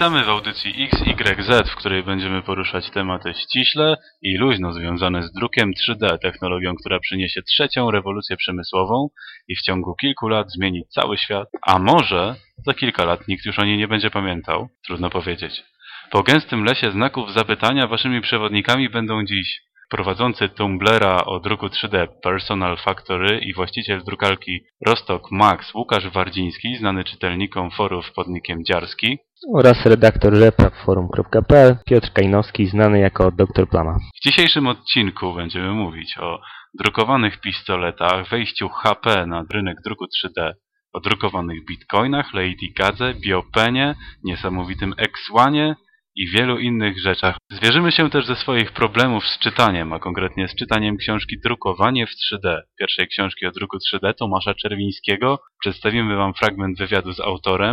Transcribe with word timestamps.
Witamy 0.00 0.24
w 0.24 0.28
audycji 0.28 0.88
XYZ, 0.92 1.70
w 1.70 1.76
której 1.76 2.02
będziemy 2.02 2.42
poruszać 2.42 2.90
tematy 2.90 3.34
ściśle 3.34 3.96
i 4.22 4.38
luźno 4.38 4.72
związane 4.72 5.22
z 5.22 5.32
drukiem 5.32 5.72
3D, 5.72 6.18
technologią, 6.18 6.74
która 6.74 7.00
przyniesie 7.00 7.42
trzecią 7.42 7.90
rewolucję 7.90 8.36
przemysłową 8.36 9.08
i 9.48 9.56
w 9.56 9.62
ciągu 9.62 9.94
kilku 9.94 10.28
lat 10.28 10.52
zmieni 10.52 10.84
cały 10.88 11.18
świat, 11.18 11.48
a 11.66 11.78
może 11.78 12.34
za 12.66 12.74
kilka 12.74 13.04
lat 13.04 13.28
nikt 13.28 13.46
już 13.46 13.58
o 13.58 13.64
niej 13.64 13.78
nie 13.78 13.88
będzie 13.88 14.10
pamiętał, 14.10 14.68
trudno 14.86 15.10
powiedzieć. 15.10 15.62
Po 16.10 16.22
gęstym 16.22 16.64
lesie 16.64 16.90
znaków 16.90 17.32
zapytania 17.32 17.86
waszymi 17.86 18.20
przewodnikami 18.20 18.88
będą 18.88 19.24
dziś 19.24 19.60
prowadzący 19.90 20.48
Tumblera 20.48 21.24
o 21.24 21.40
druku 21.40 21.66
3D 21.66 22.08
Personal 22.22 22.76
Factory 22.76 23.38
i 23.38 23.54
właściciel 23.54 24.02
drukarki 24.04 24.60
Rostok 24.86 25.30
Max 25.30 25.74
Łukasz 25.74 26.08
Wardziński, 26.08 26.76
znany 26.76 27.04
czytelnikom 27.04 27.70
forów 27.70 28.12
pod 28.12 28.28
nikiem 28.28 28.64
Dziarski 28.64 29.18
oraz 29.54 29.86
redaktor 29.86 30.32
replatform.pl 30.32 31.76
Piotr 31.86 32.12
Kajnowski, 32.12 32.66
znany 32.66 33.00
jako 33.00 33.30
Dr 33.30 33.68
Plama. 33.68 33.98
W 34.20 34.24
dzisiejszym 34.24 34.66
odcinku 34.66 35.34
będziemy 35.34 35.72
mówić 35.72 36.18
o 36.18 36.40
drukowanych 36.78 37.40
pistoletach, 37.40 38.28
wejściu 38.28 38.68
HP 38.68 39.26
na 39.26 39.44
rynek 39.52 39.76
druku 39.84 40.04
3D, 40.04 40.52
o 40.92 41.00
drukowanych 41.00 41.66
bitcoinach, 41.66 42.34
Lady 42.34 42.72
Gadze, 42.78 43.14
Biopenie, 43.14 43.94
niesamowitym 44.24 44.92
X1 44.92 45.74
i 46.20 46.28
wielu 46.28 46.58
innych 46.58 47.00
rzeczach. 47.00 47.36
Zwierzymy 47.50 47.92
się 47.92 48.10
też 48.10 48.26
ze 48.26 48.36
swoich 48.36 48.72
problemów 48.72 49.24
z 49.26 49.38
czytaniem, 49.38 49.92
a 49.92 49.98
konkretnie 49.98 50.48
z 50.48 50.54
czytaniem 50.54 50.96
książki 50.96 51.40
Drukowanie 51.44 52.06
w 52.06 52.10
3D, 52.10 52.60
pierwszej 52.78 53.08
książki 53.08 53.46
o 53.46 53.50
druku 53.50 53.76
3D 53.76 54.14
Tomasza 54.14 54.54
Czerwińskiego. 54.54 55.38
Przedstawimy 55.60 56.16
Wam 56.16 56.34
fragment 56.34 56.78
wywiadu 56.78 57.12
z 57.12 57.20
autorem. 57.20 57.72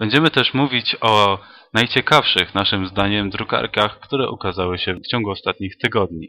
Będziemy 0.00 0.30
też 0.30 0.54
mówić 0.54 0.96
o 1.00 1.38
najciekawszych, 1.74 2.54
naszym 2.54 2.86
zdaniem, 2.86 3.30
drukarkach, 3.30 4.00
które 4.00 4.30
ukazały 4.30 4.78
się 4.78 4.94
w 4.94 5.06
ciągu 5.06 5.30
ostatnich 5.30 5.78
tygodni. 5.78 6.28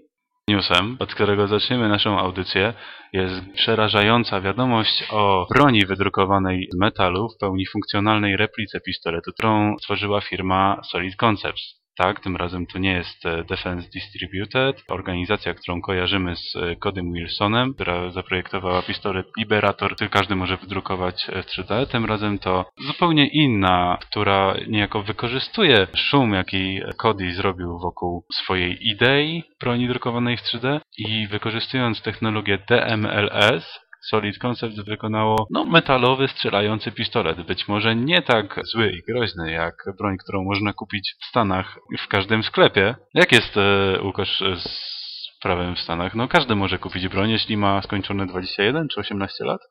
Newsem, 0.49 0.97
od 0.99 1.13
którego 1.13 1.47
zaczniemy 1.47 1.89
naszą 1.89 2.19
audycję, 2.19 2.73
jest 3.13 3.53
przerażająca 3.53 4.41
wiadomość 4.41 5.07
o 5.11 5.47
broni 5.55 5.85
wydrukowanej 5.85 6.67
z 6.73 6.77
metalu 6.77 7.29
w 7.29 7.37
pełni 7.37 7.65
funkcjonalnej 7.65 8.37
replice 8.37 8.81
pistoletu, 8.81 9.31
którą 9.31 9.75
stworzyła 9.77 10.21
firma 10.21 10.81
Solid 10.91 11.15
Concepts. 11.15 11.79
Tak, 11.99 12.19
tym 12.19 12.35
razem 12.35 12.65
to 12.65 12.79
nie 12.79 12.91
jest 12.91 13.25
e, 13.25 13.43
Defense 13.43 13.89
Distributed, 13.89 14.83
organizacja, 14.89 15.53
którą 15.53 15.81
kojarzymy 15.81 16.35
z 16.35 16.55
e, 16.55 16.75
Codym 16.75 17.13
Wilsonem, 17.13 17.73
która 17.73 18.11
zaprojektowała 18.11 18.81
pistolet 18.81 19.27
Liberator, 19.37 19.95
który 19.95 20.09
każdy 20.09 20.35
może 20.35 20.57
wydrukować 20.57 21.27
w 21.27 21.45
3D. 21.45 21.87
Tym 21.87 22.05
razem 22.05 22.39
to 22.39 22.65
zupełnie 22.87 23.27
inna, 23.27 23.97
która 24.01 24.55
niejako 24.67 25.01
wykorzystuje 25.01 25.87
szum, 25.95 26.33
jaki 26.33 26.81
Cody 26.97 27.33
zrobił 27.33 27.79
wokół 27.79 28.25
swojej 28.33 28.77
idei 28.81 29.43
broni 29.59 29.87
drukowanej 29.87 30.37
w 30.37 30.41
3D 30.41 30.79
i 30.97 31.27
wykorzystując 31.27 32.01
technologię 32.01 32.57
DMLS, 32.69 33.79
Solid 34.01 34.37
Concept 34.37 34.81
wykonało 34.81 35.47
no, 35.51 35.65
metalowy, 35.65 36.27
strzelający 36.27 36.91
pistolet. 36.91 37.41
Być 37.41 37.67
może 37.67 37.95
nie 37.95 38.21
tak 38.21 38.59
zły 38.63 38.91
i 38.91 39.11
groźny 39.11 39.51
jak 39.51 39.75
broń, 39.97 40.17
którą 40.17 40.43
można 40.43 40.73
kupić 40.73 41.15
w 41.21 41.25
Stanach 41.25 41.79
w 41.99 42.07
każdym 42.07 42.43
sklepie. 42.43 42.95
Jak 43.13 43.31
jest, 43.31 43.57
e, 43.57 44.01
Łukasz, 44.03 44.43
z 44.57 45.39
prawem 45.41 45.75
w 45.75 45.79
Stanach? 45.79 46.15
No 46.15 46.27
każdy 46.27 46.55
może 46.55 46.77
kupić 46.77 47.07
broń, 47.07 47.29
jeśli 47.29 47.57
ma 47.57 47.81
skończone 47.81 48.25
21 48.25 48.87
czy 48.87 48.99
18 48.99 49.45
lat. 49.45 49.61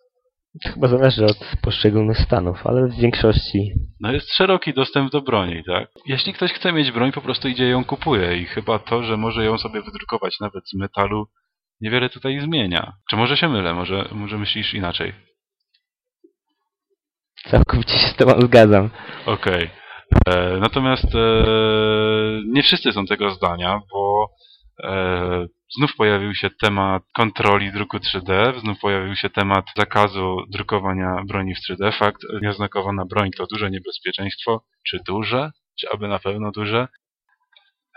Chyba 0.64 0.88
zależy 0.88 1.24
od 1.24 1.38
poszczególnych 1.62 2.18
stanów, 2.18 2.66
ale 2.66 2.88
w 2.88 3.00
większości... 3.00 3.72
No 4.00 4.12
jest 4.12 4.34
szeroki 4.34 4.74
dostęp 4.74 5.12
do 5.12 5.20
broni, 5.20 5.64
tak? 5.64 5.88
Jeśli 6.06 6.32
ktoś 6.32 6.52
chce 6.52 6.72
mieć 6.72 6.92
broń, 6.92 7.12
po 7.12 7.20
prostu 7.20 7.48
idzie 7.48 7.68
ją 7.68 7.84
kupuje 7.84 8.36
i 8.36 8.44
chyba 8.44 8.78
to, 8.78 9.02
że 9.02 9.16
może 9.16 9.44
ją 9.44 9.58
sobie 9.58 9.82
wydrukować 9.82 10.40
nawet 10.40 10.68
z 10.68 10.74
metalu, 10.74 11.26
niewiele 11.80 12.10
tutaj 12.10 12.40
zmienia. 12.40 12.92
Czy 13.10 13.16
może 13.16 13.36
się 13.36 13.48
mylę? 13.48 13.74
Może, 13.74 14.08
może 14.12 14.38
myślisz 14.38 14.74
inaczej? 14.74 15.12
Całkowicie 17.50 17.98
się 17.98 18.08
z 18.08 18.16
tobą 18.16 18.40
zgadzam. 18.40 18.90
Okej. 19.26 19.64
Okay. 19.64 20.60
Natomiast 20.60 21.14
e, 21.14 21.44
nie 22.46 22.62
wszyscy 22.62 22.92
są 22.92 23.06
tego 23.06 23.30
zdania, 23.30 23.80
bo 23.92 24.30
e, 24.84 25.46
znów 25.76 25.96
pojawił 25.96 26.34
się 26.34 26.50
temat 26.50 27.02
kontroli 27.16 27.72
druku 27.72 27.96
3D, 27.96 28.60
znów 28.60 28.78
pojawił 28.80 29.16
się 29.16 29.30
temat 29.30 29.66
zakazu 29.76 30.36
drukowania 30.50 31.22
broni 31.26 31.54
w 31.54 31.58
3D. 31.58 31.92
Fakt, 31.98 32.22
nieoznakowana 32.42 33.04
broń 33.04 33.30
to 33.30 33.46
duże 33.46 33.70
niebezpieczeństwo. 33.70 34.64
Czy 34.88 34.98
duże? 35.06 35.50
Czy 35.80 35.88
aby 35.90 36.08
na 36.08 36.18
pewno 36.18 36.50
duże? 36.50 36.88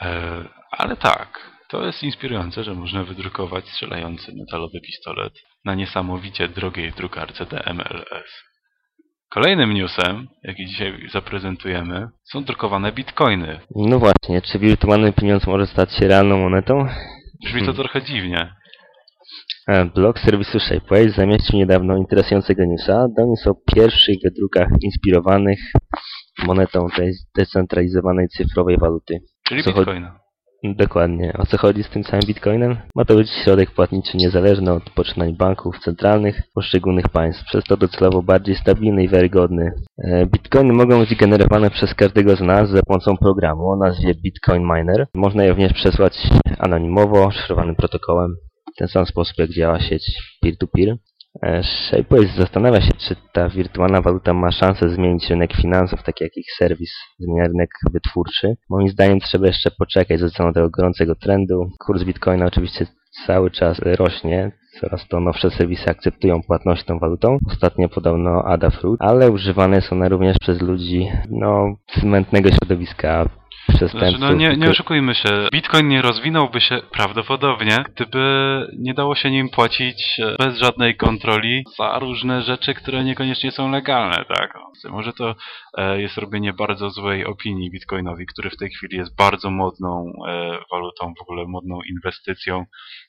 E, 0.01 0.43
ale 0.71 0.95
tak, 0.95 1.51
to 1.71 1.85
jest 1.85 2.03
inspirujące, 2.03 2.63
że 2.63 2.73
można 2.73 3.03
wydrukować 3.03 3.69
strzelający 3.69 4.31
metalowy 4.35 4.79
pistolet 4.85 5.33
na 5.65 5.75
niesamowicie 5.75 6.47
drogiej 6.47 6.91
drukarce 6.91 7.45
DMLS. 7.45 8.43
Kolejnym 9.29 9.73
newsem, 9.73 10.27
jaki 10.43 10.65
dzisiaj 10.65 11.07
zaprezentujemy, 11.13 12.07
są 12.31 12.43
drukowane 12.43 12.91
bitcoiny. 12.91 13.59
No 13.75 13.99
właśnie, 13.99 14.41
czy 14.41 14.59
wirtualny 14.59 15.13
pieniądz 15.13 15.47
może 15.47 15.67
stać 15.67 15.93
się 15.93 16.07
realną 16.07 16.37
monetą? 16.37 16.87
Brzmi 17.43 17.59
to 17.59 17.65
hmm. 17.65 17.75
trochę 17.75 18.01
dziwnie. 18.01 18.53
E, 19.67 19.85
blog 19.85 20.19
serwisu 20.19 20.59
Shapeways 20.59 21.15
zamieścił 21.15 21.59
niedawno 21.59 21.97
interesującego 21.97 22.65
newsa. 22.65 23.07
Doniósł 23.17 23.49
o 23.49 23.55
pierwszych 23.75 24.15
wydrukach 24.23 24.67
inspirowanych 24.81 25.59
monetą 26.47 26.87
tej 26.95 27.13
zdecentralizowanej 27.13 28.27
cyfrowej 28.27 28.77
waluty. 28.77 29.19
Czyli 29.47 29.63
bitcoina. 29.63 30.20
Dokładnie. 30.63 31.33
O 31.37 31.45
co 31.45 31.57
chodzi 31.57 31.83
z 31.83 31.89
tym 31.89 32.03
całym 32.03 32.25
bitcoinem? 32.25 32.77
Ma 32.95 33.05
to 33.05 33.15
być 33.15 33.29
środek 33.29 33.71
płatniczy 33.71 34.17
niezależny 34.17 34.73
od 34.73 34.89
poczynań 34.89 35.35
banków 35.35 35.79
centralnych 35.79 36.41
poszczególnych 36.55 37.09
państw, 37.09 37.45
przez 37.45 37.63
to 37.63 37.77
docelowo 37.77 38.21
bardziej 38.23 38.55
stabilny 38.55 39.03
i 39.03 39.07
wiarygodny. 39.07 39.71
E, 40.03 40.25
bitcoiny 40.25 40.73
mogą 40.73 40.99
być 40.99 41.15
generowane 41.15 41.69
przez 41.69 41.95
każdego 41.95 42.35
z 42.35 42.41
nas 42.41 42.69
za 42.69 42.81
pomocą 42.87 43.17
programu 43.17 43.69
o 43.69 43.75
nazwie 43.75 44.15
Bitcoin 44.15 44.63
Miner. 44.63 45.07
Można 45.15 45.43
je 45.43 45.49
również 45.49 45.73
przesłać 45.73 46.13
anonimowo, 46.57 47.31
szyfrowanym 47.31 47.75
protokołem. 47.75 48.35
W 48.75 48.77
ten 48.77 48.87
sam 48.87 49.05
sposób 49.05 49.37
jak 49.37 49.49
działa 49.49 49.79
sieć 49.79 50.03
peer-to-peer. 50.41 50.89
-peer. 50.89 51.10
E, 51.43 51.63
Shapeways 51.63 52.35
zastanawia 52.35 52.81
się, 52.81 52.91
czy 52.97 53.15
ta 53.33 53.49
wirtualna 53.49 54.01
waluta 54.01 54.33
ma 54.33 54.51
szansę 54.51 54.89
zmienić 54.89 55.29
rynek 55.29 55.53
finansów, 55.53 56.03
tak 56.03 56.21
jak 56.21 56.37
ich 56.37 56.45
serwis 56.57 56.91
zmienia 57.19 57.47
rynek 57.47 57.69
wytwórczy. 57.93 58.55
Moim 58.69 58.89
zdaniem 58.89 59.19
trzeba 59.19 59.47
jeszcze 59.47 59.71
poczekać 59.71 60.19
ze 60.19 60.25
względu 60.25 60.53
tego 60.53 60.69
gorącego 60.69 61.15
trendu. 61.15 61.69
Kurs 61.85 62.03
bitcoina 62.03 62.45
oczywiście 62.45 62.85
cały 63.27 63.51
czas 63.51 63.79
rośnie, 63.79 64.51
coraz 64.79 65.07
to 65.07 65.19
nowsze 65.19 65.49
serwisy 65.49 65.89
akceptują 65.89 66.41
płatność 66.43 66.83
tą 66.83 66.99
walutą. 66.99 67.37
Ostatnio 67.47 67.89
podobno 67.89 68.43
Adafruit, 68.45 69.01
ale 69.01 69.31
używane 69.31 69.81
są 69.81 69.95
one 69.95 70.09
również 70.09 70.37
przez 70.39 70.61
ludzi 70.61 71.11
no, 71.29 71.75
z 71.99 72.03
mętnego 72.03 72.49
środowiska 72.49 73.25
przestępców. 73.67 73.99
Znaczy, 73.99 74.17
no 74.19 74.33
nie, 74.33 74.57
nie 74.57 74.69
oszukujmy 74.69 75.15
się, 75.15 75.47
Bitcoin 75.51 75.87
nie 75.87 76.01
rozwinąłby 76.01 76.61
się 76.61 76.81
prawdopodobnie, 76.91 77.83
gdyby 77.95 78.67
nie 78.77 78.93
dało 78.93 79.15
się 79.15 79.31
nim 79.31 79.49
płacić 79.49 80.19
e, 80.19 80.35
bez 80.39 80.57
żadnej 80.57 80.97
kontroli 80.97 81.63
za 81.77 81.99
różne 81.99 82.41
rzeczy, 82.41 82.73
które 82.73 83.03
niekoniecznie 83.03 83.51
są 83.51 83.71
legalne, 83.71 84.25
tak? 84.37 84.57
Może 84.89 85.13
to 85.13 85.35
e, 85.77 86.01
jest 86.01 86.17
robienie 86.17 86.53
bardzo 86.53 86.89
złej 86.89 87.25
opinii 87.25 87.71
Bitcoinowi, 87.71 88.25
który 88.25 88.49
w 88.49 88.57
tej 88.57 88.69
chwili 88.69 88.97
jest 88.97 89.15
bardzo 89.17 89.51
modną 89.51 90.13
e, 90.27 90.57
walutą, 90.71 91.13
w 91.19 91.21
ogóle 91.21 91.45
modną 91.47 91.79
inwestycją 91.89 92.65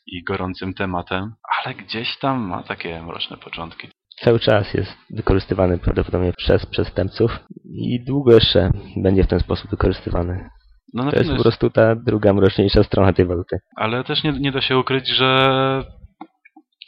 i 0.07 0.25
gorącym 0.25 0.75
tematem, 0.75 1.35
ale 1.65 1.75
gdzieś 1.75 2.17
tam 2.19 2.41
ma 2.41 2.63
takie 2.63 3.03
mroczne 3.03 3.37
początki 3.37 3.89
cały 4.25 4.41
czas 4.41 4.75
jest 4.75 4.93
wykorzystywany 5.11 5.79
prawdopodobnie 5.79 6.33
przez 6.33 6.67
przestępców 6.67 7.39
i 7.65 8.05
długo 8.05 8.35
jeszcze 8.35 8.71
będzie 8.97 9.25
w 9.25 9.27
ten 9.27 9.41
sposób 9.41 9.71
wykorzystywany. 9.71 10.51
No 10.95 11.11
to 11.11 11.19
jest 11.19 11.31
po 11.31 11.43
prostu 11.43 11.71
ta 11.71 11.95
druga, 11.97 12.33
mroczniejsza 12.33 12.83
strona 12.83 13.13
tej 13.13 13.27
waluty. 13.27 13.59
Ale 13.77 14.05
też 14.05 14.25
nie, 14.25 14.33
nie 14.33 14.53
da 14.53 14.61
się 14.61 14.79
ukryć, 14.79 15.09
że 15.09 15.49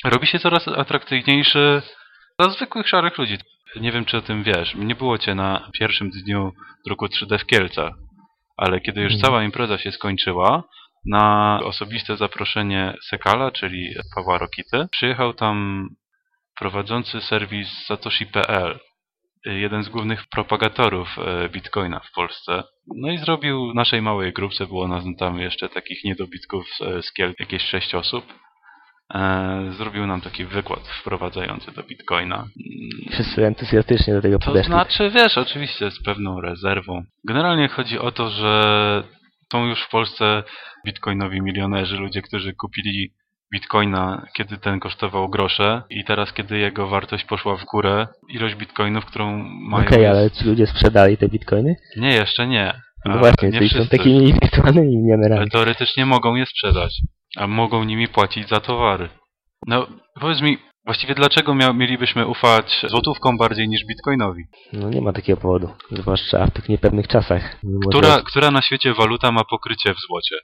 robi 0.04 0.26
się 0.26 0.38
coraz 0.38 0.68
atrakcyjniejszy 0.68 1.82
dla 2.38 2.50
zwykłych 2.50 2.88
szarych 2.88 3.18
ludzi. 3.18 3.38
Nie 3.80 3.92
wiem, 3.92 4.04
czy 4.04 4.16
o 4.16 4.22
tym 4.22 4.42
wiesz. 4.42 4.74
Nie 4.74 4.94
było 4.94 5.18
cię 5.18 5.34
na 5.34 5.70
pierwszym 5.78 6.10
dniu 6.10 6.52
druku 6.86 7.06
3D 7.06 7.38
w 7.38 7.46
Kielcach, 7.46 7.92
ale 8.56 8.80
kiedy 8.80 9.00
już 9.00 9.12
hmm. 9.12 9.24
cała 9.24 9.44
impreza 9.44 9.78
się 9.78 9.92
skończyła, 9.92 10.62
na 11.06 11.58
osobiste 11.64 12.16
zaproszenie 12.16 12.94
Sekala, 13.08 13.50
czyli 13.50 13.94
Pawła 14.14 14.38
Rokity, 14.38 14.86
przyjechał 14.90 15.34
tam 15.34 15.88
prowadzący 16.58 17.20
serwis 17.20 17.68
Satoshi.pl, 17.86 18.78
jeden 19.44 19.82
z 19.84 19.88
głównych 19.88 20.24
propagatorów 20.28 21.08
e, 21.18 21.48
Bitcoina 21.48 22.00
w 22.00 22.12
Polsce. 22.14 22.62
No 22.96 23.10
i 23.12 23.18
zrobił 23.18 23.72
naszej 23.74 24.02
małej 24.02 24.32
grupce, 24.32 24.66
było 24.66 24.88
nas 24.88 25.04
tam 25.18 25.38
jeszcze 25.40 25.68
takich 25.68 26.04
niedobitków 26.04 26.66
z 27.02 27.12
Kiel, 27.12 27.34
jakieś 27.38 27.62
sześć 27.62 27.94
osób. 27.94 28.24
e, 29.14 29.72
zrobił 29.78 30.06
nam 30.06 30.20
taki 30.20 30.44
wykład 30.44 30.88
wprowadzający 30.88 31.72
do 31.72 31.82
Bitcoina. 31.82 32.46
Wszyscy 33.12 33.46
entuzjastycznie 33.46 34.14
do 34.14 34.22
tego 34.22 34.38
To 34.38 34.46
podeszli. 34.46 34.66
znaczy, 34.72 35.10
wiesz, 35.10 35.38
oczywiście 35.38 35.90
z 35.90 36.02
pewną 36.02 36.40
rezerwą. 36.40 37.02
Generalnie 37.28 37.68
chodzi 37.68 37.98
o 37.98 38.12
to, 38.12 38.30
że 38.30 39.02
są 39.52 39.66
już 39.66 39.82
w 39.82 39.88
Polsce 39.90 40.42
bitcoinowi 40.86 41.42
milionerzy, 41.42 41.96
ludzie, 41.96 42.22
którzy 42.22 42.54
kupili 42.54 43.10
bitcoina, 43.52 44.26
kiedy 44.36 44.58
ten 44.58 44.80
kosztował 44.80 45.28
grosze 45.28 45.82
i 45.90 46.04
teraz, 46.04 46.32
kiedy 46.32 46.58
jego 46.58 46.88
wartość 46.88 47.24
poszła 47.24 47.56
w 47.56 47.64
górę, 47.64 48.06
ilość 48.28 48.54
bitcoinów, 48.54 49.04
którą 49.06 49.36
mają... 49.68 49.86
Okej, 49.86 50.02
jest- 50.02 50.14
ale 50.14 50.30
ci 50.30 50.44
ludzie 50.44 50.66
sprzedali 50.66 51.16
te 51.16 51.28
bitcoiny? 51.28 51.76
Nie, 51.96 52.14
jeszcze 52.14 52.46
nie. 52.46 52.80
No 53.04 53.18
właśnie, 53.18 53.48
nie 53.48 53.58
czyli 53.58 53.70
są 53.70 53.86
takimi 53.88 54.32
wirtualnymi 54.32 54.96
milionerami. 54.96 55.40
Ale 55.40 55.50
teoretycznie 55.50 56.06
mogą 56.06 56.34
je 56.34 56.46
sprzedać, 56.46 57.00
a 57.36 57.46
mogą 57.46 57.84
nimi 57.84 58.08
płacić 58.08 58.48
za 58.48 58.60
towary. 58.60 59.08
No, 59.66 59.86
powiedz 60.20 60.40
mi, 60.42 60.58
właściwie 60.84 61.14
dlaczego 61.14 61.54
mia- 61.54 61.74
mielibyśmy 61.74 62.26
ufać 62.26 62.82
złotówkom 62.88 63.38
bardziej 63.38 63.68
niż 63.68 63.84
bitcoinowi? 63.86 64.42
No 64.72 64.90
nie 64.90 65.00
ma 65.00 65.12
takiego 65.12 65.40
powodu. 65.40 65.68
Zwłaszcza 65.90 66.46
w 66.46 66.50
tych 66.50 66.68
niepewnych 66.68 67.08
czasach. 67.08 67.56
Która, 67.88 68.22
która 68.22 68.50
na 68.50 68.62
świecie 68.62 68.94
waluta 68.94 69.32
ma 69.32 69.44
pokrycie 69.50 69.94
w 69.94 70.00
złocie? 70.08 70.36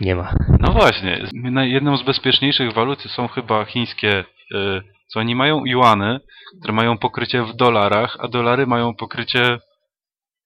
Nie 0.00 0.14
ma. 0.14 0.34
No 0.60 0.72
właśnie, 0.72 1.28
jedną 1.62 1.96
z 1.96 2.02
bezpieczniejszych 2.02 2.72
walut 2.72 3.02
są 3.02 3.28
chyba 3.28 3.64
chińskie, 3.64 4.24
y, 4.54 4.82
co 5.06 5.20
oni 5.20 5.34
mają 5.34 5.64
juany, 5.64 6.20
które 6.60 6.74
mają 6.74 6.98
pokrycie 6.98 7.42
w 7.42 7.56
dolarach, 7.56 8.16
a 8.20 8.28
dolary 8.28 8.66
mają 8.66 8.94
pokrycie 8.94 9.58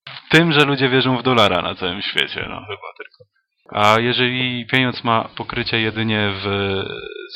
w 0.05 0.29
tym, 0.29 0.51
że 0.51 0.65
ludzie 0.65 0.89
wierzą 0.89 1.17
w 1.17 1.23
dolara 1.23 1.61
na 1.61 1.75
całym 1.75 2.01
świecie, 2.01 2.45
no 2.49 2.61
chyba 2.65 2.93
tylko. 2.97 3.23
A 3.71 3.99
jeżeli 3.99 4.65
pieniądz 4.65 5.03
ma 5.03 5.29
pokrycie 5.37 5.81
jedynie 5.81 6.33
w 6.43 6.83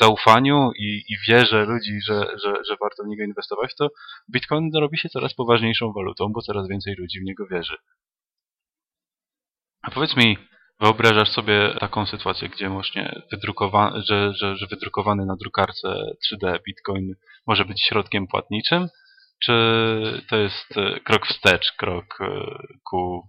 zaufaniu 0.00 0.70
i, 0.78 1.02
i 1.08 1.16
wierze 1.28 1.64
ludzi, 1.64 2.00
że, 2.06 2.14
że, 2.44 2.54
że 2.68 2.76
warto 2.80 3.04
w 3.04 3.06
niego 3.06 3.24
inwestować, 3.24 3.74
to 3.74 3.88
Bitcoin 4.32 4.70
robi 4.74 4.98
się 4.98 5.08
coraz 5.08 5.34
poważniejszą 5.34 5.92
walutą, 5.92 6.28
bo 6.32 6.40
coraz 6.42 6.68
więcej 6.68 6.94
ludzi 6.98 7.20
w 7.20 7.24
niego 7.24 7.46
wierzy. 7.46 7.76
A 9.82 9.90
powiedz 9.90 10.16
mi, 10.16 10.38
Wyobrażasz 10.80 11.28
sobie 11.30 11.74
taką 11.80 12.06
sytuację, 12.06 12.48
gdzie 12.48 12.68
właśnie 12.68 13.22
wydrukowa- 13.32 14.02
że, 14.08 14.32
że, 14.34 14.56
że 14.56 14.66
wydrukowany 14.66 15.26
na 15.26 15.36
drukarce 15.36 15.88
3D 16.24 16.58
Bitcoin 16.66 17.14
może 17.46 17.64
być 17.64 17.82
środkiem 17.82 18.26
płatniczym? 18.26 18.88
Czy 19.44 19.52
to 20.30 20.36
jest 20.36 20.76
e, 20.76 21.00
krok 21.00 21.26
wstecz, 21.26 21.72
krok 21.72 22.18
e, 22.20 22.26
ku 22.90 23.22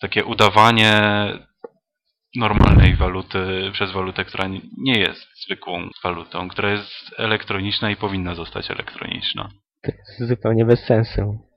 takie 0.00 0.24
udawanie 0.24 1.02
normalnej 2.36 2.96
waluty 2.96 3.70
przez 3.72 3.92
walutę, 3.92 4.24
która 4.24 4.48
nie 4.78 5.00
jest 5.00 5.26
zwykłą 5.46 5.88
walutą, 6.04 6.48
która 6.48 6.70
jest 6.70 7.14
elektroniczna 7.16 7.90
i 7.90 7.96
powinna 7.96 8.34
zostać 8.34 8.70
elektroniczna? 8.70 9.48
To 9.82 9.92
jest 9.92 10.28
zupełnie 10.28 10.64
bez 10.64 10.80
sensu. 10.84 11.47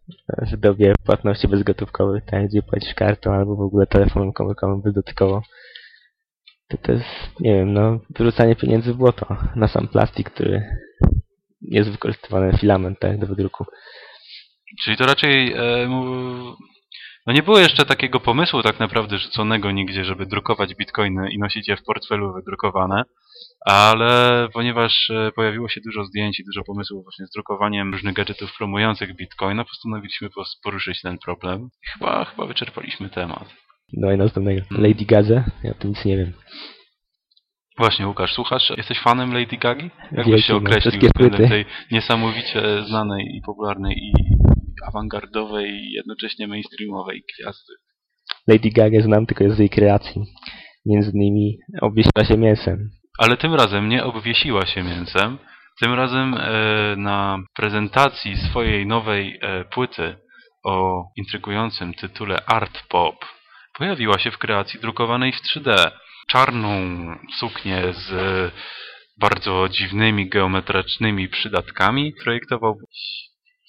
Dobie 0.57 0.93
płatności 1.05 1.47
bezgotówkowych, 1.47 2.25
tam 2.25 2.47
gdzie 2.47 2.61
płacisz 2.61 2.93
kartą 2.93 3.33
albo 3.33 3.55
w 3.55 3.61
ogóle 3.61 3.87
telefonem 3.87 4.33
komórkowym 4.33 4.81
bezdotykowo, 4.81 5.41
to 6.67 6.77
to 6.77 6.91
jest, 6.91 7.05
nie 7.39 7.53
wiem, 7.53 7.73
no, 7.73 7.99
wyrzucanie 8.09 8.55
pieniędzy 8.55 8.93
w 8.93 8.97
błoto 8.97 9.37
na 9.55 9.67
sam 9.67 9.87
plastik, 9.87 10.29
który 10.29 10.63
jest 11.61 11.89
wykorzystywany 11.89 12.57
filament 12.57 12.99
tak, 12.99 13.19
do 13.19 13.27
wydruku. 13.27 13.65
Czyli 14.83 14.97
to 14.97 15.05
raczej 15.05 15.53
e, 15.53 15.87
no 17.27 17.33
nie 17.33 17.43
było 17.43 17.59
jeszcze 17.59 17.85
takiego 17.85 18.19
pomysłu 18.19 18.63
tak 18.63 18.79
naprawdę 18.79 19.17
rzuconego 19.17 19.71
nigdzie, 19.71 20.05
żeby 20.05 20.25
drukować 20.25 20.75
bitcoiny 20.75 21.31
i 21.31 21.39
nosić 21.39 21.67
je 21.67 21.77
w 21.77 21.83
portfelu 21.83 22.33
wydrukowane, 22.33 23.03
ale 23.65 24.47
ponieważ 24.53 25.09
e, 25.09 25.31
pojawiło 25.31 25.69
się 25.69 25.81
dużo 25.85 26.03
zdjęć 26.05 26.39
i 26.39 26.45
dużo 26.45 26.63
pomysłów 26.63 27.03
właśnie 27.03 27.25
z 27.27 27.31
drukowaniem 27.31 27.93
różnych 27.93 28.13
gadżetów 28.13 28.57
promujących 28.57 29.15
bitcoina, 29.15 29.63
postanowiliśmy 29.65 30.29
pos- 30.29 30.59
poruszyć 30.63 31.01
ten 31.01 31.17
problem. 31.17 31.61
I 31.61 31.91
Chyba, 31.93 32.25
chyba 32.25 32.45
wyczerpaliśmy 32.45 33.09
temat. 33.09 33.45
No 33.93 34.11
i 34.11 34.17
następnego. 34.17 34.61
Lady 34.71 35.05
Gaga? 35.05 35.43
Ja 35.63 35.71
o 35.71 35.73
tym 35.73 35.89
nic 35.89 36.05
nie 36.05 36.17
wiem. 36.17 36.33
Właśnie, 37.77 38.07
Łukasz, 38.07 38.33
słuchasz? 38.33 38.69
Jesteś 38.77 38.99
fanem 38.99 39.33
Lady 39.33 39.57
Gagi? 39.57 39.89
Jak 40.11 40.11
byś 40.11 40.25
Wielki, 40.25 40.43
się 40.43 40.53
no, 40.53 40.59
określił 40.59 41.01
względem 41.01 41.49
tej 41.49 41.65
niesamowicie 41.91 42.83
znanej 42.87 43.25
i 43.35 43.41
popularnej 43.41 43.97
i 43.97 44.11
awangardowej 44.87 45.71
i 45.71 45.91
jednocześnie 45.91 46.47
mainstreamowej 46.47 47.23
gwiazdy? 47.35 47.73
Lady 48.47 48.69
Gaga 48.69 49.01
znam 49.01 49.25
tylko 49.25 49.55
z 49.55 49.59
jej 49.59 49.69
kreacji. 49.69 50.21
Między 50.85 51.11
innymi 51.15 51.57
obwiesiła 51.81 52.25
się 52.25 52.37
mięsem. 52.37 52.89
Ale 53.17 53.37
tym 53.37 53.53
razem 53.53 53.89
nie 53.89 54.03
obwiesiła 54.03 54.65
się 54.65 54.83
mięsem. 54.83 55.37
Tym 55.81 55.93
razem 55.93 56.33
e, 56.33 56.95
na 56.97 57.39
prezentacji 57.55 58.37
swojej 58.37 58.85
nowej 58.85 59.39
e, 59.41 59.65
płyty 59.65 60.15
o 60.63 61.03
intrygującym 61.17 61.93
tytule 61.93 62.45
Art 62.45 62.83
Pop 62.89 63.25
pojawiła 63.77 64.19
się 64.19 64.31
w 64.31 64.37
kreacji 64.37 64.79
drukowanej 64.79 65.33
w 65.33 65.41
3D. 65.41 65.91
Czarną 66.29 66.71
suknię 67.39 67.81
z 67.93 68.11
e, 68.11 68.51
bardzo 69.19 69.69
dziwnymi 69.69 70.29
geometrycznymi 70.29 71.29
przydatkami 71.29 72.13
projektował 72.23 72.77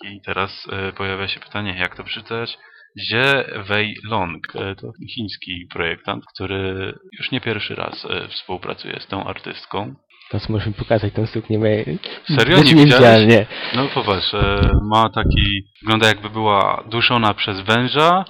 i 0.05 0.21
teraz 0.21 0.67
e, 0.73 0.93
pojawia 0.93 1.29
się 1.29 1.41
pytanie, 1.41 1.75
jak 1.79 1.97
to 1.97 2.05
przeczytać? 2.05 2.59
Jie 3.11 3.45
Wei 3.69 3.95
Long 4.05 4.47
e, 4.57 4.75
to 4.75 4.93
chiński 5.15 5.67
projektant, 5.73 6.25
który 6.35 6.93
już 7.19 7.31
nie 7.31 7.41
pierwszy 7.41 7.75
raz 7.75 8.05
e, 8.11 8.29
współpracuje 8.29 9.01
z 9.01 9.07
tą 9.07 9.25
artystką. 9.25 9.95
Teraz 10.31 10.49
możesz 10.49 10.67
mi 10.69 10.75
pokazać 10.75 11.13
tę 11.13 11.27
suknię. 11.27 11.59
ja- 11.59 12.37
Serio? 12.37 12.57
Nie 12.63 12.75
widziałem, 12.75 13.29
No 13.77 13.89
popatrz, 13.95 14.33
ma 14.91 15.09
taki, 15.09 15.63
wygląda 15.83 16.09
jakby 16.09 16.31
była 16.31 16.85
duszona 16.91 17.35
przez 17.35 17.61
węża, 17.61 18.25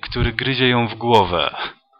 który 0.00 0.32
gryzie 0.32 0.68
ją 0.68 0.88
w 0.88 0.94
głowę. 0.94 1.54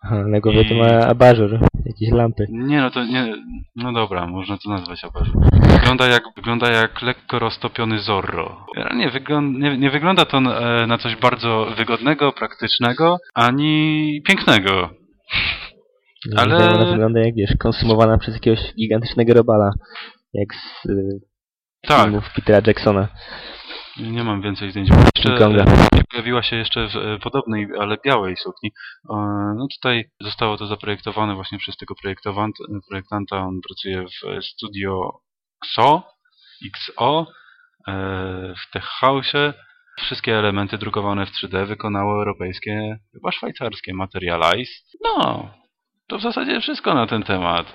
Na 0.04 0.40
głowie 0.40 0.64
to 0.64 0.74
I- 0.74 0.78
ma 0.78 0.86
abażur, 1.06 1.58
jakieś 1.84 2.10
lampy. 2.12 2.46
Nie 2.50 2.80
no 2.80 2.90
to 2.90 3.04
nie, 3.04 3.34
no 3.76 3.92
dobra, 3.92 4.26
można 4.26 4.58
to 4.58 4.70
nazwać 4.70 5.04
abażur. 5.04 5.36
Wygląda 5.72 6.06
jak, 6.06 6.22
wygląda 6.36 6.70
jak 6.70 7.02
lekko 7.02 7.38
roztopiony 7.38 7.98
Zorro. 7.98 8.66
Nie, 8.96 9.10
wygląda, 9.10 9.58
nie, 9.68 9.78
nie 9.78 9.90
wygląda 9.90 10.24
to 10.24 10.38
e, 10.38 10.86
na 10.86 10.98
coś 10.98 11.16
bardzo 11.16 11.66
wygodnego, 11.76 12.32
praktycznego, 12.32 13.18
ani 13.34 14.22
pięknego. 14.26 14.90
Ale- 16.36 16.56
Ale... 16.56 16.74
Ona 16.74 16.90
wygląda 16.90 17.20
jak, 17.20 17.34
wiesz, 17.34 17.54
konsumowana 17.58 18.18
przez 18.18 18.34
jakiegoś 18.34 18.74
gigantycznego 18.74 19.34
robala. 19.34 19.70
Jak 20.34 20.48
z 20.54 20.86
y, 20.88 21.20
Tak, 21.88 22.02
filmów 22.04 22.24
Petera 22.34 22.60
Jacksona. 22.66 23.08
Nie 23.96 24.24
mam 24.24 24.42
więcej 24.42 24.70
zdjęć. 24.70 24.88
Jeszcze 25.16 25.34
e, 25.34 26.04
pojawiła 26.10 26.42
się 26.42 26.56
jeszcze 26.56 26.88
w 26.88 26.96
e, 26.96 27.18
podobnej, 27.18 27.66
ale 27.80 27.96
białej 28.04 28.36
sukni. 28.36 28.72
E, 29.10 29.14
No 29.56 29.66
tutaj 29.76 30.10
zostało 30.20 30.56
to 30.56 30.66
zaprojektowane 30.66 31.34
właśnie 31.34 31.58
przez 31.58 31.76
tego 31.76 31.94
projektowant, 32.02 32.56
projektanta. 32.88 33.36
On 33.36 33.60
pracuje 33.68 34.04
w 34.08 34.28
e, 34.28 34.42
studio 34.42 35.20
XO, 35.64 36.02
XO 36.66 37.26
e, 37.88 37.92
w 38.54 38.70
Tech 38.72 38.84
House. 38.84 39.32
Wszystkie 40.00 40.38
elementy 40.38 40.78
drukowane 40.78 41.26
w 41.26 41.30
3D 41.30 41.66
wykonało 41.66 42.12
europejskie, 42.18 42.98
chyba 43.12 43.32
szwajcarskie 43.32 43.94
Materialize. 43.94 44.72
No, 45.04 45.50
to 46.06 46.18
w 46.18 46.22
zasadzie 46.22 46.60
wszystko 46.60 46.94
na 46.94 47.06
ten 47.06 47.22
temat. 47.22 47.66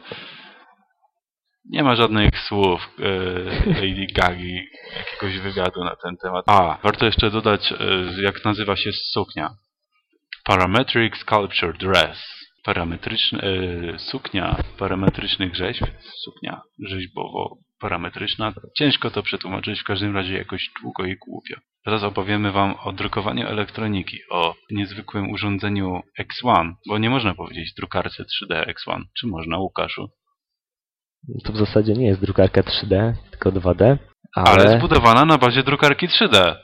Nie 1.70 1.84
ma 1.84 1.96
żadnych 1.96 2.40
słów 2.40 2.90
e, 3.00 3.10
Lady 3.68 4.08
Gagi, 4.16 4.68
jakiegoś 4.98 5.40
wywiadu 5.40 5.84
na 5.84 5.96
ten 5.96 6.18
temat. 6.18 6.46
A, 6.48 6.78
warto 6.84 7.06
jeszcze 7.06 7.32
dodać, 7.32 7.72
e, 7.72 7.76
jak 8.22 8.46
nazywa 8.46 8.76
się 8.76 8.92
suknia. 8.92 9.50
Parametric 10.44 11.16
Sculpture 11.16 11.78
Dress. 11.78 12.46
Parametryczny, 12.64 13.42
e, 13.42 14.00
suknia 14.00 14.64
parametrycznych 14.78 15.56
rzeźb. 15.56 15.86
Suknia 16.24 16.62
rzeźbowo-parametryczna. 16.90 18.54
Ciężko 18.78 19.12
to 19.12 19.24
przetłumaczyć, 19.24 19.82
w 19.82 19.84
każdym 19.84 20.16
razie 20.16 20.38
jakoś 20.38 20.70
długo 20.82 21.06
i 21.06 21.16
głupio. 21.16 21.56
Teraz 21.86 22.04
opowiemy 22.04 22.52
Wam 22.52 22.76
o 22.84 22.94
drukowaniu 22.94 23.48
elektroniki, 23.48 24.20
o 24.32 24.56
niezwykłym 24.72 25.30
urządzeniu 25.30 26.02
X1, 26.20 26.74
bo 26.88 26.98
nie 26.98 27.10
można 27.10 27.36
powiedzieć 27.36 27.74
drukarce 27.78 28.24
3D 28.24 28.66
X1. 28.66 29.02
Czy 29.20 29.28
można, 29.28 29.58
Łukaszu? 29.58 30.10
To 31.44 31.54
w 31.54 31.58
zasadzie 31.58 31.94
nie 31.94 32.08
jest 32.08 32.22
drukarka 32.22 32.62
3D, 32.62 33.14
tylko 33.32 33.52
2D. 33.52 33.98
Ale, 34.36 34.48
Ale, 34.48 34.78
zbudowana 34.80 35.26
na 35.26 35.38
bazie 35.38 35.64
drukarki 35.64 36.08
3D. 36.08 36.56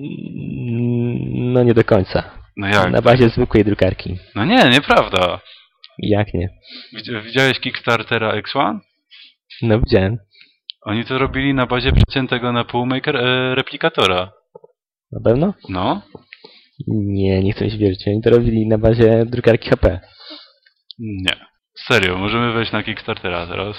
Mm, 0.00 1.52
no 1.52 1.62
nie 1.62 1.74
do 1.74 1.84
końca. 1.84 2.30
No 2.56 2.66
jak? 2.68 2.90
Na 2.92 3.02
bazie 3.02 3.28
zwykłej 3.28 3.64
drukarki. 3.64 4.18
No 4.34 4.44
nie, 4.44 4.70
nieprawda. 4.70 5.40
Jak 5.98 6.34
nie? 6.34 6.48
Widz- 6.96 7.24
Widziałeś 7.24 7.60
Kickstartera 7.60 8.32
X1? 8.40 8.78
No 9.62 9.80
widziałem. 9.80 10.18
Oni 10.82 11.04
to 11.04 11.18
robili 11.18 11.54
na 11.54 11.66
bazie 11.66 11.92
przeciętego 11.92 12.52
na 12.52 12.64
pół 12.64 12.86
maker, 12.86 13.16
e, 13.16 13.54
replikatora. 13.54 14.32
Na 15.12 15.20
pewno? 15.24 15.54
No? 15.68 16.02
Nie, 16.88 17.42
nie 17.42 17.52
chcę 17.52 17.64
mi 17.64 17.70
się 17.70 17.78
wierzyć. 17.78 18.08
Oni 18.08 18.22
to 18.22 18.30
robili 18.30 18.66
na 18.68 18.78
bazie 18.78 19.24
drukarki 19.26 19.70
HP. 19.70 20.00
Nie. 20.98 21.49
Serio, 21.86 22.18
możemy 22.18 22.52
wejść 22.52 22.72
na 22.72 22.82
Kickstartera 22.82 23.46
teraz. 23.46 23.76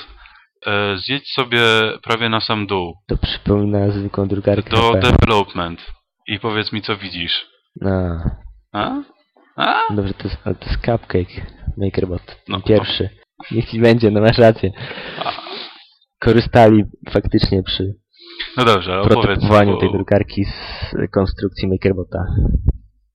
E, 0.67 0.97
zjedź 0.97 1.33
sobie 1.33 1.61
prawie 2.03 2.29
na 2.29 2.41
sam 2.41 2.67
dół. 2.67 2.93
To 3.07 3.17
przypomina 3.17 3.91
zwykłą 3.91 4.27
drukarkę. 4.27 4.69
Do 4.69 4.91
development. 4.93 5.85
I 6.27 6.39
powiedz 6.39 6.71
mi, 6.73 6.81
co 6.81 6.97
widzisz. 6.97 7.45
A, 7.85 7.89
A? 8.73 9.01
A? 9.57 9.93
dobrze, 9.93 10.13
to 10.13 10.27
jest, 10.27 10.43
to 10.43 10.49
jest 10.49 10.81
Cupcake 10.85 11.45
MakerBot. 11.77 12.41
No. 12.49 12.59
Pierwszy. 12.61 13.09
Niech 13.51 13.69
ci 13.69 13.79
będzie, 13.81 14.11
no 14.11 14.21
masz 14.21 14.37
rację. 14.37 14.71
Korzystali 16.19 16.83
faktycznie 17.09 17.63
przy 17.63 17.93
No 18.57 18.65
dobrze, 18.65 18.99
opowiedz. 19.01 19.21
prototypowaniu 19.25 19.73
bo- 19.73 19.79
tej 19.79 19.91
drukarki 19.91 20.45
z 20.45 20.95
konstrukcji 21.11 21.67
MakerBota. 21.67 22.19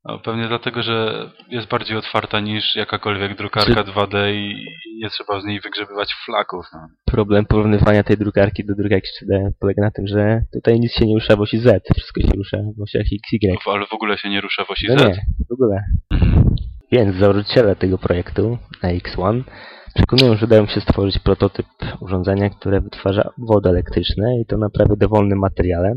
No, 0.08 0.18
pewnie 0.18 0.48
dlatego, 0.48 0.82
że 0.82 1.26
jest 1.48 1.68
bardziej 1.68 1.96
otwarta 1.96 2.40
niż 2.40 2.76
jakakolwiek 2.76 3.36
drukarka 3.36 3.84
2D 3.84 4.32
i 4.34 4.64
nie 5.02 5.10
trzeba 5.10 5.40
z 5.40 5.44
niej 5.44 5.60
wygrzebywać 5.60 6.14
flaków. 6.24 6.66
No. 6.72 6.78
Problem 7.04 7.46
porównywania 7.46 8.02
tej 8.02 8.16
drukarki 8.16 8.64
do 8.64 8.74
drukarki 8.74 9.08
3D 9.08 9.50
polega 9.60 9.82
na 9.82 9.90
tym, 9.90 10.06
że 10.06 10.40
tutaj 10.52 10.80
nic 10.80 10.92
się 10.92 11.06
nie 11.06 11.14
rusza 11.14 11.36
w 11.36 11.40
osi 11.40 11.58
Z, 11.58 11.84
wszystko 11.96 12.20
się 12.20 12.36
rusza 12.36 12.56
w 12.78 12.82
osiach 12.82 13.02
X, 13.02 13.32
Y. 13.32 13.58
Ale 13.66 13.86
w 13.86 13.92
ogóle 13.92 14.18
się 14.18 14.28
nie 14.28 14.40
rusza 14.40 14.64
w 14.64 14.70
osi 14.70 14.86
No 14.88 14.98
Z. 14.98 15.02
nie, 15.02 15.20
w 15.48 15.52
ogóle. 15.52 15.82
Więc 16.92 17.16
założyciele 17.16 17.76
tego 17.76 17.98
projektu, 17.98 18.58
AX1, 18.82 19.42
przekonują, 19.94 20.36
że 20.36 20.46
dają 20.46 20.66
się 20.66 20.80
stworzyć 20.80 21.18
prototyp 21.18 21.66
urządzenia, 22.00 22.50
które 22.50 22.80
wytwarza 22.80 23.30
obwody 23.38 23.68
elektryczne 23.68 24.40
i 24.40 24.46
to 24.46 24.56
na 24.58 24.70
prawie 24.70 24.96
dowolnym 24.96 25.38
materiale. 25.38 25.96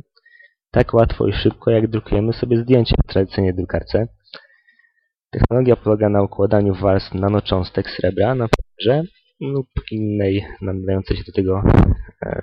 Tak 0.71 0.93
łatwo 0.93 1.27
i 1.27 1.33
szybko, 1.33 1.71
jak 1.71 1.87
drukujemy 1.87 2.33
sobie 2.33 2.57
zdjęcie 2.57 2.95
w 3.03 3.11
tradycyjnej 3.11 3.55
drukarce. 3.55 4.07
Technologia 5.31 5.75
polega 5.75 6.09
na 6.09 6.23
układaniu 6.23 6.75
warstw 6.75 7.13
nanocząstek 7.13 7.89
srebra 7.89 8.35
na 8.35 8.47
papierze 8.47 9.03
lub 9.41 9.67
innej 9.91 10.45
nadającej 10.61 11.17
się 11.17 11.23
do 11.23 11.31
tego 11.31 11.63
e, 12.25 12.41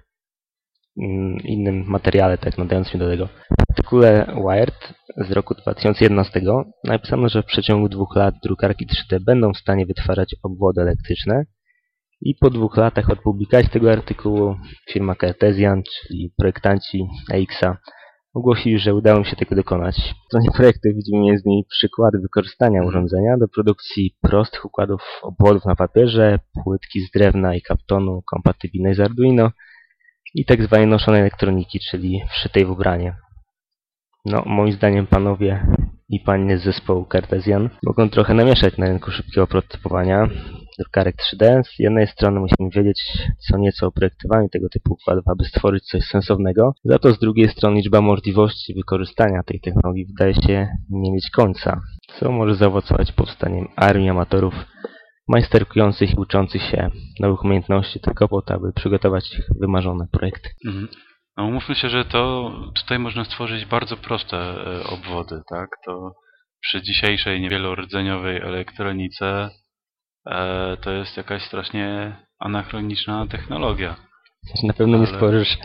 mm, 1.03 1.37
innym 1.45 1.85
materiale, 1.87 2.39
tak 2.39 2.59
nadającym 2.59 2.93
się 2.93 2.99
do 2.99 3.09
tego. 3.09 3.27
W 3.27 3.71
artykule 3.71 4.27
Wired 4.37 4.95
z 5.29 5.33
roku 5.33 5.55
2011 5.55 6.41
napisano, 6.85 7.29
że 7.29 7.43
w 7.43 7.47
przeciągu 7.47 7.89
dwóch 7.89 8.17
lat 8.17 8.35
drukarki 8.43 8.87
3D 8.87 9.25
będą 9.25 9.53
w 9.53 9.59
stanie 9.59 9.87
wytwarzać 9.87 10.37
obwody 10.43 10.81
elektryczne 10.81 11.45
i 12.21 12.35
po 12.35 12.51
dwóch 12.51 12.77
latach 12.77 13.11
od 13.11 13.21
publikacji 13.21 13.71
tego 13.71 13.93
artykułu 13.93 14.57
firma 14.93 15.15
Cartesian, 15.15 15.83
czyli 15.83 16.33
projektanci 16.39 17.07
AX-a 17.33 17.77
ogłosili, 18.37 18.79
że 18.79 18.95
udało 18.95 19.19
im 19.19 19.25
się 19.25 19.37
tego 19.37 19.57
dokonać. 19.57 19.97
W 19.97 20.27
stronie 20.27 20.49
projektu 20.57 20.89
widzimy 20.95 21.19
m.in. 21.19 21.63
przykłady 21.69 22.19
wykorzystania 22.19 22.85
urządzenia 22.85 23.37
do 23.37 23.49
produkcji 23.49 24.17
prostych 24.23 24.65
układów 24.65 25.03
obwodów 25.23 25.65
na 25.65 25.77
papierze, 25.77 26.39
płytki 26.65 27.01
z 27.01 27.11
drewna 27.11 27.55
i 27.55 27.63
kaptonu 27.63 28.23
kompatybilnej 28.33 28.95
z 28.95 29.01
Arduino 29.01 29.51
i 30.35 30.45
tak 30.45 30.63
zwanej 30.63 30.87
noszonej 30.87 31.21
elektroniki, 31.21 31.81
czyli 31.91 32.23
wszytej 32.31 32.65
w 32.65 32.71
ubranie. 32.71 33.17
No, 34.25 34.43
moim 34.47 34.73
zdaniem 34.73 35.07
panowie 35.07 35.67
i 36.09 36.21
panie 36.21 36.59
z 36.59 36.65
zespołu 36.65 37.07
Cartesian 37.13 37.71
mogą 37.83 38.09
trochę 38.09 38.35
namieszać 38.35 38.79
na 38.79 38.87
rynku 38.87 39.11
szybkiego 39.11 39.47
prototypowania 39.47 40.29
drukarek 40.79 41.17
3D. 41.17 41.63
Z 41.65 41.79
jednej 41.79 42.07
strony 42.07 42.41
musimy 42.41 42.71
wiedzieć 42.71 43.03
co 43.39 43.59
nieco 43.59 43.87
o 43.87 43.93
projektowaniu 43.93 44.49
tego 44.49 44.69
typu 44.69 44.93
układów, 44.93 45.29
aby 45.29 45.45
stworzyć 45.45 45.85
coś 45.85 46.05
sensownego. 46.05 46.75
Za 46.85 46.99
to 46.99 47.13
z 47.13 47.19
drugiej 47.19 47.49
strony 47.49 47.77
liczba 47.77 48.01
możliwości 48.01 48.75
wykorzystania 48.75 49.43
tej 49.43 49.61
technologii 49.61 50.07
wydaje 50.07 50.35
się 50.35 50.69
nie 50.91 51.13
mieć 51.13 51.31
końca, 51.31 51.81
co 52.19 52.33
może 52.33 52.55
zaowocować 52.55 53.13
powstaniem 53.13 53.69
armii 53.77 54.09
amatorów 54.09 54.55
majsterkujących 55.29 56.11
i 56.15 56.17
uczących 56.17 56.63
się 56.63 56.91
nowych 57.21 57.45
umiejętności 57.45 58.01
tylko 58.01 58.29
po 58.29 58.43
to, 58.43 58.55
aby 58.55 58.73
przygotować 58.73 59.39
ich 59.39 59.47
wymarzone 59.61 60.07
projekty. 60.13 60.49
Mhm. 60.67 60.89
No 61.37 61.45
umówmy 61.45 61.75
się, 61.75 61.89
że 61.89 62.05
to 62.05 62.51
tutaj 62.75 62.99
można 62.99 63.25
stworzyć 63.25 63.65
bardzo 63.65 63.97
proste 63.97 64.37
e, 64.37 64.85
obwody, 64.85 65.41
tak? 65.51 65.69
To 65.87 66.13
przy 66.61 66.83
dzisiejszej 66.83 67.41
niewielordzeniowej 67.41 68.37
elektronice 68.37 69.51
e, 70.27 70.77
to 70.77 70.91
jest 70.93 71.17
jakaś 71.17 71.43
strasznie 71.43 72.17
anachroniczna 72.39 73.27
technologia. 73.27 73.97
Na 74.63 74.73
pewno 74.73 74.97
nie 74.99 75.05
Ale- 75.07 75.13
stworzysz 75.13 75.59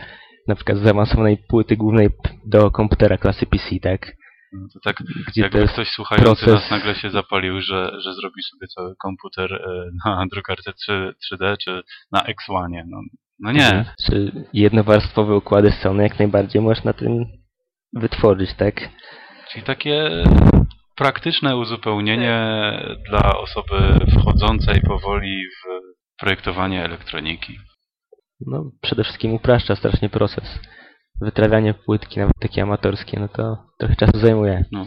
na 0.48 0.54
przykład 0.54 0.78
zaawansowanej 0.78 1.38
płyty 1.48 1.76
głównej 1.76 2.08
do 2.46 2.70
komputera 2.70 3.18
klasy 3.18 3.46
PC, 3.46 3.64
tak? 3.82 4.12
No 4.52 4.68
to 4.74 4.80
tak 4.84 4.96
Gdzie 5.28 5.42
jakby 5.42 5.68
ktoś 5.68 5.88
słuchający 5.88 6.46
proces- 6.46 6.52
nas 6.54 6.70
nagle 6.70 6.94
się 6.94 7.10
zapalił, 7.10 7.60
że, 7.60 7.90
że 8.00 8.14
zrobi 8.14 8.42
sobie 8.42 8.66
cały 8.68 8.94
komputer 8.96 9.52
e, 9.54 9.90
na 10.04 10.26
drukarce 10.32 10.72
3, 10.72 11.14
3D 11.32 11.56
czy 11.64 11.82
na 12.12 12.20
X1. 12.20 12.82
No, 12.86 12.98
no 13.42 13.52
nie. 13.52 13.66
Mhm. 13.66 13.84
Czy 14.06 14.32
jednowarstwowe 14.52 15.36
układy 15.36 15.72
Sony 15.72 16.02
jak 16.02 16.18
najbardziej 16.18 16.62
możesz 16.62 16.84
na 16.84 16.92
tym 16.92 17.24
wytworzyć, 17.92 18.54
tak? 18.54 18.88
Czyli 19.50 19.64
takie 19.64 20.24
praktyczne 20.96 21.56
uzupełnienie 21.56 22.36
dla 23.08 23.38
osoby 23.38 24.06
wchodzącej 24.20 24.80
powoli 24.80 25.42
w 25.46 25.82
projektowanie 26.20 26.84
elektroniki. 26.84 27.58
No, 28.46 28.70
przede 28.82 29.04
wszystkim 29.04 29.34
upraszcza 29.34 29.76
strasznie 29.76 30.08
proces. 30.08 30.60
Wytrawianie 31.20 31.74
płytki, 31.74 32.20
nawet 32.20 32.38
takie 32.40 32.62
amatorskie, 32.62 33.20
no 33.20 33.28
to 33.28 33.56
trochę 33.78 33.96
czasu 33.96 34.18
zajmuje. 34.18 34.64
No. 34.72 34.86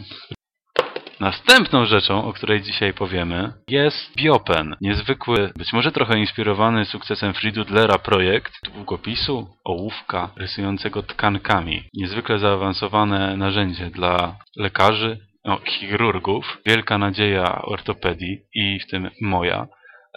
Następną 1.20 1.86
rzeczą, 1.86 2.24
o 2.24 2.32
której 2.32 2.62
dzisiaj 2.62 2.94
powiemy, 2.94 3.52
jest 3.68 4.16
Biopen. 4.16 4.76
Niezwykły, 4.80 5.52
być 5.56 5.72
może 5.72 5.92
trochę 5.92 6.18
inspirowany 6.18 6.84
sukcesem 6.84 7.34
Friedudlera 7.34 7.98
projekt 7.98 8.52
długopisu, 8.74 9.48
ołówka 9.64 10.30
rysującego 10.36 11.02
tkankami. 11.02 11.82
Niezwykle 11.94 12.38
zaawansowane 12.38 13.36
narzędzie 13.36 13.90
dla 13.90 14.36
lekarzy, 14.56 15.18
no, 15.44 15.58
chirurgów, 15.64 16.58
wielka 16.66 16.98
nadzieja 16.98 17.62
ortopedii 17.62 18.38
i 18.54 18.80
w 18.80 18.86
tym 18.90 19.10
moja. 19.20 19.66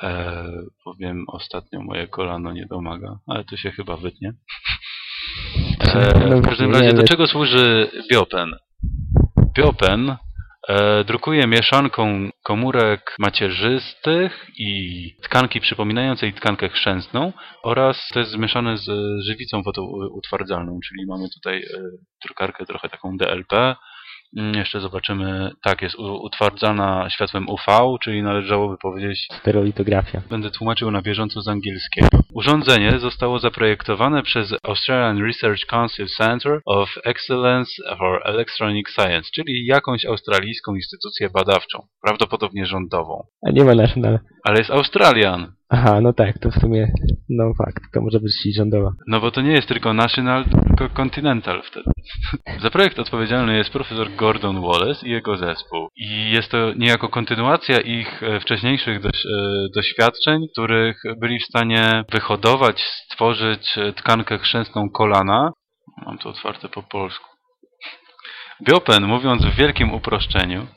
E, 0.04 0.46
powiem 0.84 1.26
ostatnio 1.28 1.82
moje 1.82 2.08
kolano 2.08 2.52
nie 2.52 2.66
domaga, 2.66 3.20
ale 3.28 3.44
to 3.44 3.58
się 3.58 3.72
chyba 3.72 3.98
wytnie. 3.98 4.34
E, 5.80 6.36
w 6.36 6.46
każdym 6.46 6.74
razie 6.74 6.94
do 6.94 7.04
czego 7.04 7.28
służy 7.28 7.92
Biopen? 8.12 8.56
Biopen 9.58 10.18
drukuje 11.06 11.48
mieszanką 11.48 12.30
komórek 12.44 13.16
macierzystych 13.20 14.48
i 14.58 15.16
tkanki 15.22 15.62
przypominającej 15.62 16.34
tkankę 16.34 16.70
chrzęstną 16.70 17.34
oraz 17.64 18.08
to 18.14 18.20
jest 18.20 18.32
zmieszane 18.32 18.78
z 18.78 18.90
żywicą 19.26 19.64
fotoutwardzalną, 19.64 20.80
czyli 20.88 21.06
mamy 21.08 21.30
tutaj 21.30 21.58
e, 21.58 21.80
drukarkę 22.26 22.66
trochę 22.66 22.90
taką 22.90 23.18
DLP. 23.18 23.76
Mm, 24.38 24.56
Jeszcze 24.56 24.80
zobaczymy, 24.80 25.52
tak, 25.64 25.82
jest 25.82 25.96
utwardzana 26.00 27.10
światłem 27.10 27.50
UV, 27.50 27.98
czyli 28.02 28.24
należałoby 28.24 28.78
powiedzieć 28.78 29.28
Stereolitografia. 29.42 30.22
Będę 30.30 30.52
tłumaczył 30.52 30.92
na 30.92 31.02
bieżąco 31.02 31.42
z 31.42 31.48
angielskiego. 31.48 32.08
Urządzenie 32.34 33.00
zostało 33.00 33.40
zaprojektowane 33.40 34.24
przez 34.24 34.54
Australian 34.64 35.26
Research 35.26 35.66
Council 35.66 36.08
Center 36.18 36.62
of 36.66 36.90
Excellence 37.06 37.72
for 37.98 38.22
Electronic 38.26 38.90
Science, 38.90 39.30
czyli 39.34 39.66
jakąś 39.66 40.06
australijską 40.06 40.76
instytucję 40.76 41.30
badawczą, 41.30 41.80
prawdopodobnie 42.04 42.66
rządową. 42.66 43.24
A 43.48 43.52
nie 43.52 43.64
ma 43.64 43.76
national. 43.76 44.20
Ale 44.44 44.58
jest 44.58 44.72
Australian. 44.72 45.54
Aha, 45.70 46.02
no 46.02 46.14
tak, 46.14 46.40
to 46.40 46.52
w 46.52 46.56
sumie, 46.56 46.92
no 47.30 47.52
fakt, 47.58 47.84
to 47.94 48.02
może 48.02 48.20
być 48.20 48.56
rządowa. 48.56 48.92
No 49.08 49.20
bo 49.20 49.32
to 49.32 49.42
nie 49.42 49.52
jest 49.52 49.68
tylko 49.68 49.94
National, 49.94 50.46
tylko 50.80 50.96
Continental 50.96 51.62
wtedy. 51.64 51.92
Za 52.64 52.70
projekt 52.70 53.00
odpowiedzialny 53.00 53.58
jest 53.58 53.70
profesor 53.70 54.16
Gordon 54.16 54.62
Wallace 54.62 55.08
i 55.08 55.10
jego 55.10 55.38
zespół. 55.38 55.88
I 55.96 56.32
jest 56.32 56.52
to 56.52 56.74
niejako 56.74 57.10
kontynuacja 57.10 57.80
ich 57.82 58.24
e, 58.24 58.40
wcześniejszych 58.40 59.02
doś, 59.02 59.26
e, 59.26 59.30
doświadczeń, 59.76 60.48
których 60.52 61.02
byli 61.18 61.40
w 61.40 61.46
stanie 61.46 62.04
wyhodować, 62.12 62.82
stworzyć 62.82 63.78
e, 63.78 63.94
tkankę 63.94 64.38
chrzęstną 64.38 64.90
kolana. 64.90 65.52
Mam 66.06 66.18
to 66.18 66.30
otwarte 66.30 66.70
po 66.70 66.84
polsku. 66.84 67.26
Biopen, 68.64 69.06
mówiąc 69.06 69.46
w 69.46 69.56
wielkim 69.56 69.94
uproszczeniu, 69.94 70.68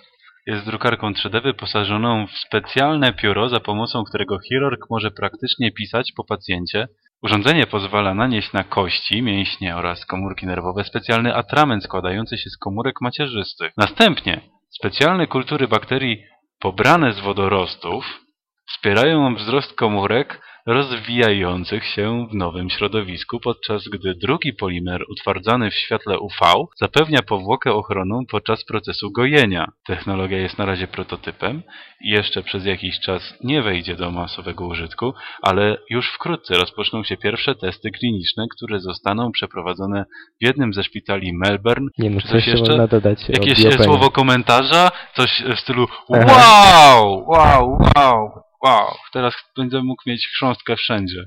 jest 0.46 0.66
drukarką 0.66 1.12
3D 1.12 1.42
wyposażoną 1.42 2.26
w 2.26 2.38
specjalne 2.38 3.12
pióro, 3.12 3.48
za 3.48 3.60
pomocą 3.60 4.04
którego 4.04 4.38
chirurg 4.48 4.86
może 4.90 5.10
praktycznie 5.10 5.72
pisać 5.72 6.12
po 6.16 6.24
pacjencie. 6.24 6.88
Urządzenie 7.22 7.66
pozwala 7.66 8.14
nanieść 8.14 8.52
na 8.52 8.64
kości, 8.64 9.22
mięśnie 9.22 9.76
oraz 9.76 10.06
komórki 10.06 10.46
nerwowe 10.46 10.84
specjalny 10.84 11.34
atrament 11.34 11.84
składający 11.84 12.38
się 12.38 12.50
z 12.50 12.58
komórek 12.58 13.00
macierzystych. 13.00 13.72
Następnie 13.76 14.40
specjalne 14.70 15.26
kultury 15.26 15.68
bakterii 15.68 16.24
pobrane 16.60 17.12
z 17.12 17.20
wodorostów 17.20 18.20
wspierają 18.68 19.34
wzrost 19.34 19.74
komórek 19.74 20.40
rozwijających 20.66 21.84
się 21.84 22.26
w 22.30 22.34
nowym 22.34 22.70
środowisku, 22.70 23.40
podczas 23.40 23.88
gdy 23.88 24.14
drugi 24.14 24.52
polimer 24.52 25.04
utwardzany 25.10 25.70
w 25.70 25.74
świetle 25.74 26.18
UV 26.18 26.34
zapewnia 26.80 27.22
powłokę 27.22 27.72
ochronną 27.72 28.26
podczas 28.30 28.64
procesu 28.64 29.12
gojenia. 29.12 29.68
Technologia 29.86 30.38
jest 30.38 30.58
na 30.58 30.64
razie 30.64 30.86
prototypem 30.86 31.62
i 32.00 32.10
jeszcze 32.10 32.42
przez 32.42 32.64
jakiś 32.64 33.00
czas 33.00 33.34
nie 33.44 33.62
wejdzie 33.62 33.96
do 33.96 34.10
masowego 34.10 34.66
użytku, 34.66 35.14
ale 35.42 35.76
już 35.90 36.12
wkrótce 36.12 36.54
rozpoczną 36.54 37.04
się 37.04 37.16
pierwsze 37.16 37.54
testy 37.54 37.90
kliniczne, 37.90 38.46
które 38.56 38.80
zostaną 38.80 39.32
przeprowadzone 39.32 40.04
w 40.40 40.44
jednym 40.44 40.72
ze 40.72 40.82
szpitali 40.82 41.32
Melbourne. 41.32 41.88
Nie 41.98 42.10
wiem, 42.10 42.20
Czy 42.20 42.28
coś 42.28 42.46
jeszcze? 42.46 42.88
Jakieś 43.28 43.84
słowo 43.84 44.10
komentarza, 44.10 44.90
coś 45.16 45.42
w 45.56 45.60
stylu 45.60 45.86
wow, 46.08 47.24
wow, 47.28 47.78
wow, 47.96 48.42
wow. 48.62 48.94
Teraz 49.12 49.34
będę 49.56 49.82
mógł 49.82 50.02
mieć 50.06 50.28
chrząstkę 50.28 50.76
wszędzie. 50.76 51.24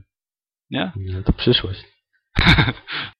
Nie? 0.71 0.91
No 0.95 1.23
to 1.23 1.33
przyszłość. 1.33 1.83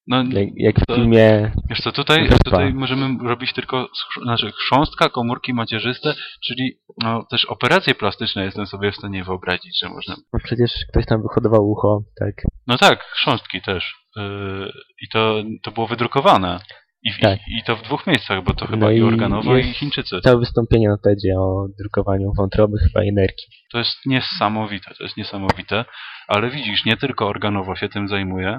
No, 0.07 0.23
Jak, 0.23 0.49
jak 0.55 0.79
w 0.79 0.85
To- 0.85 0.95
filmie... 0.95 1.51
wiesz 1.69 1.79
co, 1.81 1.91
tutaj, 1.91 2.29
tutaj 2.45 2.73
możemy 2.73 3.29
robić 3.29 3.53
tylko 3.53 3.87
znaczy 4.23 4.51
chrząstka, 4.51 5.09
komórki 5.09 5.53
macierzyste, 5.53 6.13
czyli 6.45 6.79
no, 7.03 7.25
też 7.31 7.45
operacje 7.45 7.95
plastyczne 7.95 8.45
jestem 8.45 8.67
sobie 8.67 8.91
w 8.91 8.95
stanie 8.95 9.23
wyobrazić, 9.23 9.79
że 9.79 9.89
można... 9.89 10.15
No 10.33 10.39
przecież 10.43 10.71
ktoś 10.91 11.05
tam 11.05 11.21
wyhodował 11.21 11.69
ucho, 11.69 12.03
tak. 12.19 12.33
No 12.67 12.77
tak, 12.77 13.03
chrząstki 13.03 13.61
też. 13.61 13.95
Yy, 14.15 14.71
I 15.01 15.07
to, 15.13 15.43
to 15.63 15.71
było 15.71 15.87
wydrukowane. 15.87 16.59
I, 17.05 17.11
w- 17.11 17.19
Tak. 17.19 17.39
i, 17.47 17.57
I 17.57 17.63
to 17.63 17.75
w 17.75 17.81
dwóch 17.81 18.07
miejscach, 18.07 18.43
bo 18.43 18.53
to 18.53 18.67
chyba 18.67 18.85
No 18.85 18.91
i 18.91 19.01
organowo, 19.01 19.57
i 19.57 19.63
Chińczycy. 19.63 20.21
Całe 20.23 20.39
wystąpienie 20.39 20.89
na 20.89 20.97
TEDzie 20.97 21.33
o 21.39 21.67
drukowaniu 21.79 22.33
wątroby 22.37 22.77
chyba 22.79 23.03
i 23.03 23.13
nerki. 23.13 23.45
To 23.71 23.77
jest 23.77 23.97
niesamowite, 24.05 24.93
to 24.97 25.03
jest 25.03 25.17
niesamowite. 25.17 25.85
Ale 26.27 26.49
widzisz, 26.49 26.85
nie 26.85 26.97
tylko 26.97 27.27
organowo 27.27 27.75
się 27.75 27.89
tym 27.89 28.07
zajmuje. 28.07 28.57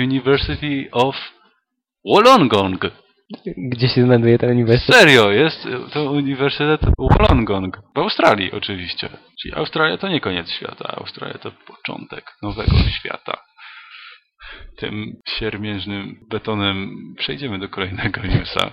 University 0.00 0.88
of 0.92 1.16
Wollongong. 2.04 2.86
Gdzie 3.56 3.88
się 3.88 4.04
znajduje 4.04 4.38
ten 4.38 4.50
uniwersytet? 4.50 4.96
Serio, 4.96 5.30
jest 5.30 5.68
to 5.92 6.10
Uniwersytet 6.10 6.80
Wollongong. 6.98 7.78
W 7.94 7.98
Australii 7.98 8.52
oczywiście. 8.52 9.08
Czyli 9.42 9.54
Australia 9.54 9.96
to 9.98 10.08
nie 10.08 10.20
koniec 10.20 10.50
świata. 10.50 10.94
Australia 10.96 11.38
to 11.38 11.50
początek 11.66 12.24
nowego 12.42 12.72
świata. 13.00 13.38
Tym 14.76 15.16
siermiężnym 15.28 16.26
betonem 16.30 16.90
przejdziemy 17.18 17.58
do 17.58 17.68
kolejnego 17.68 18.20
newsa, 18.20 18.70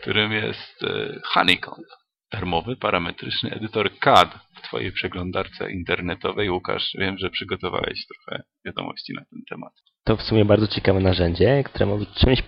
którym 0.00 0.32
jest 0.32 0.82
e, 0.82 1.20
Honeycomb. 1.24 1.86
Darmowy, 2.32 2.76
parametryczny 2.76 3.50
edytor 3.50 3.98
CAD 3.98 4.38
w 4.56 4.62
Twojej 4.62 4.92
przeglądarce 4.92 5.72
internetowej. 5.72 6.50
Łukasz, 6.50 6.90
wiem, 6.98 7.18
że 7.18 7.30
przygotowałeś 7.30 8.06
trochę 8.06 8.42
wiadomości 8.64 9.12
na 9.14 9.20
ten 9.20 9.40
temat. 9.50 9.72
To 10.04 10.16
w 10.16 10.22
sumie 10.22 10.44
bardzo 10.44 10.66
ciekawe 10.66 11.00
narzędzie, 11.00 11.64
które 11.64 11.86
ma 11.86 11.96
być 11.96 12.08
czymś 12.08 12.42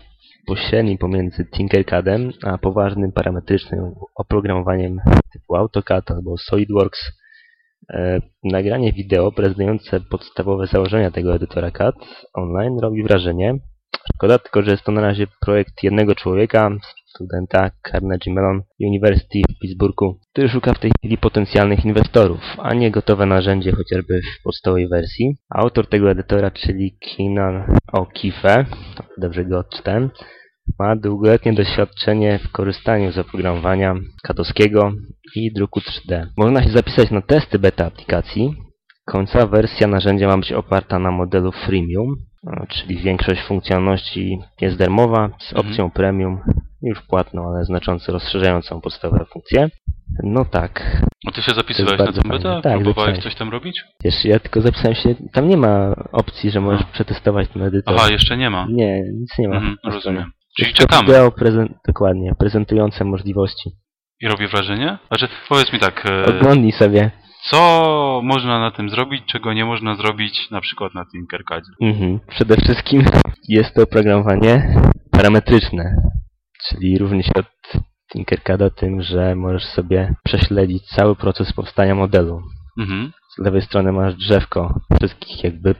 pośrednim 0.46 0.98
pomiędzy 0.98 1.44
Tinkercadem 1.54 2.30
a 2.42 2.58
poważnym 2.58 3.12
parametrycznym 3.12 3.80
oprogramowaniem 4.16 4.96
typu 5.32 5.56
AutoCAD 5.56 6.10
albo 6.10 6.38
SolidWorks. 6.38 7.12
E, 7.90 8.20
nagranie 8.44 8.92
wideo 8.92 9.32
prezentujące 9.32 10.00
podstawowe 10.00 10.66
założenia 10.66 11.10
tego 11.10 11.34
edytora 11.34 11.70
CAD 11.70 11.94
online 12.34 12.78
robi 12.82 13.02
wrażenie. 13.02 13.58
Szkoda 14.14 14.38
tylko, 14.38 14.62
że 14.62 14.70
jest 14.70 14.84
to 14.84 14.92
na 14.92 15.00
razie 15.00 15.26
projekt 15.40 15.82
jednego 15.82 16.14
człowieka, 16.14 16.70
studenta 17.06 17.70
Carnegie 17.90 18.32
Mellon 18.32 18.62
University 18.80 19.38
w 19.50 19.60
Pittsburghu, 19.60 20.20
który 20.32 20.48
szuka 20.48 20.74
w 20.74 20.78
tej 20.78 20.90
chwili 20.98 21.18
potencjalnych 21.18 21.84
inwestorów, 21.84 22.40
a 22.58 22.74
nie 22.74 22.90
gotowe 22.90 23.26
narzędzie 23.26 23.72
chociażby 23.72 24.20
w 24.20 24.42
podstawowej 24.42 24.88
wersji. 24.88 25.36
Autor 25.54 25.88
tego 25.88 26.10
edytora, 26.10 26.50
czyli 26.50 26.98
Keenan 27.00 27.76
O'Keefe, 27.92 28.64
dobrze 29.18 29.44
go 29.44 29.58
odczytałem, 29.58 30.10
ma 30.78 30.96
długoletnie 30.96 31.52
doświadczenie 31.52 32.38
w 32.38 32.52
korzystaniu 32.52 33.12
z 33.12 33.18
oprogramowania 33.18 33.94
kadowskiego 34.22 34.92
i 35.36 35.52
druku 35.52 35.80
3D. 35.80 36.26
Można 36.36 36.62
się 36.62 36.70
zapisać 36.70 37.10
na 37.10 37.22
testy 37.22 37.58
beta 37.58 37.86
aplikacji. 37.86 38.54
Końcowa 39.06 39.46
wersja 39.46 39.86
narzędzia 39.86 40.26
ma 40.28 40.38
być 40.38 40.52
oparta 40.52 40.98
na 40.98 41.10
modelu 41.10 41.52
freemium, 41.52 42.14
a, 42.46 42.66
czyli 42.66 42.96
większość 42.96 43.42
funkcjonalności 43.42 44.38
jest 44.60 44.76
darmowa, 44.76 45.28
z 45.38 45.52
Mhm. 45.52 45.66
opcją 45.68 45.90
premium 45.90 46.38
już 46.82 47.02
płatną, 47.02 47.48
ale 47.48 47.64
znacząco 47.64 48.12
rozszerzającą 48.12 48.80
podstawowe 48.80 49.24
funkcje. 49.32 49.68
No 50.22 50.44
tak, 50.44 51.02
No 51.24 51.32
ty 51.32 51.42
się 51.42 51.54
zapisywałeś 51.54 51.98
na 52.00 52.12
tę 52.12 52.28
betę? 52.28 52.60
Tak, 52.62 52.74
Próbowałeś 52.80 53.18
coś 53.18 53.34
tam 53.34 53.50
robić? 53.50 53.82
wiesz, 54.04 54.24
ja 54.24 54.38
tylko 54.38 54.60
zapisałem 54.60 54.94
się, 54.94 55.14
tam 55.32 55.48
nie 55.48 55.56
ma 55.56 55.94
opcji, 56.12 56.50
że 56.50 56.60
możesz 56.60 56.82
A. 56.82 56.92
przetestować 56.92 57.48
ten 57.48 57.62
edytor. 57.62 57.94
Aha, 57.98 58.08
jeszcze 58.10 58.36
nie 58.36 58.50
ma. 58.50 58.66
Nie, 58.70 59.00
nic 59.20 59.38
nie 59.38 59.48
ma. 59.48 59.56
Mhm, 59.56 59.76
rozumiem. 59.84 60.30
Czyli 60.58 60.72
czekamy. 60.74 61.06
Wideo 61.06 61.30
prezent, 61.32 61.72
dokładnie, 61.86 62.32
prezentujące 62.38 63.04
możliwości. 63.04 63.70
I 64.20 64.28
robi 64.28 64.46
wrażenie? 64.48 64.98
Znaczy, 65.08 65.28
powiedz 65.48 65.72
mi 65.72 65.78
tak, 65.78 66.04
e, 66.10 66.26
Oglądnij 66.26 66.72
sobie. 66.72 67.10
co 67.50 68.20
można 68.24 68.60
na 68.60 68.70
tym 68.70 68.90
zrobić, 68.90 69.22
czego 69.26 69.52
nie 69.52 69.64
można 69.64 69.94
zrobić 69.96 70.50
na 70.50 70.60
przykład 70.60 70.94
na 70.94 71.04
Tinkercadzie? 71.12 71.70
Mhm. 71.82 72.20
Przede 72.28 72.56
wszystkim 72.56 73.04
jest 73.48 73.74
to 73.74 73.82
oprogramowanie 73.82 74.80
parametryczne, 75.10 75.96
czyli 76.68 76.98
różni 76.98 77.22
się 77.22 77.32
od 77.34 77.46
Tinkercada 78.12 78.70
tym, 78.70 79.02
że 79.02 79.34
możesz 79.34 79.64
sobie 79.64 80.14
prześledzić 80.24 80.82
cały 80.86 81.16
proces 81.16 81.52
powstania 81.52 81.94
modelu. 81.94 82.42
Mhm. 82.78 83.12
Z 83.34 83.38
lewej 83.38 83.62
strony 83.62 83.92
masz 83.92 84.14
drzewko 84.14 84.80
wszystkich 85.00 85.44
jakby 85.44 85.74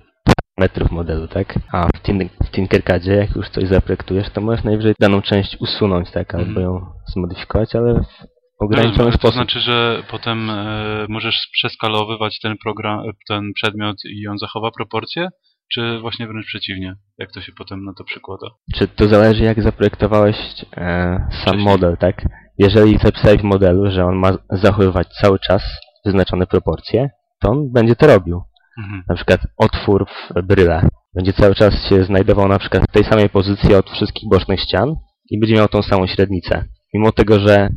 parametrów 0.57 0.91
modelu, 0.91 1.29
tak? 1.29 1.55
A 1.73 1.87
w, 1.87 2.03
tin 2.03 2.29
w 2.45 2.51
Tinkercadzie, 2.51 3.13
jak 3.13 3.37
już 3.37 3.49
coś 3.49 3.69
zaprojektujesz, 3.69 4.31
to 4.31 4.41
możesz 4.41 4.65
najwyżej 4.65 4.95
daną 5.01 5.23
część 5.23 5.57
usunąć, 5.61 6.11
tak? 6.11 6.35
Albo 6.35 6.49
Mhm. 6.49 6.67
ją 6.67 6.87
zmodyfikować, 7.15 7.75
ale 7.75 7.95
w 7.95 8.63
ograniczony 8.63 8.99
Rozumiem, 8.99 9.19
to 9.19 9.31
znaczy, 9.31 9.61
że 9.61 10.03
potem 10.11 10.51
e, 10.51 11.07
możesz 11.09 11.49
przeskalowywać 11.53 12.41
ten 12.41 12.57
program, 12.65 13.01
ten 13.29 13.53
przedmiot 13.55 13.97
i 14.05 14.29
on 14.29 14.39
zachowa 14.39 14.71
proporcje? 14.71 15.29
Czy 15.73 16.01
właśnie 16.01 16.27
wręcz 16.27 16.47
przeciwnie? 16.47 16.97
Jak 17.19 17.33
to 17.33 17.41
się 17.41 17.53
potem 17.59 17.85
na 17.85 17.93
to 17.95 18.05
przykłada? 18.05 18.47
Czy 18.75 18.89
to 18.89 19.09
zależy 19.09 19.45
jak 19.45 19.63
zaprojektowałeś 19.63 20.37
e, 20.77 21.29
sam 21.45 21.59
model, 21.59 21.97
tak? 21.97 22.23
Jeżeli 22.59 22.99
zapisałeś 22.99 23.41
w 23.41 23.45
modelu, 23.45 23.91
że 23.91 24.05
on 24.05 24.17
ma 24.17 24.33
zachowywać 24.51 25.09
cały 25.09 25.39
czas 25.39 25.63
wyznaczone 26.05 26.47
proporcje, 26.47 27.11
to 27.41 27.51
on 27.51 27.73
będzie 27.73 27.97
to 27.97 28.07
robił. 28.07 28.43
Mhm. 28.79 29.03
Na 29.09 29.15
przykład 29.15 29.41
otwór 29.57 30.07
w 30.07 30.43
bryle 30.43 30.89
będzie 31.15 31.33
cały 31.33 31.55
czas 31.55 31.75
się 31.89 32.05
znajdował 32.05 32.49
na 32.49 32.59
przykład 32.59 32.83
w 32.89 32.93
tej 32.93 33.05
samej 33.05 33.29
pozycji 33.29 33.75
od 33.75 33.91
wszystkich 33.91 34.29
bocznych 34.31 34.61
ścian 34.61 34.95
i 35.31 35.41
będzie 35.41 35.55
miał 35.55 35.69
tą 35.69 35.83
samą 35.83 36.07
średnicę. 36.07 36.65
Mimo 36.95 37.13
tego, 37.13 37.41
że 37.41 37.69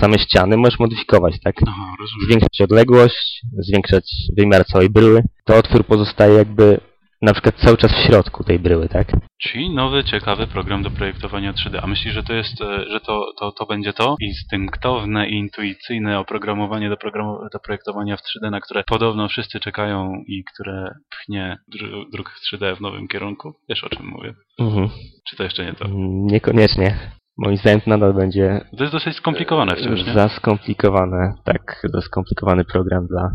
same 0.00 0.18
ściany 0.18 0.56
możesz 0.56 0.78
modyfikować, 0.78 1.40
tak? 1.44 1.54
Aha. 1.66 1.94
Zwiększać 2.26 2.60
odległość, 2.60 3.40
zwiększać 3.58 4.04
wymiar 4.38 4.64
całej 4.66 4.90
bryły, 4.90 5.22
to 5.44 5.56
otwór 5.56 5.86
pozostaje 5.86 6.34
jakby 6.34 6.80
na 7.24 7.32
przykład 7.32 7.54
cały 7.54 7.76
czas 7.76 7.92
w 7.92 8.06
środku 8.06 8.44
tej 8.44 8.58
bryły, 8.58 8.88
tak? 8.88 9.08
Czyli 9.42 9.74
nowy, 9.74 10.04
ciekawy 10.04 10.46
program 10.46 10.82
do 10.82 10.90
projektowania 10.90 11.52
3D. 11.52 11.78
A 11.82 11.86
myślisz, 11.86 12.14
że 12.14 12.22
to 12.22 12.32
jest, 12.32 12.60
e, 12.60 12.84
że 12.90 13.00
to, 13.00 13.32
to, 13.40 13.52
to 13.52 13.66
będzie 13.66 13.92
to? 13.92 14.16
Instynktowne 14.20 15.28
i 15.28 15.34
intuicyjne 15.34 16.18
oprogramowanie 16.18 16.88
do, 16.90 16.96
programu- 16.96 17.38
do 17.52 17.58
projektowania 17.58 18.16
w 18.16 18.20
3D, 18.20 18.50
na 18.50 18.60
które 18.60 18.84
podobno 18.86 19.28
wszyscy 19.28 19.60
czekają 19.60 20.12
i 20.26 20.44
które 20.54 20.94
pchnie 21.10 21.56
dru- 21.76 22.04
druk 22.12 22.30
3D 22.52 22.76
w 22.76 22.80
nowym 22.80 23.08
kierunku? 23.08 23.52
Wiesz 23.68 23.84
o 23.84 23.88
czym 23.88 24.06
mówię? 24.06 24.34
Mhm. 24.60 24.88
Czy 25.28 25.36
to 25.36 25.42
jeszcze 25.44 25.64
nie 25.64 25.72
to? 25.72 25.84
Mm, 25.84 26.26
Niekoniecznie. 26.26 26.94
Moim 27.38 27.56
zdaniem 27.56 27.80
to 27.80 27.90
nadal 27.90 28.14
będzie 28.14 28.60
To 28.78 28.84
jest 28.84 28.92
dosyć 28.94 29.16
skomplikowane 29.16 29.76
wciąż, 29.76 30.06
nie? 30.06 30.12
za 30.12 30.28
skomplikowane, 30.28 31.34
tak, 31.44 31.80
za 31.84 32.00
skomplikowany 32.00 32.64
program 32.64 33.06
dla 33.06 33.30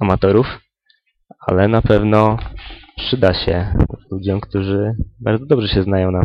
amatorów, 0.00 0.46
ale 1.46 1.68
na 1.68 1.82
pewno 1.82 2.38
przyda 2.96 3.34
się 3.34 3.74
ludziom, 4.10 4.40
którzy 4.40 4.94
bardzo 5.20 5.46
dobrze 5.46 5.68
się 5.68 5.82
znają 5.82 6.10
na 6.10 6.22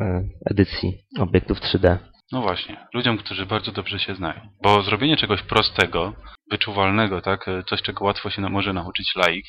e, 0.00 0.22
edycji 0.50 0.92
obiektów 1.18 1.60
3D. 1.60 1.96
No 2.32 2.42
właśnie, 2.42 2.86
ludziom, 2.94 3.18
którzy 3.18 3.46
bardzo 3.46 3.72
dobrze 3.72 3.98
się 3.98 4.14
znają. 4.14 4.40
Bo 4.62 4.82
zrobienie 4.82 5.16
czegoś 5.16 5.42
prostego, 5.42 6.12
wyczuwalnego, 6.50 7.20
tak, 7.20 7.48
e, 7.48 7.62
coś 7.62 7.82
czego 7.82 8.04
łatwo 8.04 8.30
się 8.30 8.42
może 8.42 8.72
nauczyć 8.72 9.12
laik, 9.16 9.46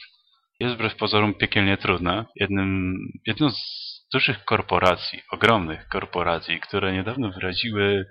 jest 0.60 0.76
wbrew 0.76 0.96
pozorom 0.96 1.34
piekielnie 1.34 1.78
trudne. 1.78 2.26
Jednym, 2.36 2.96
jedną 3.28 3.52
z 3.52 3.88
dużych 4.14 4.46
korporacji, 4.46 5.22
ogromnych 5.32 5.88
korporacji, 5.88 6.60
które 6.60 6.94
niedawno 6.94 7.32
wyraziły 7.32 8.06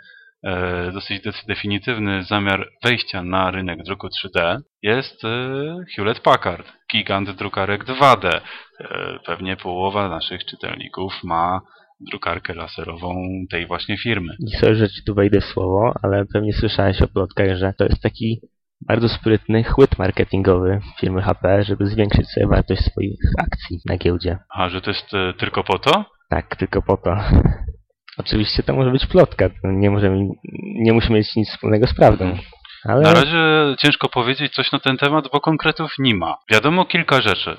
e, 0.45 0.93
dosyć 0.93 1.23
de 1.23 1.33
definitywny 1.49 2.25
zamiar 2.25 2.69
wejścia 2.85 3.23
na 3.23 3.51
rynek 3.51 3.83
druku 3.83 4.07
3D, 4.07 4.61
jest 4.83 5.25
e, 5.25 5.29
Hewlett 5.97 6.21
Packard, 6.21 6.73
gigant 6.97 7.31
drukarek 7.31 7.85
2D. 7.85 8.41
E, 8.81 9.19
pewnie 9.27 9.57
połowa 9.57 10.09
naszych 10.09 10.45
czytelników 10.45 11.13
ma 11.25 11.61
drukarkę 12.01 12.55
laserową 12.55 13.29
tej 13.51 13.67
właśnie 13.67 13.99
firmy. 13.99 14.37
I 14.39 14.57
sorry, 14.57 14.75
że 14.75 14.89
ci 14.89 15.05
tu 15.07 15.15
wejdę 15.15 15.41
słowo, 15.41 15.95
ale 16.03 16.25
pewnie 16.33 16.53
słyszałeś 16.53 17.03
o 17.03 17.09
plotkach, 17.09 17.57
że 17.57 17.73
to 17.79 17.85
jest 17.85 18.03
taki 18.03 18.41
bardzo 18.89 19.09
sprytny 19.09 19.65
chłyt 19.65 19.99
marketingowy 19.99 20.81
firmy 21.01 21.23
HP, 21.23 21.63
żeby 21.63 21.87
zwiększyć 21.87 22.29
sobie 22.29 22.47
wartość 22.47 22.83
swoich 22.83 23.19
akcji 23.39 23.81
na 23.87 23.97
giełdzie. 23.97 24.39
A, 24.55 24.69
że 24.69 24.81
to 24.81 24.91
jest 24.91 25.15
e, 25.15 25.33
tylko 25.39 25.65
po 25.65 25.79
to? 25.79 26.05
Tak, 26.31 26.57
tylko 26.57 26.83
po 26.83 26.97
to. 26.97 27.17
Oczywiście 28.19 28.63
to 28.63 28.75
może 28.75 28.91
być 28.91 29.07
plotka, 29.07 29.51
nie, 29.65 29.91
możemy, 29.91 30.29
nie 30.75 30.93
musi 30.93 31.13
mieć 31.13 31.37
nic 31.37 31.49
wspólnego 31.49 31.87
z 31.87 31.95
prawdą. 31.95 32.37
Ale 32.89 33.01
Na 33.01 33.15
razie 33.15 33.77
ciężko 33.79 34.09
powiedzieć 34.09 34.55
coś 34.55 34.73
na 34.73 34.79
ten 34.81 34.97
temat, 34.97 35.25
bo 35.33 35.41
konkretów 35.41 35.93
nie 35.99 36.15
ma. 36.15 36.37
Wiadomo 36.51 36.85
kilka 36.85 37.21
rzeczy. 37.21 37.57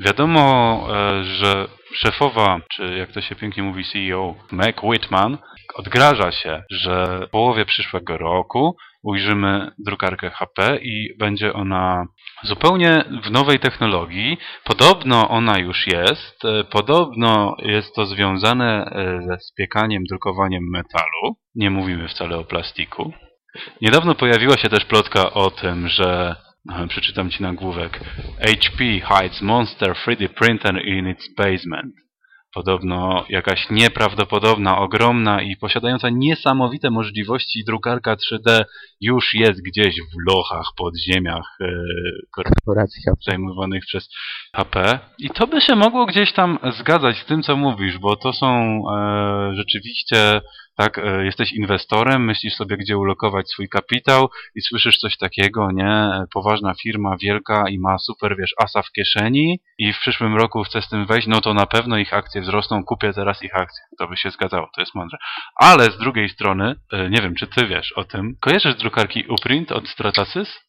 Wiadomo, 0.00 0.86
e, 0.90 1.24
że 1.24 1.68
szefowa, 1.94 2.60
czy 2.72 2.96
jak 2.98 3.12
to 3.12 3.20
się 3.20 3.34
pięknie 3.34 3.62
mówi 3.62 3.84
CEO, 3.84 4.34
Meg 4.52 4.84
Whitman, 4.84 5.38
odgraża 5.74 6.32
się, 6.32 6.62
że 6.70 7.20
w 7.26 7.30
połowie 7.30 7.64
przyszłego 7.64 8.18
roku 8.18 8.76
ujrzymy 9.02 9.70
drukarkę 9.78 10.30
HP 10.30 10.78
i 10.82 11.16
będzie 11.18 11.52
ona 11.52 12.06
zupełnie 12.42 13.04
w 13.24 13.30
nowej 13.30 13.58
technologii. 13.58 14.38
Podobno 14.64 15.28
ona 15.28 15.58
już 15.58 15.86
jest, 15.86 16.44
e, 16.44 16.64
podobno 16.64 17.56
jest 17.58 17.94
to 17.94 18.06
związane 18.06 18.84
e, 18.84 19.22
ze 19.28 19.38
spiekaniem, 19.38 20.04
drukowaniem 20.04 20.70
metalu. 20.70 21.36
Nie 21.54 21.70
mówimy 21.70 22.08
wcale 22.08 22.38
o 22.38 22.44
plastiku. 22.44 23.12
Niedawno 23.80 24.14
pojawiła 24.14 24.56
się 24.56 24.68
też 24.68 24.84
plotka 24.84 25.32
o 25.32 25.50
tym, 25.50 25.88
że 25.88 26.36
e, 26.72 26.86
przeczytam 26.88 27.30
ci 27.30 27.42
nagłówek 27.42 28.00
HP 28.40 28.84
hides 28.84 29.42
monster 29.42 29.92
3D 29.92 30.28
printer 30.28 30.86
in 30.86 31.08
its 31.08 31.34
basement. 31.34 32.06
Podobno 32.56 33.24
jakaś 33.28 33.70
nieprawdopodobna, 33.70 34.78
ogromna 34.78 35.42
i 35.42 35.56
posiadająca 35.56 36.08
niesamowite 36.10 36.90
możliwości 36.90 37.64
drukarka 37.64 38.14
3D 38.14 38.64
już 39.00 39.34
jest 39.34 39.62
gdzieś 39.62 39.94
w 39.94 40.30
lochach, 40.30 40.66
podziemiach 40.76 41.56
e, 41.60 41.66
korporacji 42.34 43.02
zajmowanych 43.26 43.82
przez 43.86 44.08
HP. 44.54 44.98
I 45.18 45.30
to 45.30 45.46
by 45.46 45.60
się 45.60 45.76
mogło 45.76 46.06
gdzieś 46.06 46.32
tam 46.32 46.58
zgadzać 46.78 47.16
z 47.16 47.24
tym, 47.24 47.42
co 47.42 47.56
mówisz, 47.56 47.98
bo 47.98 48.16
to 48.16 48.32
są 48.32 48.82
e, 48.96 49.54
rzeczywiście, 49.54 50.40
tak, 50.76 50.98
e, 50.98 51.24
jesteś 51.24 51.52
inwestorem, 51.52 52.24
myślisz 52.24 52.54
sobie, 52.54 52.76
gdzie 52.76 52.98
ulokować 52.98 53.50
swój 53.50 53.68
kapitał 53.68 54.28
i 54.54 54.60
słyszysz 54.60 54.98
coś 54.98 55.16
takiego, 55.16 55.70
nie? 55.72 56.10
Poważna 56.34 56.74
firma, 56.82 57.16
wielka 57.22 57.64
i 57.68 57.78
ma 57.78 57.98
super, 57.98 58.36
wiesz, 58.38 58.54
asa 58.58 58.82
w 58.82 58.92
kieszeni 58.92 59.60
i 59.78 59.92
w 59.92 59.98
przyszłym 59.98 60.36
roku 60.36 60.62
chce 60.62 60.82
z 60.82 60.88
tym 60.88 61.06
wejść, 61.06 61.28
no 61.28 61.40
to 61.40 61.54
na 61.54 61.66
pewno 61.66 61.98
ich 61.98 62.14
akcje 62.14 62.40
wzrosną, 62.40 62.84
kupię 62.84 63.12
teraz 63.12 63.42
ich 63.42 63.56
akcje. 63.56 63.84
To 63.98 64.08
by 64.08 64.16
się 64.16 64.30
zgadzało, 64.30 64.70
to 64.74 64.80
jest 64.80 64.94
mądre. 64.94 65.18
Ale 65.56 65.84
z 65.84 65.98
drugiej 65.98 66.28
strony, 66.28 66.74
e, 66.92 67.10
nie 67.10 67.22
wiem, 67.22 67.34
czy 67.34 67.46
ty 67.46 67.66
wiesz 67.66 67.92
o 67.92 68.04
tym, 68.04 68.36
kojarzysz 68.40 68.74
drukarki 68.74 69.24
Uprint 69.28 69.72
od 69.72 69.88
Stratasys? 69.88 70.60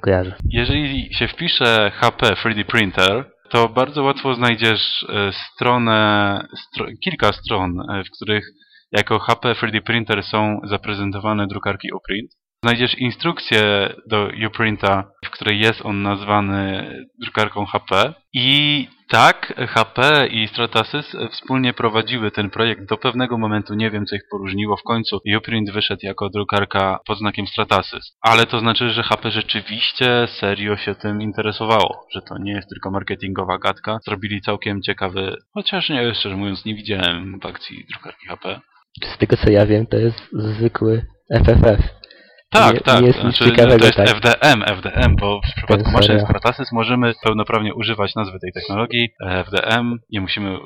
Kojarzę. 0.00 0.34
Jeżeli 0.50 1.14
się 1.14 1.28
wpisze 1.28 1.92
HP 1.94 2.26
3D 2.26 2.64
Printer, 2.64 3.30
to 3.50 3.68
bardzo 3.68 4.02
łatwo 4.02 4.34
znajdziesz 4.34 5.06
e, 5.08 5.32
stronę, 5.32 6.40
stro, 6.56 6.86
kilka 7.04 7.32
stron, 7.32 7.72
w 8.06 8.16
których 8.16 8.44
jako 8.94 9.18
HP 9.18 9.52
3D 9.52 9.80
Printer 9.80 10.22
są 10.22 10.60
zaprezentowane 10.64 11.46
drukarki 11.46 11.92
Uprint. 11.92 12.30
Znajdziesz 12.64 12.98
instrukcję 12.98 13.92
do 14.10 14.28
Uprinta, 14.46 15.04
w 15.24 15.30
której 15.30 15.60
jest 15.60 15.86
on 15.86 16.02
nazwany 16.02 16.90
drukarką 17.24 17.66
HP. 17.66 18.14
I 18.32 18.88
tak, 19.10 19.54
HP 19.68 20.26
i 20.26 20.48
Stratasys 20.48 21.16
wspólnie 21.30 21.72
prowadziły 21.72 22.30
ten 22.30 22.50
projekt 22.50 22.88
do 22.88 22.96
pewnego 22.96 23.38
momentu. 23.38 23.74
Nie 23.74 23.90
wiem, 23.90 24.06
co 24.06 24.16
ich 24.16 24.22
poróżniło. 24.30 24.76
W 24.76 24.82
końcu 24.82 25.20
Uprint 25.36 25.70
wyszedł 25.70 26.00
jako 26.02 26.28
drukarka 26.28 26.98
pod 27.06 27.18
znakiem 27.18 27.46
Stratasys. 27.46 28.16
Ale 28.20 28.46
to 28.46 28.58
znaczy, 28.58 28.90
że 28.90 29.02
HP 29.02 29.30
rzeczywiście 29.30 30.26
serio 30.40 30.76
się 30.76 30.94
tym 30.94 31.22
interesowało. 31.22 32.06
Że 32.12 32.22
to 32.22 32.38
nie 32.38 32.52
jest 32.52 32.68
tylko 32.68 32.90
marketingowa 32.90 33.58
gadka. 33.58 33.98
Zrobili 34.04 34.40
całkiem 34.40 34.82
ciekawy, 34.82 35.36
chociaż 35.54 35.88
nie, 35.88 36.14
szczerze 36.14 36.36
mówiąc, 36.36 36.64
nie 36.64 36.74
widziałem 36.74 37.40
w 37.40 37.46
akcji 37.46 37.84
drukarki 37.92 38.26
HP. 38.26 38.60
Z 39.02 39.18
tego 39.18 39.36
co 39.36 39.50
ja 39.50 39.66
wiem, 39.66 39.86
to 39.86 39.96
jest 39.96 40.20
zwykły 40.32 41.06
FFF. 41.30 42.04
Tak, 42.54 42.74
nie, 42.74 42.80
tak. 42.80 43.00
Nie 43.00 43.06
jest 43.06 43.20
znaczy, 43.20 43.44
ciekawego, 43.44 43.78
to 43.78 43.84
jest 43.84 43.96
tak. 43.96 44.08
FDM, 44.08 44.62
FDM, 44.62 45.16
bo 45.16 45.40
w 45.40 45.56
przypadku 45.56 45.90
maszyny 45.90 46.20
serio. 46.20 46.24
Stratasys 46.24 46.72
możemy 46.72 47.12
pełnoprawnie 47.24 47.74
używać 47.74 48.14
nazwy 48.14 48.38
tej 48.40 48.52
technologii 48.52 49.08
FDM. 49.20 49.98
Nie 50.12 50.20
musimy 50.20 50.58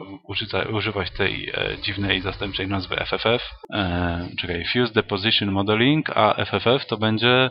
używać 0.72 1.10
tej 1.10 1.50
e, 1.50 1.78
dziwnej 1.82 2.20
zastępczej 2.20 2.68
nazwy 2.68 2.96
FFF. 2.96 3.50
E, 3.74 4.28
czekaj, 4.40 4.64
Fused 4.72 4.94
Deposition 4.94 5.50
Modeling, 5.50 6.10
a 6.14 6.44
FFF 6.44 6.86
to 6.86 6.96
będzie 6.96 7.50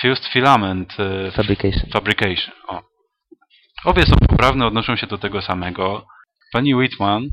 Fused 0.00 0.26
Filament 0.26 0.96
e, 0.98 1.30
Fabrication. 1.30 1.90
Fabrication. 1.92 2.54
O. 2.68 2.82
Obie 3.84 4.02
są 4.02 4.16
poprawne, 4.28 4.66
odnoszą 4.66 4.96
się 4.96 5.06
do 5.06 5.18
tego 5.18 5.42
samego. 5.42 6.06
Pani 6.52 6.74
Whitman 6.74 7.28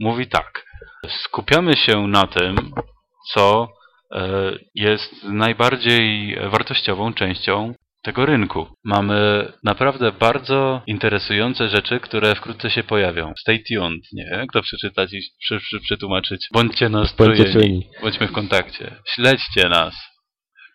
mówi 0.00 0.26
tak. 0.26 0.64
Skupiamy 1.08 1.76
się 1.76 2.08
na 2.08 2.26
tym, 2.26 2.56
co 3.32 3.68
e, 4.12 4.52
jest 4.74 5.24
najbardziej 5.24 6.36
wartościową 6.50 7.14
częścią 7.14 7.74
tego 8.02 8.26
rynku. 8.26 8.66
Mamy 8.84 9.52
naprawdę 9.62 10.12
bardzo 10.12 10.82
interesujące 10.86 11.68
rzeczy, 11.68 12.00
które 12.00 12.34
wkrótce 12.34 12.70
się 12.70 12.82
pojawią. 12.82 13.32
Stay 13.40 13.58
tuned, 13.68 14.02
nie? 14.12 14.24
Jak 14.24 14.52
to 14.52 14.62
przeczytać 14.62 15.12
i 15.12 15.20
przy, 15.40 15.58
przy, 15.58 15.80
przetłumaczyć? 15.80 16.48
Bądźcie. 16.52 18.00
Bądźmy 18.02 18.28
w 18.28 18.32
kontakcie. 18.32 18.96
Śledźcie 19.14 19.68
nas. 19.68 19.94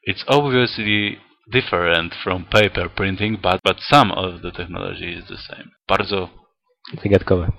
It's 0.10 0.24
obviously 0.28 1.19
different 1.54 2.15
from 2.15 2.43
paper 2.43 2.91
printing, 2.91 3.41
but, 3.41 3.60
but 3.63 3.84
some 3.84 4.15
of 4.15 4.41
the 4.41 4.52
technology 4.52 5.12
is 5.12 5.26
the 5.26 5.38
same. 5.38 5.65
Bardzo 5.88 6.30
Zagadkowe. 7.04 7.52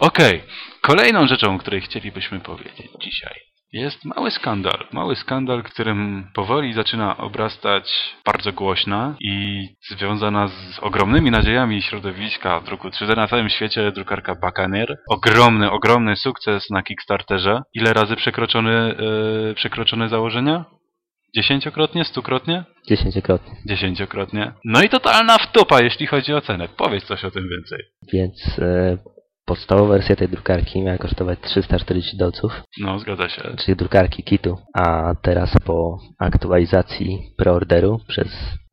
Okej, 0.00 0.42
kolejną 0.80 1.26
rzeczą, 1.26 1.54
o 1.54 1.58
której 1.58 1.80
chcielibyśmy 1.80 2.40
powiedzieć 2.40 2.88
dzisiaj 3.00 3.52
jest 3.72 4.04
mały 4.04 4.30
skandal. 4.30 4.86
Mały 4.92 5.16
skandal, 5.16 5.62
którym 5.62 6.26
powoli 6.34 6.72
zaczyna 6.72 7.16
obrastać 7.16 8.14
bardzo 8.26 8.52
głośna 8.52 9.16
i 9.20 9.66
związana 9.90 10.48
z 10.48 10.78
ogromnymi 10.80 11.30
nadziejami 11.30 11.82
środowiska 11.82 12.60
druku 12.60 12.88
3D 12.88 13.16
na 13.16 13.28
całym 13.28 13.48
świecie 13.48 13.92
drukarka 13.92 14.34
Buccaneer. 14.34 14.98
Ogromny, 15.10 15.70
ogromny 15.70 16.16
sukces 16.16 16.70
na 16.70 16.82
Kickstarterze. 16.82 17.62
Ile 17.74 17.92
razy 17.92 18.16
przekroczony, 18.16 18.94
yy, 19.48 19.54
przekroczone 19.54 20.08
założenia? 20.08 20.64
Dziesięciokrotnie? 21.36 22.04
Stukrotnie? 22.04 22.64
Dziesięciokrotnie. 22.88 23.56
Dziesięciokrotnie. 23.66 24.52
No 24.64 24.82
i 24.82 24.88
totalna 24.88 25.38
wtopa, 25.38 25.82
jeśli 25.82 26.06
chodzi 26.06 26.34
o 26.34 26.40
cenę. 26.40 26.68
Powiedz 26.76 27.04
coś 27.04 27.24
o 27.24 27.30
tym 27.30 27.48
więcej. 27.48 27.78
Więc 28.12 28.58
e, 28.58 28.98
podstawowa 29.46 29.88
wersja 29.92 30.16
tej 30.16 30.28
drukarki 30.28 30.82
miała 30.82 30.98
kosztować 30.98 31.38
340 31.40 32.16
dolców, 32.16 32.62
No, 32.80 32.98
zgadza 32.98 33.28
się. 33.28 33.42
czyli 33.64 33.76
drukarki 33.76 34.22
kitu. 34.22 34.58
A 34.74 35.12
teraz 35.22 35.54
po 35.64 35.98
aktualizacji 36.18 37.18
preorderu 37.38 38.00
przez 38.08 38.28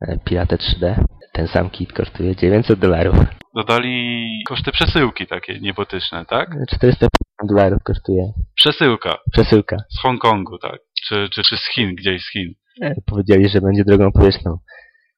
e, 0.08 0.18
Piratę 0.24 0.56
3D 0.56 0.94
ten 1.32 1.48
sam 1.48 1.70
kit 1.70 1.92
kosztuje 1.92 2.36
900 2.36 2.78
dolarów. 2.78 3.14
Dodali 3.56 4.28
koszty 4.48 4.72
przesyłki 4.72 5.26
takie 5.26 5.60
niebotyczne, 5.60 6.24
tak? 6.24 6.48
450 6.50 7.08
dolarów 7.48 7.82
kosztuje 7.82 8.32
Przesyłka 8.54 9.16
przesyłka. 9.32 9.76
z 9.98 10.02
Hongkongu, 10.02 10.58
tak? 10.58 10.78
Czy, 11.08 11.28
czy, 11.32 11.42
czy 11.42 11.56
z 11.56 11.68
Chin, 11.74 11.94
gdzieś 11.94 12.22
z 12.24 12.30
Chin. 12.32 12.54
E, 12.82 12.94
Powiedzieli, 13.06 13.48
że 13.48 13.60
będzie 13.60 13.84
drogą 13.84 14.12
powietrzną 14.12 14.58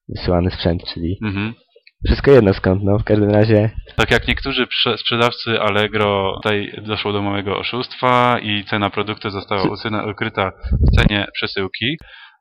wysyłany 0.08 0.50
sprzęt, 0.50 0.84
czyli 0.94 1.18
Mhm. 1.24 1.54
Wszystko 2.06 2.30
jedno 2.30 2.54
skąd, 2.54 2.82
no 2.84 2.98
w 2.98 3.04
każdym 3.04 3.30
razie 3.30 3.70
Tak 3.96 4.10
jak 4.10 4.28
niektórzy 4.28 4.66
prze- 4.66 4.98
sprzedawcy 4.98 5.60
Allegro, 5.60 6.32
tutaj 6.42 6.72
doszło 6.86 7.12
do 7.12 7.22
małego 7.22 7.58
oszustwa 7.58 8.38
i 8.42 8.64
cena 8.64 8.90
produktu 8.90 9.30
została 9.30 9.62
usyna- 9.62 10.10
ukryta 10.10 10.52
w 10.92 10.96
cenie 11.00 11.26
przesyłki. 11.34 11.96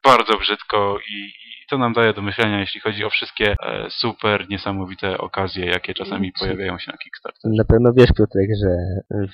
Bardzo 0.05 0.37
brzydko 0.37 0.97
i, 1.09 1.13
i 1.25 1.65
to 1.69 1.77
nam 1.77 1.93
daje 1.93 2.13
do 2.13 2.21
myślenia, 2.21 2.59
jeśli 2.59 2.81
chodzi 2.81 3.03
o 3.05 3.09
wszystkie 3.09 3.51
e, 3.51 3.87
super 3.89 4.49
niesamowite 4.49 5.17
okazje, 5.17 5.65
jakie 5.65 5.93
czasami 5.93 6.31
pojawiają 6.39 6.79
się 6.79 6.91
na 6.91 6.97
Kickstarter. 6.97 7.51
na 7.57 7.63
pewno 7.65 7.93
wiesz 7.97 8.09
Piotrek, 8.17 8.49
że 8.63 8.69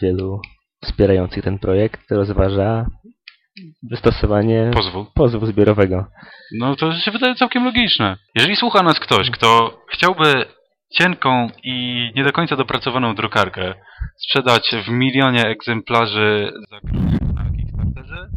wielu 0.01 0.41
wspierających 0.85 1.43
ten 1.43 1.59
projekt 1.59 2.11
rozważa 2.11 2.85
wystosowanie 3.83 4.71
Pozwól. 4.73 5.05
pozwu 5.15 5.45
zbiorowego. 5.45 6.05
No 6.59 6.75
to 6.75 6.93
się 6.93 7.11
wydaje 7.11 7.35
całkiem 7.35 7.65
logiczne. 7.65 8.17
Jeżeli 8.35 8.55
słucha 8.55 8.83
nas 8.83 8.99
ktoś, 8.99 9.31
kto 9.31 9.79
chciałby 9.91 10.45
cienką 10.93 11.49
i 11.63 12.09
nie 12.15 12.23
do 12.23 12.31
końca 12.31 12.55
dopracowaną 12.55 13.15
drukarkę 13.15 13.73
sprzedać 14.17 14.71
w 14.85 14.89
milionie 14.89 15.47
egzemplarzy 15.47 16.51
za 16.69 16.75
na 17.33 17.51
Kickstarterze, 17.51 18.29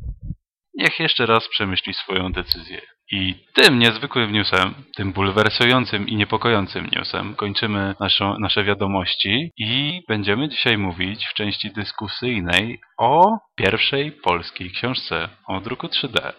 niech 0.75 1.01
jeszcze 1.01 1.27
raz 1.27 1.49
przemyśli 1.49 1.95
swoją 1.95 2.33
decyzję. 2.33 2.81
I 3.13 3.35
tym 3.55 3.79
niezwykłym 3.79 4.33
newsem, 4.33 4.75
tym 4.97 5.13
bulwersującym 5.13 6.09
i 6.09 6.17
niepokojącym 6.17 6.87
newsem 6.93 7.35
kończymy 7.35 7.95
naszą, 8.01 8.39
nasze 8.39 8.65
wiadomości 8.65 9.51
i 9.59 10.01
będziemy 10.09 10.49
dzisiaj 10.49 10.79
mówić 10.79 11.27
w 11.27 11.35
części 11.35 11.71
dyskusyjnej 11.71 12.81
o 12.99 13.39
pierwszej 13.57 14.13
polskiej 14.13 14.71
książce 14.71 15.29
o 15.49 15.61
druku 15.61 15.87
3D. 15.87 16.33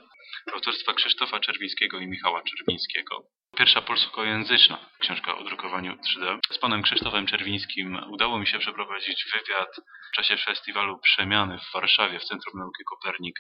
autorstwa 0.54 0.94
Krzysztofa 0.94 1.40
Czerwińskiego 1.40 2.00
i 2.00 2.08
Michała 2.08 2.42
Czerwińskiego. 2.44 3.24
Pierwsza 3.58 3.82
polskojęzyczna 3.82 4.78
książka 5.00 5.38
o 5.38 5.44
drukowaniu 5.44 5.94
3D. 5.94 6.40
Z 6.52 6.58
panem 6.58 6.82
Krzysztofem 6.82 7.26
Czerwińskim 7.26 8.00
udało 8.10 8.40
mi 8.40 8.48
się 8.48 8.60
przeprowadzić 8.60 9.26
wywiad 9.34 9.70
w 10.12 10.16
czasie 10.16 10.38
festiwalu 10.38 11.00
Przemiany 11.00 11.58
w 11.58 11.74
Warszawie 11.74 12.20
w 12.20 12.24
Centrum 12.24 12.60
Nauki 12.60 12.84
Kopernik. 12.84 13.36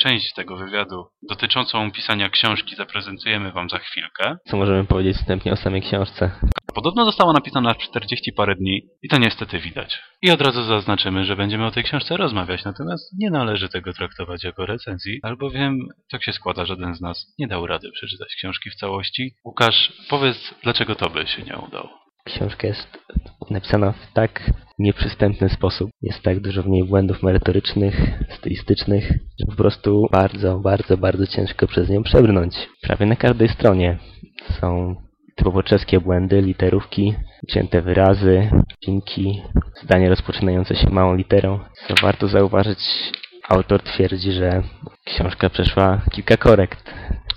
Część 0.00 0.34
tego 0.34 0.56
wywiadu 0.56 1.06
dotyczącą 1.28 1.92
pisania 1.92 2.28
książki 2.28 2.76
zaprezentujemy 2.76 3.52
Wam 3.52 3.70
za 3.70 3.78
chwilkę. 3.78 4.36
Co 4.46 4.56
możemy 4.56 4.84
powiedzieć 4.84 5.16
wstępnie 5.16 5.52
o 5.52 5.56
samej 5.56 5.82
książce? 5.82 6.30
Podobno 6.74 7.04
została 7.04 7.32
napisana 7.32 7.74
w 7.74 7.78
40 7.78 8.32
parę 8.32 8.54
dni 8.54 8.88
i 9.02 9.08
to 9.08 9.18
niestety 9.18 9.58
widać. 9.58 10.02
I 10.22 10.30
od 10.30 10.40
razu 10.40 10.62
zaznaczymy, 10.62 11.24
że 11.24 11.36
będziemy 11.36 11.66
o 11.66 11.70
tej 11.70 11.84
książce 11.84 12.16
rozmawiać, 12.16 12.64
natomiast 12.64 13.12
nie 13.18 13.30
należy 13.30 13.68
tego 13.68 13.92
traktować 13.92 14.44
jako 14.44 14.66
recenzji, 14.66 15.20
albowiem 15.22 15.78
tak 16.10 16.24
się 16.24 16.32
składa, 16.32 16.64
że 16.64 16.74
żaden 16.74 16.94
z 16.94 17.00
nas 17.00 17.34
nie 17.38 17.46
dał 17.46 17.66
rady 17.66 17.90
przeczytać 17.90 18.34
książki 18.36 18.70
w 18.70 18.74
całości. 18.74 19.34
Łukasz, 19.44 19.92
powiedz, 20.10 20.54
dlaczego 20.62 20.94
tobie 20.94 21.26
się 21.26 21.42
nie 21.42 21.56
udało? 21.56 22.03
Książka 22.24 22.66
jest 22.66 22.98
napisana 23.50 23.92
w 23.92 24.12
tak 24.12 24.50
nieprzystępny 24.78 25.48
sposób. 25.48 25.90
Jest 26.02 26.22
tak 26.22 26.40
dużo 26.40 26.62
w 26.62 26.68
niej 26.68 26.84
błędów 26.84 27.22
merytorycznych, 27.22 27.94
stylistycznych, 28.30 29.08
że 29.10 29.46
po 29.46 29.56
prostu 29.56 30.06
bardzo, 30.12 30.58
bardzo, 30.58 30.96
bardzo 30.96 31.26
ciężko 31.26 31.66
przez 31.66 31.90
nią 31.90 32.02
przebrnąć. 32.02 32.54
Prawie 32.82 33.06
na 33.06 33.16
każdej 33.16 33.48
stronie 33.48 33.98
są 34.60 34.96
typowo 35.36 35.62
czeskie 35.62 36.00
błędy, 36.00 36.42
literówki, 36.42 37.14
wzięte 37.48 37.82
wyrazy, 37.82 38.50
dźwięki, 38.82 39.42
zdania 39.82 40.08
rozpoczynające 40.08 40.74
się 40.74 40.90
małą 40.90 41.14
literą. 41.14 41.60
Co 41.88 41.94
warto 42.02 42.28
zauważyć, 42.28 42.78
autor 43.48 43.82
twierdzi, 43.82 44.32
że 44.32 44.62
książka 45.04 45.50
przeszła 45.50 46.00
kilka 46.12 46.36
korekt, 46.36 46.94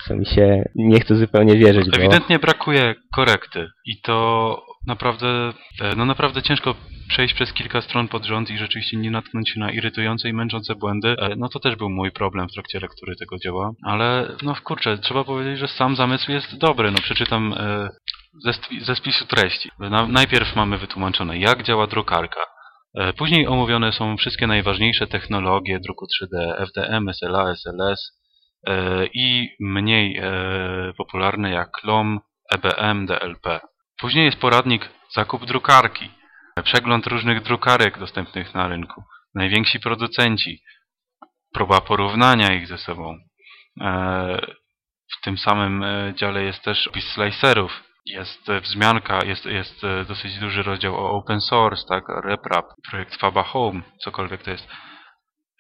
co 0.08 0.16
mi 0.16 0.26
się 0.26 0.64
nie 0.76 1.00
chce 1.00 1.16
zupełnie 1.16 1.56
wierzyć, 1.56 1.90
bo... 1.90 1.98
Ewidentnie 1.98 2.40
brakuje 2.40 2.96
korekty 3.16 3.68
i 3.86 4.02
to 4.02 4.67
naprawdę, 4.88 5.54
e, 5.82 5.96
no 5.96 6.06
naprawdę 6.06 6.42
ciężko 6.42 6.76
przejść 7.10 7.34
przez 7.34 7.54
kilka 7.54 7.82
stron 7.82 8.08
pod 8.08 8.26
rząd 8.26 8.50
i 8.50 8.58
rzeczywiście 8.58 8.98
nie 8.98 9.12
natknąć 9.12 9.50
się 9.50 9.60
na 9.60 9.72
irytujące 9.72 10.30
i 10.30 10.34
męczące 10.34 10.76
błędy. 10.76 11.16
E, 11.20 11.36
No 11.38 11.50
to 11.50 11.60
też 11.60 11.76
był 11.76 11.90
mój 11.90 12.12
problem 12.12 12.48
w 12.50 12.54
trakcie 12.54 12.80
lektury 12.80 13.16
tego 13.16 13.38
dzieła, 13.38 13.72
ale 13.84 14.36
no 14.44 14.56
kurczę, 14.64 14.98
trzeba 14.98 15.24
powiedzieć, 15.24 15.60
że 15.60 15.68
sam 15.68 15.96
zamysł 15.96 16.32
jest 16.32 16.58
dobry. 16.58 16.92
No 16.92 16.98
przeczytam 16.98 17.54
e, 17.54 17.90
ze, 18.44 18.54
ze 18.82 18.96
spisu 18.96 19.26
treści. 19.26 19.70
Na, 19.80 20.08
najpierw 20.08 20.56
mamy 20.56 20.78
wytłumaczone, 20.78 21.38
jak 21.38 21.64
działa 21.64 21.88
drukarka. 21.88 22.42
Później 23.18 23.48
omówione 23.48 23.92
są 23.92 24.18
wszystkie 24.18 24.48
najważniejsze 24.48 25.08
technologie 25.08 25.80
druku 25.80 26.06
3D, 26.06 26.64
FDM, 26.64 27.14
SLA, 27.14 27.52
SLS 27.52 28.20
i 29.14 29.50
mniej 29.60 30.22
popularne 30.98 31.52
jak 31.52 31.84
LOM, 31.84 32.20
EBM, 32.54 33.06
DLP. 33.06 33.60
Później 33.98 34.26
jest 34.26 34.40
poradnik 34.40 34.90
zakup 35.14 35.46
drukarki, 35.46 36.12
przegląd 36.64 37.08
różnych 37.08 37.42
drukarek 37.44 38.00
dostępnych 38.00 38.54
na 38.54 38.68
rynku, 38.68 39.04
najwięksi 39.36 39.80
producenci, 39.80 40.62
próba 41.54 41.82
porównania 41.82 42.54
ich 42.54 42.68
ze 42.68 42.78
sobą. 42.78 43.18
E, 43.82 44.56
W 45.18 45.22
tym 45.24 45.38
samym 45.38 45.84
e, 45.84 46.14
dziale 46.16 46.44
jest 46.44 46.64
też 46.64 46.88
opis 46.88 47.06
slicerów, 47.14 47.84
jest 48.06 48.50
e, 48.50 48.62
wzmianka, 48.62 49.26
jest, 49.26 49.46
jest 49.46 49.82
dosyć 50.08 50.40
duży 50.40 50.64
rozdział 50.64 50.96
o 50.96 51.12
open 51.12 51.42
source, 51.42 51.84
tak, 51.90 52.04
RepRap, 52.24 52.66
projekt 52.90 53.16
Faba 53.16 53.44
Home, 53.44 53.82
cokolwiek 54.04 54.44
to 54.44 54.52
jest. 54.52 54.68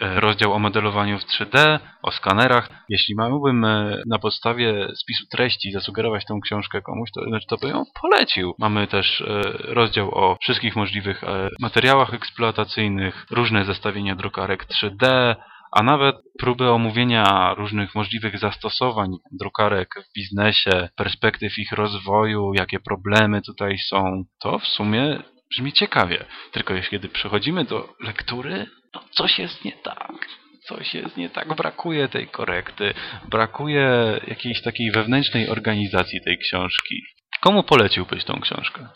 E, 0.02 0.20
Rozdział 0.20 0.54
o 0.54 0.60
modelowaniu 0.60 1.20
w 1.20 1.26
3D, 1.26 1.80
o 2.02 2.12
skanerach. 2.12 2.70
Jeśli 2.90 3.16
miałbym 3.16 3.66
e, 3.66 4.02
na 4.08 4.20
podstawie 4.20 4.88
spisu 4.96 5.26
treści 5.32 5.72
zasugerować 5.72 6.26
tą 6.26 6.42
książkę 6.42 6.82
komuś, 6.82 7.10
to, 7.12 7.24
znaczy 7.24 7.48
to 7.48 7.58
by 7.58 7.68
ją 7.68 7.84
polecił. 8.02 8.56
Mamy 8.60 8.88
też 8.88 9.22
e, 9.22 9.42
rozdział 9.74 10.12
o 10.16 10.38
wszystkich 10.42 10.76
możliwych 10.76 11.22
materiałach 11.60 12.14
eksploatacyjnych, 12.14 13.26
różne 13.32 13.66
zestawienia 13.66 14.16
drukarek 14.16 14.66
3D, 14.66 15.36
a 15.72 15.84
nawet 15.84 16.16
próby 16.40 16.70
omówienia 16.70 17.54
różnych 17.58 17.96
możliwych 17.96 18.40
zastosowań 18.40 19.10
drukarek 19.32 19.90
w 20.10 20.14
biznesie, 20.14 20.90
perspektyw 20.96 21.58
ich 21.58 21.72
rozwoju, 21.72 22.54
jakie 22.54 22.80
problemy 22.80 23.42
tutaj 23.42 23.78
są. 23.78 24.24
To 24.40 24.60
w 24.60 24.68
sumie 24.68 25.20
brzmi 25.50 25.74
ciekawie. 25.74 26.26
Tylko 26.52 26.74
jeśli 26.74 26.92
kiedy 26.92 27.10
przechodzimy 27.10 27.66
do 27.66 27.90
lektury, 28.00 28.66
no 28.98 29.04
coś 29.12 29.40
jest 29.40 29.66
nie 29.66 29.72
tak. 29.72 30.28
Coś 30.68 30.94
jest 30.94 31.18
nie 31.18 31.30
tak, 31.30 31.56
brakuje 31.56 32.08
tej 32.08 32.28
korekty, 32.28 32.94
brakuje 33.30 34.20
jakiejś 34.28 34.62
takiej 34.62 34.92
wewnętrznej 34.92 35.50
organizacji 35.50 36.22
tej 36.26 36.38
książki. 36.38 37.02
Komu 37.42 37.64
poleciłbyś 37.64 38.24
tą 38.24 38.40
książkę? 38.42 38.88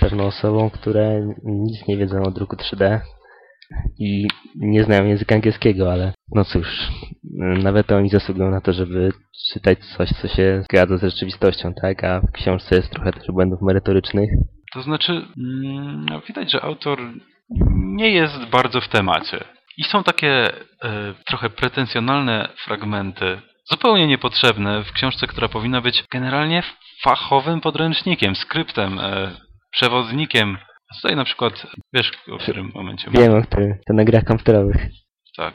pewną 0.00 0.26
osobą, 0.26 0.70
które 0.70 1.34
nic 1.44 1.88
nie 1.88 1.96
wiedzą 1.96 2.22
o 2.22 2.30
druku 2.30 2.56
3D 2.56 3.00
i 3.98 4.28
nie 4.56 4.84
znają 4.84 5.04
języka 5.04 5.34
angielskiego, 5.34 5.92
ale 5.92 6.12
no 6.34 6.44
cóż, 6.44 6.88
nawet 7.62 7.92
oni 7.92 8.08
zasługują 8.08 8.50
na 8.50 8.60
to, 8.60 8.72
żeby 8.72 9.12
czytać 9.52 9.78
coś, 9.96 10.08
co 10.08 10.28
się 10.28 10.62
zgadza 10.62 10.96
z 10.98 11.02
rzeczywistością, 11.02 11.74
tak? 11.82 12.04
A 12.04 12.20
w 12.20 12.32
książce 12.32 12.76
jest 12.76 12.90
trochę 12.90 13.12
też 13.12 13.26
błędów 13.26 13.62
merytorycznych. 13.62 14.30
To 14.72 14.82
znaczy, 14.82 15.12
mm, 15.12 16.06
no, 16.10 16.20
widać, 16.28 16.52
że 16.52 16.62
autor 16.62 16.98
nie 17.74 18.10
jest 18.10 18.44
bardzo 18.44 18.80
w 18.80 18.88
temacie. 18.88 19.44
I 19.76 19.84
są 19.84 20.04
takie 20.04 20.50
e, 20.84 21.14
trochę 21.26 21.50
pretensjonalne 21.50 22.48
fragmenty, 22.64 23.40
zupełnie 23.64 24.06
niepotrzebne 24.06 24.84
w 24.84 24.92
książce, 24.92 25.26
która 25.26 25.48
powinna 25.48 25.80
być 25.80 26.04
generalnie 26.12 26.62
fachowym 27.02 27.60
podręcznikiem, 27.60 28.36
skryptem, 28.36 28.98
e, 28.98 29.30
przewodnikiem. 29.70 30.58
Tutaj 30.96 31.16
na 31.16 31.24
przykład, 31.24 31.66
wiesz 31.92 32.12
o 32.32 32.38
którym 32.38 32.72
momencie? 32.74 33.10
Wiem 33.10 33.34
o 33.34 33.42
którym, 33.42 33.74
to 33.86 33.92
na 33.92 34.04
grach 34.04 34.24
komputerowych. 34.24 34.86
Tak. 35.36 35.54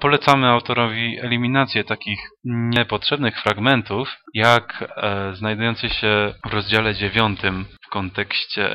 Polecamy 0.00 0.46
autorowi 0.46 1.18
eliminację 1.20 1.84
takich 1.84 2.18
niepotrzebnych 2.44 3.42
fragmentów, 3.42 4.16
jak 4.34 4.84
e, 4.96 5.32
znajdujący 5.34 5.88
się 5.88 6.34
w 6.46 6.52
rozdziale 6.52 6.94
dziewiątym 6.94 7.64
w 7.86 7.88
kontekście 7.88 8.70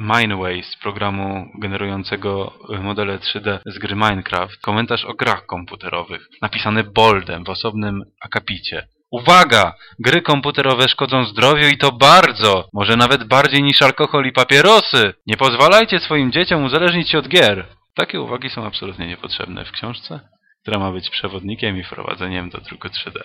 Mineways, 0.00 0.76
programu 0.76 1.46
generującego 1.60 2.52
modele 2.82 3.18
3D 3.18 3.58
z 3.66 3.78
gry 3.78 3.94
Minecraft, 3.94 4.60
komentarz 4.60 5.04
o 5.04 5.14
grach 5.14 5.46
komputerowych, 5.46 6.28
napisany 6.42 6.84
boldem 6.84 7.44
w 7.44 7.50
osobnym 7.50 8.02
akapicie. 8.20 8.86
Uwaga! 9.10 9.74
Gry 9.98 10.22
komputerowe 10.22 10.88
szkodzą 10.88 11.24
zdrowiu 11.24 11.68
i 11.68 11.78
to 11.78 11.92
bardzo! 11.92 12.68
Może 12.72 12.96
nawet 12.96 13.24
bardziej 13.24 13.62
niż 13.62 13.82
alkohol 13.82 14.26
i 14.26 14.32
papierosy! 14.32 15.14
Nie 15.26 15.36
pozwalajcie 15.36 15.98
swoim 15.98 16.32
dzieciom 16.32 16.64
uzależnić 16.64 17.10
się 17.10 17.18
od 17.18 17.28
gier! 17.28 17.66
Takie 17.94 18.20
uwagi 18.20 18.50
są 18.50 18.66
absolutnie 18.66 19.06
niepotrzebne 19.06 19.64
w 19.64 19.72
książce, 19.72 20.20
która 20.66 20.78
ma 20.78 20.92
być 20.92 21.10
przewodnikiem 21.10 21.78
i 21.78 21.84
wprowadzeniem 21.84 22.50
do 22.50 22.58
druku 22.58 22.88
3D. 22.88 23.20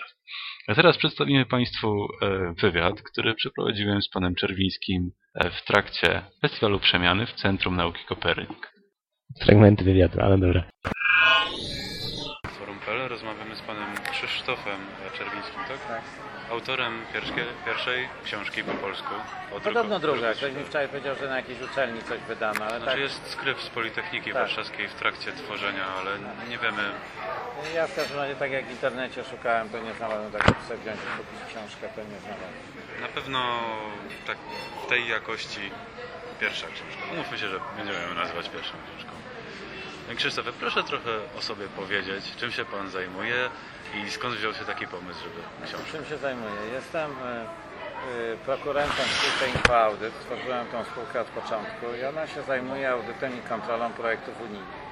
A 0.68 0.74
teraz 0.74 0.98
przedstawimy 0.98 1.46
Państwu 1.46 2.08
e, 2.22 2.54
wywiad, 2.60 3.02
który 3.02 3.34
przeprowadziłem 3.34 4.02
z 4.02 4.08
panem 4.08 4.34
Czerwińskim 4.34 5.10
e, 5.34 5.50
w 5.50 5.64
trakcie 5.64 6.22
Festiwalu 6.40 6.80
Przemiany 6.80 7.26
w 7.26 7.32
Centrum 7.32 7.76
Nauki 7.76 8.04
Kopernik. 8.08 8.72
Fragmenty 9.44 9.84
wywiadu, 9.84 10.20
ale 10.20 10.38
dobra. 10.38 10.64
Rozmawiamy 12.86 13.56
z 13.56 13.60
panem 13.60 13.94
Krzysztofem 14.12 14.86
Czerwińskim, 15.18 15.60
tak? 15.68 15.78
Tak. 15.88 16.02
Autorem 16.50 17.04
pierwszej, 17.12 17.44
pierwszej 17.64 18.08
książki 18.24 18.64
po 18.64 18.72
polsku. 18.74 19.14
O 19.52 19.60
Podobno 19.60 19.98
druku- 19.98 20.16
druga. 20.18 20.34
Ktoś 20.34 20.52
mi 20.52 20.58
3D. 20.60 20.64
wczoraj 20.68 20.88
powiedział, 20.88 21.16
że 21.16 21.28
na 21.28 21.36
jakiejś 21.36 21.60
uczelni 21.60 22.02
coś 22.02 22.20
wydano, 22.20 22.64
ale 22.64 22.76
Znaczy 22.78 22.84
tak. 22.92 22.98
jest 23.00 23.30
skrypt 23.30 23.60
z 23.62 23.68
Politechniki 23.68 24.32
Tak. 24.32 24.42
Warszawskiej 24.42 24.88
w 24.88 24.94
trakcie 24.94 25.32
tworzenia, 25.32 25.86
ale 26.00 26.10
nie 26.48 26.58
wiemy. 26.58 26.90
Ja 27.74 27.86
w 27.86 27.94
każdym 27.96 28.16
razie 28.18 28.34
tak 28.36 28.50
jak 28.52 28.64
w 28.66 28.70
internecie 28.70 29.24
szukałem, 29.24 29.68
to 29.68 29.78
nie 29.78 29.94
znalazłem 29.94 30.32
tak, 30.32 30.42
żeby 30.48 30.60
sobie 30.68 30.80
wziąć 30.80 30.98
i 31.00 31.16
kupić 31.18 31.40
książkę, 31.48 31.88
to 31.94 32.00
nie 32.00 32.18
znalazłem. 32.20 32.52
Na 33.00 33.08
pewno 33.08 33.60
tak 34.26 34.36
w 34.84 34.88
tej 34.88 35.08
jakości 35.08 35.70
pierwsza 36.40 36.66
książka. 36.66 37.14
Mówmy 37.16 37.38
się, 37.38 37.48
że 37.48 37.60
będziemy 37.76 38.02
ją 38.02 38.14
nazywać 38.14 38.48
pierwszą 38.48 38.72
książką. 38.86 39.11
Krzysztofie, 40.16 40.52
proszę 40.52 40.84
trochę 40.84 41.10
o 41.38 41.42
sobie 41.42 41.66
powiedzieć, 41.68 42.36
czym 42.36 42.52
się 42.52 42.64
Pan 42.64 42.90
zajmuje 42.90 43.50
i 43.94 44.10
skąd 44.10 44.34
wziął 44.34 44.54
się 44.54 44.64
taki 44.64 44.86
pomysł, 44.86 45.20
żeby 45.22 45.66
książkę. 45.66 45.92
Czym 45.92 46.04
się 46.04 46.16
zajmuję? 46.18 46.60
Jestem 46.72 47.10
y, 47.10 47.14
y, 48.32 48.36
prokurentem 48.44 49.06
w 49.06 49.12
spółce 49.12 49.48
InfoAudyt. 49.58 50.14
Stworzyłem 50.14 50.66
tą 50.66 50.84
spółkę 50.84 51.20
od 51.20 51.26
początku 51.26 51.86
i 52.00 52.04
ona 52.04 52.26
się 52.26 52.42
zajmuje 52.42 52.90
audytem 52.90 53.38
i 53.38 53.42
kontrolą 53.48 53.92
projektów 53.92 54.40
unijnych. 54.40 54.82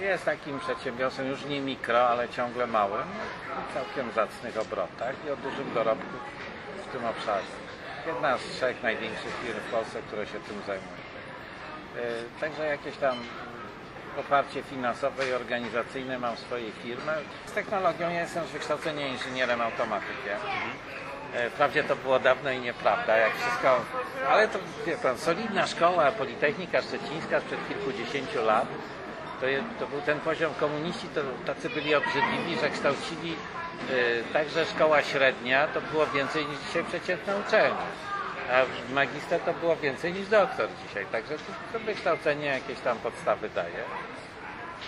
Jest 0.00 0.24
takim 0.24 0.60
przedsiębiorstwem 0.60 1.26
już 1.26 1.44
nie 1.44 1.60
mikro, 1.60 2.08
ale 2.08 2.28
ciągle 2.28 2.66
małym, 2.66 3.08
o 3.58 3.74
całkiem 3.74 4.12
zacnych 4.12 4.56
obrotach 4.56 5.14
i 5.26 5.30
o 5.30 5.36
dużym 5.36 5.74
dorobku 5.74 6.16
w 6.88 6.92
tym 6.92 7.04
obszarze. 7.04 7.56
Jedna 8.06 8.38
z 8.38 8.42
trzech 8.42 8.82
największych 8.82 9.34
firm 9.44 9.58
w 9.58 9.70
Polsce, 9.70 10.02
które 10.02 10.26
się 10.26 10.40
tym 10.40 10.56
zajmują. 10.66 11.02
Y, 11.96 12.40
Także 12.40 12.66
jakieś 12.66 12.96
tam 12.96 13.16
oparcie 14.18 14.62
finansowe 14.62 15.28
i 15.28 15.32
organizacyjne, 15.32 16.18
mam 16.18 16.36
swoje 16.36 16.72
firmy. 16.72 17.12
Z 17.46 17.52
technologią 17.52 18.10
ja 18.10 18.20
jestem 18.20 18.46
z 18.46 18.50
wykształcenia 18.50 19.06
inżynierem 19.06 19.60
automatykiem. 19.60 20.38
E, 21.34 21.50
Wprawdzie 21.50 21.84
to 21.84 21.96
było 21.96 22.18
dawno 22.18 22.50
i 22.50 22.60
nieprawda, 22.60 23.16
jak 23.16 23.36
wszystko, 23.36 23.80
ale 24.28 24.48
to 24.48 24.58
wie 24.86 24.96
pan, 24.96 25.18
solidna 25.18 25.66
szkoła, 25.66 26.12
Politechnika 26.12 26.82
Szczecińska 26.82 27.40
sprzed 27.40 27.68
kilkudziesięciu 27.68 28.44
lat, 28.44 28.66
to, 29.40 29.46
je, 29.46 29.62
to 29.78 29.86
był 29.86 30.00
ten 30.00 30.20
poziom 30.20 30.54
komuniści, 30.54 31.08
to 31.14 31.20
tacy 31.46 31.70
byli 31.70 31.94
obrzydliwi, 31.94 32.60
że 32.60 32.70
kształcili 32.70 33.36
e, 33.90 34.32
także 34.32 34.66
szkoła 34.66 35.02
średnia, 35.02 35.66
to 35.66 35.80
było 35.80 36.06
więcej 36.06 36.46
niż 36.46 36.58
dzisiaj 36.58 36.84
przeciętna 36.84 37.32
uczelnia. 37.46 37.86
A 38.50 38.92
magister 38.94 39.40
to 39.40 39.54
było 39.54 39.76
więcej 39.76 40.12
niż 40.12 40.28
doktor 40.28 40.68
dzisiaj, 40.82 41.06
także 41.06 41.34
to, 41.72 41.78
wykształcenie 41.78 42.46
jakieś 42.46 42.78
tam 42.78 42.98
podstawy 42.98 43.48
daje. 43.48 43.84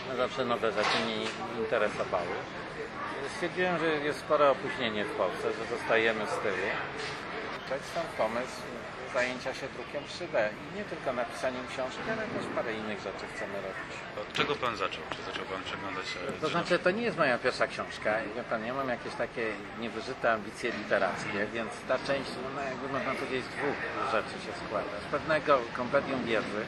No 0.09 0.17
zawsze 0.17 0.45
nowe 0.45 0.73
rzeczy 0.73 0.99
mnie 1.07 1.17
interesowały. 1.59 2.35
Stwierdziłem, 3.35 3.79
że 3.79 3.87
jest 3.87 4.19
spore 4.19 4.51
opóźnienie 4.51 5.05
w 5.05 5.11
Polsce, 5.11 5.53
że 5.53 5.77
zostajemy 5.77 6.27
z 6.27 6.31
tyłu. 6.43 6.69
Stąd 7.93 8.07
pomysł 8.07 8.61
zajęcia 9.15 9.55
się 9.55 9.67
drukiem 9.77 10.03
3D 10.15 10.37
i 10.65 10.79
nie 10.79 10.85
tylko 10.85 11.13
napisaniem 11.13 11.67
książki, 11.73 12.03
ale 12.13 12.23
też 12.35 12.45
parę 12.57 12.73
innych 12.73 12.99
rzeczy 12.99 13.25
chcemy 13.35 13.55
robić. 13.67 13.93
Od 14.23 14.33
czego 14.33 14.55
pan 14.57 14.77
zaczął? 14.77 15.03
Czy 15.17 15.23
zaczął 15.23 15.45
pan 15.45 15.63
przeglądać... 15.69 16.07
e, 16.29 16.41
To 16.41 16.49
znaczy, 16.49 16.79
to 16.79 16.91
nie 16.91 17.03
jest 17.03 17.19
moja 17.19 17.39
pierwsza 17.39 17.67
książka. 17.67 18.11
Wie 18.37 18.43
pan, 18.51 18.65
ja 18.67 18.75
mam 18.75 18.89
jakieś 18.89 19.15
takie 19.15 19.45
niewyżyte 19.81 20.33
ambicje 20.33 20.71
literackie, 20.81 21.47
więc 21.57 21.71
ta 21.89 21.97
część, 22.09 22.31
no 22.57 22.61
jakby 22.63 22.87
można 22.95 23.13
powiedzieć, 23.15 23.45
z 23.45 23.49
dwóch 23.57 23.79
rzeczy 24.13 24.35
się 24.47 24.53
składa. 24.67 24.95
Z 25.09 25.11
pewnego 25.11 25.53
kompendium 25.77 26.25
wiedzy. 26.25 26.61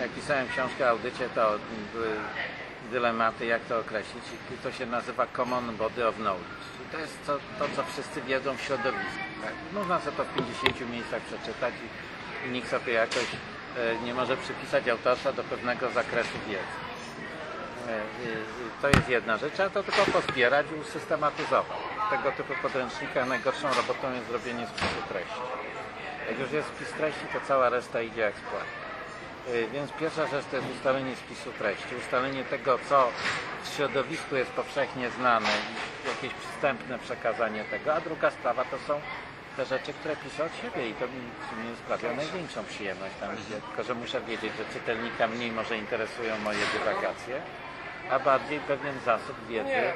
Jak 0.00 0.10
pisałem 0.10 0.48
książkę 0.48 0.84
o 0.86 0.88
audycie, 0.88 1.28
to 1.34 1.58
były 1.92 2.10
dylematy, 2.92 3.46
jak 3.46 3.62
to 3.64 3.78
określić. 3.78 4.24
I 4.54 4.58
to 4.62 4.72
się 4.72 4.86
nazywa 4.86 5.26
Common 5.36 5.76
Body 5.76 6.06
of 6.08 6.14
Knowledge. 6.16 6.64
I 6.88 6.92
to 6.92 6.98
jest 6.98 7.26
to, 7.26 7.38
to 7.58 7.64
co 7.76 7.84
wszyscy 7.84 8.22
wiedzą 8.22 8.56
w 8.56 8.60
środowisku. 8.62 9.27
Tak? 9.42 9.52
Można 9.72 10.00
sobie 10.00 10.16
to 10.16 10.24
w 10.24 10.34
50 10.34 10.90
miejscach 10.90 11.22
przeczytać 11.22 11.74
i, 12.46 12.50
nikt 12.50 12.70
sobie 12.70 12.92
jakoś 12.92 13.26
e, 13.76 13.98
nie 14.04 14.14
może 14.14 14.36
przypisać 14.36 14.88
autorstwa 14.88 15.32
do 15.32 15.44
pewnego 15.44 15.90
zakresu 15.90 16.38
wiedzy. 16.48 16.76
E, 17.88 17.92
e, 17.92 18.02
To 18.82 18.88
jest 18.88 19.08
jedna 19.08 19.36
rzecz, 19.36 19.60
a 19.60 19.70
to 19.70 19.82
tylko 19.82 20.04
pozbierać 20.12 20.66
i 20.76 20.80
usystematyzować. 20.80 21.78
Tego 22.10 22.32
typu 22.32 22.54
podręcznikach 22.62 23.28
najgorszą 23.28 23.68
robotą 23.68 24.12
jest 24.12 24.26
zrobienie 24.28 24.66
spisu 24.66 25.02
treści. 25.08 25.40
Jak 26.28 26.38
już 26.38 26.52
jest 26.52 26.68
spis 26.68 26.88
treści, 26.92 27.26
to 27.32 27.40
cała 27.48 27.68
reszta 27.68 28.02
idzie 28.02 28.20
jak 28.20 28.34
spłat. 28.34 28.64
Więc 29.72 29.92
pierwsza 29.92 30.26
rzecz 30.26 30.44
to 30.50 30.56
jest 30.56 30.68
ustalenie 30.76 31.16
spisu 31.16 31.52
treści, 31.52 31.96
ustalenie 31.96 32.44
tego, 32.44 32.78
co 32.88 33.08
w 33.64 33.76
środowisku 33.76 34.36
jest 34.36 34.50
powszechnie 34.50 35.10
znane 35.10 35.48
i 35.48 36.08
jakieś 36.08 36.34
przystępne 36.34 36.98
przekazanie 36.98 37.64
tego, 37.64 37.94
a 37.94 38.00
druga 38.00 38.30
sprawa 38.30 38.64
to 38.64 38.78
są 38.78 39.00
te 39.58 39.64
rzeczy, 39.64 39.92
które 39.92 40.16
piszę 40.16 40.44
od 40.44 40.54
siebie 40.62 40.88
i 40.90 40.94
to 41.00 41.04
mi 41.12 41.20
w 41.40 41.44
sumie 41.50 41.68
sprawia 41.82 42.10
największą 42.20 42.64
przyjemność 42.64 43.14
tam 43.20 43.30
gdzie, 43.40 43.56
tylko 43.66 43.80
że 43.88 43.94
muszę 44.02 44.20
wiedzieć, 44.20 44.52
że 44.58 44.64
czytelnika 44.74 45.24
mniej 45.28 45.50
może 45.52 45.74
interesują 45.84 46.32
moje 46.48 46.64
dywagacje, 46.76 47.36
a 48.10 48.18
bardziej 48.18 48.60
pewien 48.60 48.96
zasób 49.04 49.36
wiedzy 49.48 49.70
y, 49.70 49.92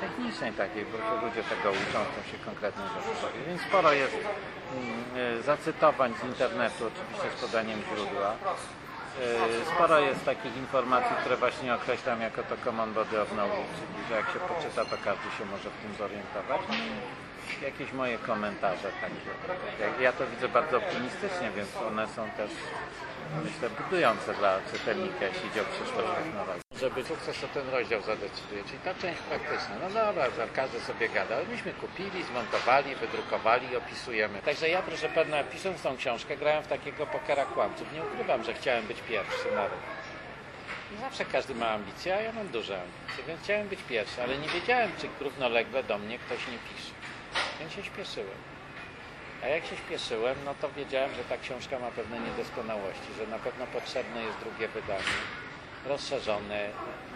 technicznej 0.00 0.52
takiej, 0.52 0.84
bo 0.90 0.98
to 0.98 1.12
ludzie 1.26 1.42
tego 1.52 1.68
uczą, 1.82 1.98
chcą 2.08 2.20
się 2.30 2.38
konkretne 2.48 2.84
rzeczy. 2.94 3.26
Więc 3.48 3.60
sporo 3.62 3.92
jest 3.92 4.16
mm, 4.16 5.38
y, 5.38 5.42
zacytowań 5.42 6.10
z 6.20 6.24
internetu, 6.24 6.82
oczywiście 6.90 7.28
z 7.36 7.40
podaniem 7.44 7.78
źródła. 7.88 8.30
Y, 9.62 9.74
Sporo 9.74 9.98
jest 9.98 10.24
takich 10.24 10.56
informacji, 10.56 11.16
które 11.20 11.36
właśnie 11.36 11.74
określam 11.74 12.20
jako 12.20 12.42
to 12.42 12.56
common 12.64 12.94
body 12.94 13.20
of 13.20 13.28
knowledge, 13.28 13.72
czyli 13.78 14.08
że 14.08 14.14
jak 14.14 14.26
się 14.32 14.40
poczyta, 14.52 14.84
to 14.84 14.96
każdy 15.04 15.28
się 15.38 15.44
może 15.52 15.68
w 15.70 15.78
tym 15.82 15.92
zorientować. 15.98 16.60
Jakieś 17.62 17.92
moje 17.92 18.18
komentarze 18.18 18.90
także. 19.00 19.30
Ja 20.00 20.12
to 20.12 20.26
widzę 20.26 20.48
bardzo 20.48 20.76
optymistycznie, 20.76 21.50
więc 21.56 21.76
one 21.76 22.08
są 22.08 22.30
też 22.30 22.50
myślę 23.44 23.70
budujące 23.70 24.34
dla 24.34 24.58
czytelnika, 24.72 25.24
jeśli 25.24 25.48
idzie 25.48 25.62
o 25.62 25.64
przyszłość 25.64 26.08
technologii. 26.24 26.62
Żeby 26.80 27.04
sukces 27.04 27.40
to 27.40 27.48
ten 27.48 27.70
rozdział 27.70 28.02
zadecyduje, 28.02 28.64
czyli 28.64 28.78
ta 28.78 28.94
część 28.94 29.20
praktyczna. 29.20 29.74
No 29.82 29.90
dobra, 29.90 30.24
każdy 30.54 30.80
sobie 30.80 31.08
gada, 31.08 31.36
ale 31.36 31.46
myśmy 31.46 31.72
kupili, 31.72 32.24
zmontowali, 32.24 32.94
wydrukowali 32.94 33.70
i 33.72 33.76
opisujemy. 33.76 34.42
Także 34.42 34.68
ja 34.68 34.82
proszę 34.82 35.08
pana, 35.08 35.44
pisząc 35.44 35.82
tą 35.82 35.96
książkę, 35.96 36.36
grałem 36.36 36.62
w 36.62 36.68
takiego 36.68 37.06
pokera 37.06 37.44
kłamców. 37.44 37.92
Nie 37.92 38.02
ukrywam, 38.02 38.44
że 38.44 38.54
chciałem 38.54 38.86
być 38.86 39.00
pierwszy 39.08 39.52
na 39.54 39.62
rynku. 39.62 39.88
Zawsze 41.00 41.24
każdy 41.24 41.54
ma 41.54 41.68
ambicje, 41.68 42.14
a 42.16 42.20
ja 42.20 42.32
mam 42.32 42.48
duże 42.48 42.82
ambicje, 42.82 43.24
więc 43.26 43.42
chciałem 43.42 43.68
być 43.68 43.80
pierwszy, 43.88 44.22
ale 44.22 44.38
nie 44.38 44.48
wiedziałem, 44.48 44.90
czy 44.98 45.08
równolegle 45.20 45.82
do 45.82 45.98
mnie 45.98 46.18
ktoś 46.18 46.38
nie 46.38 46.58
pisze. 46.58 46.92
Więc 47.60 47.72
się 47.72 47.84
śpieszyłem. 47.84 48.38
A 49.42 49.46
jak 49.46 49.66
się 49.66 49.76
śpieszyłem, 49.76 50.36
no 50.44 50.54
to 50.60 50.70
wiedziałem, 50.70 51.14
że 51.14 51.24
ta 51.24 51.36
książka 51.36 51.78
ma 51.78 51.90
pewne 51.90 52.20
niedoskonałości, 52.20 53.10
że 53.18 53.26
na 53.26 53.38
pewno 53.38 53.66
potrzebne 53.66 54.22
jest 54.22 54.38
drugie 54.38 54.68
wydanie, 54.68 55.14
rozszerzone. 55.86 56.70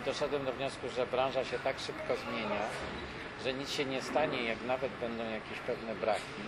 Doszedłem 0.05 0.45
do 0.45 0.53
wniosku, 0.53 0.89
że 0.97 1.07
branża 1.07 1.45
się 1.45 1.59
tak 1.59 1.79
szybko 1.79 2.17
zmienia, 2.17 2.63
że 3.45 3.55
nic 3.55 3.71
się 3.71 3.85
nie 3.85 4.03
stanie, 4.03 4.43
jak 4.43 4.63
nawet 4.63 4.93
będą 4.93 5.25
jakieś 5.31 5.59
pewne 5.59 5.95
braki, 5.95 6.43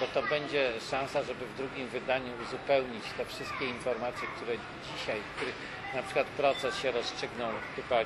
bo 0.00 0.06
to 0.06 0.22
będzie 0.22 0.72
szansa, 0.90 1.22
żeby 1.22 1.46
w 1.46 1.56
drugim 1.56 1.88
wydaniu 1.88 2.32
uzupełnić 2.42 3.04
te 3.16 3.24
wszystkie 3.24 3.66
informacje, 3.68 4.28
które 4.36 4.52
dzisiaj, 4.88 5.20
który, 5.36 5.52
na 5.94 6.02
przykład 6.02 6.26
proces 6.26 6.78
się 6.78 6.92
rozstrzygnął, 6.92 7.50
chyba 7.76 7.96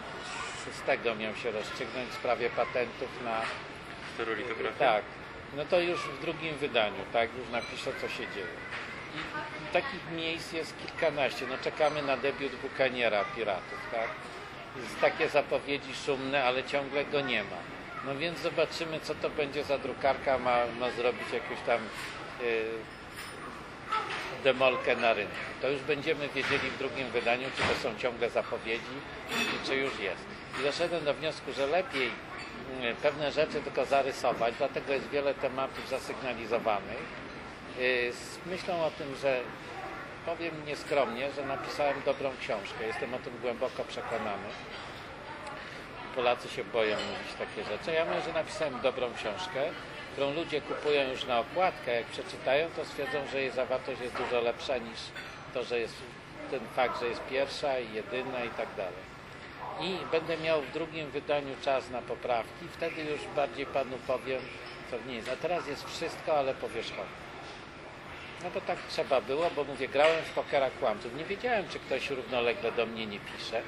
6 0.87 1.19
miał 1.19 1.35
się 1.35 1.51
rozstrzygnąć 1.51 2.09
w 2.11 2.15
sprawie 2.15 2.51
patentów 2.51 3.09
na 3.25 3.41
Tak. 4.79 5.03
No 5.57 5.65
to 5.65 5.81
już 5.81 6.01
w 6.01 6.21
drugim 6.21 6.57
wydaniu, 6.57 7.05
tak, 7.13 7.31
już 7.39 7.49
napiszę 7.53 7.91
co 8.01 8.09
się 8.09 8.27
dzieje. 8.35 8.47
I, 9.15 9.73
takich 9.73 10.11
miejsc 10.17 10.53
jest 10.53 10.75
kilkanaście. 10.79 11.47
No 11.47 11.59
czekamy 11.65 12.03
na 12.03 12.17
debiut 12.17 12.53
Bukaniera 12.57 13.25
Piratów, 13.37 13.79
tak? 13.93 14.09
Jest 14.83 15.01
takie 15.01 15.29
zapowiedzi 15.29 15.95
szumne, 16.07 16.45
ale 16.45 16.65
ciągle 16.65 17.05
go 17.05 17.21
nie 17.21 17.45
ma. 17.45 17.57
No 18.07 18.17
więc 18.17 18.39
zobaczymy, 18.39 19.01
co 19.01 19.15
to 19.15 19.31
będzie 19.31 19.65
za 19.65 19.79
drukarka, 19.79 20.39
ma, 20.39 20.59
ma 20.81 20.91
zrobić 20.91 21.33
jakąś 21.33 21.61
tam 21.67 21.81
y, 22.43 22.65
demolkę 24.45 24.97
na 24.97 25.15
rynku. 25.15 25.35
To 25.63 25.71
już 25.71 25.83
będziemy 25.83 26.29
wiedzieli 26.29 26.71
w 26.71 26.79
drugim 26.79 27.09
wydaniu, 27.11 27.49
czy 27.57 27.63
to 27.63 27.81
są 27.83 27.99
ciągle 27.99 28.31
zapowiedzi 28.31 28.97
i 29.31 29.67
czy 29.67 29.77
już 29.77 30.01
jest. 30.01 30.25
I 30.61 30.63
doszedłem 30.63 31.05
do 31.05 31.15
wniosku, 31.15 31.53
że 31.53 31.67
lepiej 31.67 32.11
pewne 33.03 33.33
rzeczy 33.33 33.61
tylko 33.61 33.85
zarysować, 33.85 34.55
dlatego 34.59 34.93
jest 34.93 35.09
wiele 35.09 35.35
tematów 35.35 35.89
zasygnalizowanych. 35.89 37.03
Yy, 37.79 38.13
Z 38.13 38.47
myślą 38.47 38.85
o 38.85 38.91
tym, 38.91 39.17
że 39.23 39.41
powiem 40.27 40.67
nieskromnie, 40.67 41.33
że 41.37 41.47
napisałem 41.47 42.03
dobrą 42.05 42.31
książkę. 42.41 42.87
Jestem 42.87 43.15
o 43.15 43.19
tym 43.19 43.33
głęboko 43.43 43.85
przekonany. 43.85 44.49
Polacy 46.17 46.49
się 46.49 46.65
boją 46.65 46.97
mówić 46.97 47.33
takie 47.39 47.65
rzeczy. 47.65 47.93
Ja 47.93 48.05
myślę, 48.05 48.23
że 48.23 48.33
napisałem 48.33 48.81
dobrą 48.81 49.15
książkę, 49.15 49.63
którą 50.13 50.35
ludzie 50.35 50.61
kupują 50.61 51.11
już 51.11 51.25
na 51.25 51.39
okładkę. 51.41 51.95
Jak 51.95 52.07
przeczytają, 52.07 52.69
to 52.77 52.85
stwierdzą, 52.85 53.19
że 53.33 53.41
jej 53.41 53.51
zawartość 53.51 54.01
jest 54.01 54.17
dużo 54.17 54.41
lepsza 54.41 54.79
niż 54.79 54.99
to, 55.55 55.65
że 55.65 55.81
jest 55.81 55.95
ten 56.51 56.61
fakt, 56.77 57.01
że 57.01 57.07
jest 57.09 57.21
pierwsza 57.31 57.79
i 57.79 57.93
jedyna 57.93 58.45
i 58.45 58.51
tak 58.51 58.69
dalej. 58.77 59.08
I 59.81 59.99
będę 60.13 60.37
miał 60.37 60.63
w 60.63 60.73
drugim 60.73 61.11
wydaniu 61.11 61.55
czas 61.63 61.91
na 61.91 62.03
poprawki. 62.03 62.69
Wtedy 62.73 63.03
już 63.03 63.21
bardziej 63.37 63.67
panu 63.67 63.99
powiem, 64.07 64.43
co 64.91 64.99
w 64.99 65.07
niej 65.07 65.17
jest. 65.17 65.29
A 65.29 65.37
teraz 65.37 65.67
jest 65.67 65.85
wszystko, 65.89 66.39
ale 66.39 66.55
powierzchowne. 66.55 67.29
No 68.45 68.51
bo 68.51 68.61
tak 68.61 68.79
trzeba 68.89 69.21
było, 69.21 69.51
bo 69.57 69.65
mówię, 69.65 69.89
grałem 69.89 70.25
w 70.25 70.31
pokera 70.31 70.71
kłamców. 70.71 71.17
Nie 71.17 71.25
wiedziałem, 71.25 71.69
czy 71.69 71.79
ktoś 71.79 72.11
równolegle 72.11 72.73
do 72.73 72.87
mnie 72.87 73.07
nie 73.07 73.21
pisze. 73.21 73.63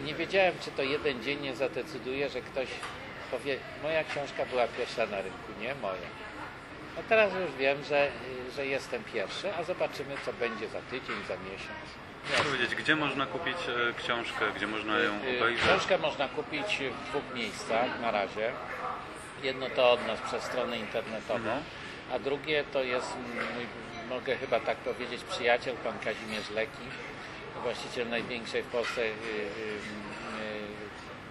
Nie 0.00 0.14
wiedziałem, 0.14 0.54
czy 0.60 0.70
to 0.70 0.82
jeden 0.82 1.22
dzień 1.22 1.40
nie 1.40 1.56
zadecyduje, 1.56 2.28
że 2.28 2.40
ktoś 2.40 2.68
powie, 3.30 3.58
moja 3.82 4.04
książka 4.04 4.46
była 4.46 4.68
pierwsza 4.68 5.06
na 5.06 5.16
rynku, 5.16 5.52
nie 5.60 5.74
moja. 5.74 6.08
No 6.96 7.02
teraz 7.08 7.32
już 7.32 7.56
wiem, 7.58 7.84
że, 7.84 8.10
że 8.56 8.66
jestem 8.66 9.04
pierwszy, 9.04 9.54
a 9.54 9.62
zobaczymy, 9.62 10.14
co 10.24 10.32
będzie 10.32 10.68
za 10.68 10.80
tydzień, 10.80 11.16
za 11.28 11.36
miesiąc. 11.36 12.05
Powiedzieć, 12.44 12.74
gdzie 12.74 12.96
można 12.96 13.26
kupić 13.26 13.56
e, 13.56 13.92
książkę, 14.02 14.44
gdzie 14.56 14.66
można 14.66 14.98
ją 14.98 15.12
Y, 15.12 15.16
obejrzeć? 15.38 15.62
Książkę 15.64 15.98
można 15.98 16.28
kupić 16.28 16.78
w 16.78 17.08
dwóch 17.10 17.22
miejscach 17.34 18.00
na 18.00 18.10
razie. 18.10 18.52
Jedno 19.42 19.70
to 19.70 19.90
od 19.92 20.06
nas 20.06 20.20
przez 20.20 20.42
stronę 20.44 20.78
internetową, 20.78 21.38
Mhm. 21.38 21.62
a 22.12 22.18
drugie 22.18 22.64
to 22.72 22.82
jest 22.82 23.16
mój, 23.54 23.66
mogę 24.08 24.36
chyba 24.36 24.60
tak 24.60 24.76
powiedzieć, 24.76 25.24
przyjaciel, 25.24 25.76
pan 25.76 25.98
Kazimierz 25.98 26.50
Leki, 26.50 26.86
właściciel 27.62 28.08
największej 28.08 28.62
w 28.62 28.66
Polsce 28.66 29.00
y, 29.00 29.04
y, 29.04 29.08
y, 29.08 29.12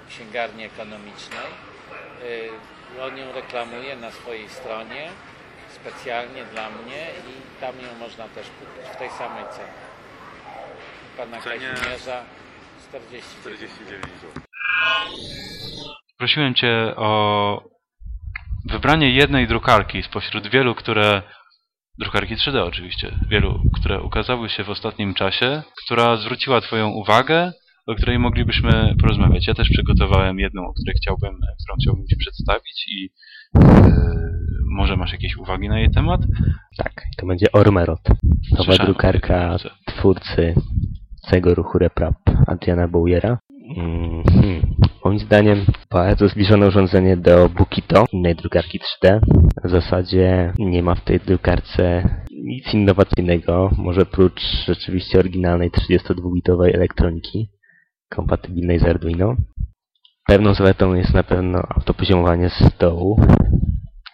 księgarni 0.10 0.64
ekonomicznej. 0.64 1.48
Y, 2.24 2.50
On 3.02 3.18
ją 3.18 3.32
reklamuje 3.34 3.96
na 3.96 4.12
swojej 4.12 4.50
stronie 4.50 5.10
specjalnie 5.70 6.46
dla 6.46 6.70
mnie 6.70 7.08
i 7.30 7.62
tam 7.62 7.76
ją 7.80 7.96
można 8.00 8.28
też 8.28 8.48
kupić 8.60 8.92
w 8.94 8.96
tej 8.96 9.10
samej 9.10 9.44
cenie. 9.44 9.86
Pana 11.18 11.38
Cenie- 11.42 11.70
Kazimierza 11.74 12.24
z 12.80 12.88
40. 12.90 13.30
49 13.42 14.04
zł. 14.06 14.44
Prosiłem 16.18 16.54
Cię 16.56 16.94
o 16.96 17.62
wybranie 18.66 19.10
jednej 19.10 19.48
drukarki 19.48 20.04
spośród 20.04 20.48
wielu, 20.48 20.76
które... 20.76 21.22
Drukarki 22.00 22.36
3D 22.36 22.58
oczywiście. 22.60 23.20
Wielu, 23.30 23.60
które 23.74 24.02
ukazały 24.02 24.50
się 24.50 24.64
w 24.64 24.70
ostatnim 24.70 25.14
czasie, 25.14 25.62
która 25.86 26.18
zwróciła 26.18 26.62
Twoją 26.62 26.90
uwagę, 26.90 27.52
o 27.88 27.96
której 27.96 28.20
moglibyśmy 28.20 28.96
porozmawiać. 29.02 29.48
Ja 29.48 29.54
też 29.54 29.70
przygotowałem 29.70 30.40
jedną, 30.40 30.62
o 30.68 30.74
której 30.74 30.96
chciałbym, 31.02 31.36
którą 31.64 31.76
chciałbym 31.82 32.08
Ci 32.08 32.16
przedstawić 32.18 32.86
i 32.88 33.10
e, 33.56 33.92
może 34.78 34.98
masz 34.98 35.12
jakieś 35.12 35.38
uwagi 35.38 35.70
na 35.70 35.80
jej 35.80 35.92
temat? 35.92 36.22
Tak, 36.78 36.94
to 37.18 37.26
będzie 37.26 37.52
Ormerod. 37.52 38.10
Nowa 38.52 38.64
Słyszałem 38.64 38.86
drukarka 38.86 39.58
twórcy 39.86 40.56
całego 41.26 41.56
ruchu 41.56 41.78
RepRap 41.80 42.16
Adriana 42.48 42.88
Bowiera. 42.88 43.38
Mm, 43.78 44.24
hmm. 44.24 44.62
Moim 45.06 45.20
zdaniem 45.20 45.66
bardzo 45.92 46.28
zbliżone 46.28 46.68
urządzenie 46.68 47.18
do 47.18 47.50
Bukito, 47.50 48.06
innej 48.12 48.36
drukarki 48.36 48.80
3D. 48.80 49.20
W 49.64 49.70
zasadzie 49.70 50.54
nie 50.60 50.84
ma 50.84 50.96
w 50.96 51.04
tej 51.04 51.20
drukarce 51.20 52.10
nic 52.32 52.74
innowacyjnego, 52.74 53.70
może 53.78 54.06
prócz 54.06 54.42
rzeczywiście 54.66 55.20
oryginalnej 55.20 55.72
32-bitowej 55.72 56.76
elektroniki 56.76 57.50
kompatybilnej 58.10 58.80
z 58.80 58.84
Arduino. 58.84 59.36
Pewną 60.28 60.54
zaletą 60.54 60.94
jest 60.94 61.14
na 61.14 61.24
pewno 61.24 61.60
autopoziomowanie 61.76 62.50
stołu 62.50 63.22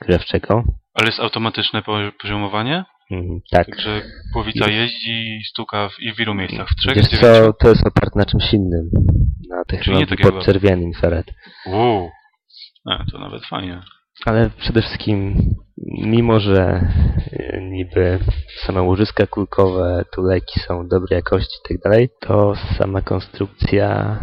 grzewczego. 0.02 0.64
Ale 0.94 1.08
jest 1.08 1.20
automatyczne 1.20 1.82
po- 1.82 2.12
poziomowanie? 2.22 2.86
Mm, 3.12 3.40
tak. 3.52 3.68
Także 3.68 4.02
głowica 4.34 4.72
jeździ 4.72 5.38
i 5.38 5.44
stuka 5.44 5.90
w, 5.90 6.00
i 6.00 6.14
w 6.14 6.20
ilu 6.20 6.34
miejscach? 6.34 6.70
W 6.70 6.76
trzech, 6.76 6.96
Wiesz 6.96 7.06
w 7.06 7.20
co, 7.20 7.54
to 7.54 7.70
jest 7.70 7.88
oparte 7.88 8.20
na 8.20 8.26
czymś 8.26 8.54
innym. 8.54 8.90
Na 9.50 9.80
Czyli 9.80 9.98
nie 9.98 10.08
podczerwieni 10.08 10.84
infrared. 10.84 11.34
Wow. 11.66 12.10
A, 12.86 13.04
to 13.12 13.20
nawet 13.20 13.46
fajnie. 13.46 13.82
Ale 14.26 14.50
przede 14.50 14.82
wszystkim, 14.82 15.36
mimo 16.06 16.40
że 16.40 16.90
e, 17.32 17.62
niby 17.62 18.20
same 18.66 18.82
łożyska 18.82 19.28
kulkowe, 19.28 20.06
tuleki 20.14 20.60
są 20.60 20.88
dobrej 20.88 21.16
jakości 21.18 21.58
i 21.66 21.70
tak 21.70 21.84
dalej, 21.84 22.10
to 22.20 22.54
sama 22.78 23.02
konstrukcja 23.02 24.20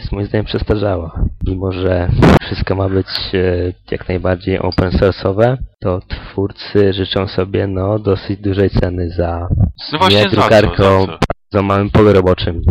jest 0.00 0.12
moim 0.12 0.26
zdaniem 0.26 0.44
przestarzała. 0.44 1.24
Mimo, 1.46 1.72
że 1.72 2.08
wszystko 2.42 2.74
ma 2.74 2.88
być 2.88 3.06
e, 3.34 3.72
jak 3.90 4.08
najbardziej 4.08 4.58
open 4.58 4.90
source'owe, 4.90 5.56
to 5.80 6.00
twórcy 6.08 6.92
życzą 6.92 7.28
sobie 7.28 7.66
no 7.66 7.98
dosyć 7.98 8.40
dużej 8.40 8.70
ceny 8.70 9.10
za 9.10 9.48
No 9.92 10.08
nie 10.08 10.24
drukarką 10.24 11.06
za 11.52 11.62
małym 11.62 11.90
polu 11.90 12.12
roboczym. 12.12 12.62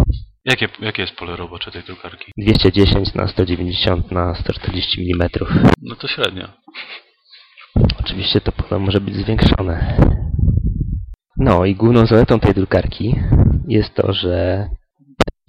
Jakie, 0.45 0.67
jakie 0.79 1.01
jest 1.01 1.15
pole 1.15 1.35
robocze 1.35 1.71
tej 1.71 1.83
drukarki? 1.83 2.31
210 2.37 3.13
na 3.13 3.27
190 3.27 4.11
na 4.11 4.35
140 4.35 5.13
mm. 5.13 5.29
No 5.81 5.95
to 5.95 6.07
średnio. 6.07 6.47
Oczywiście 7.99 8.41
to 8.41 8.51
pole 8.51 8.81
może 8.81 9.01
być 9.01 9.15
zwiększone. 9.15 9.97
No 11.37 11.65
i 11.65 11.75
główną 11.75 12.05
zaletą 12.05 12.39
tej 12.39 12.53
drukarki 12.53 13.15
jest 13.67 13.95
to, 13.95 14.13
że 14.13 14.69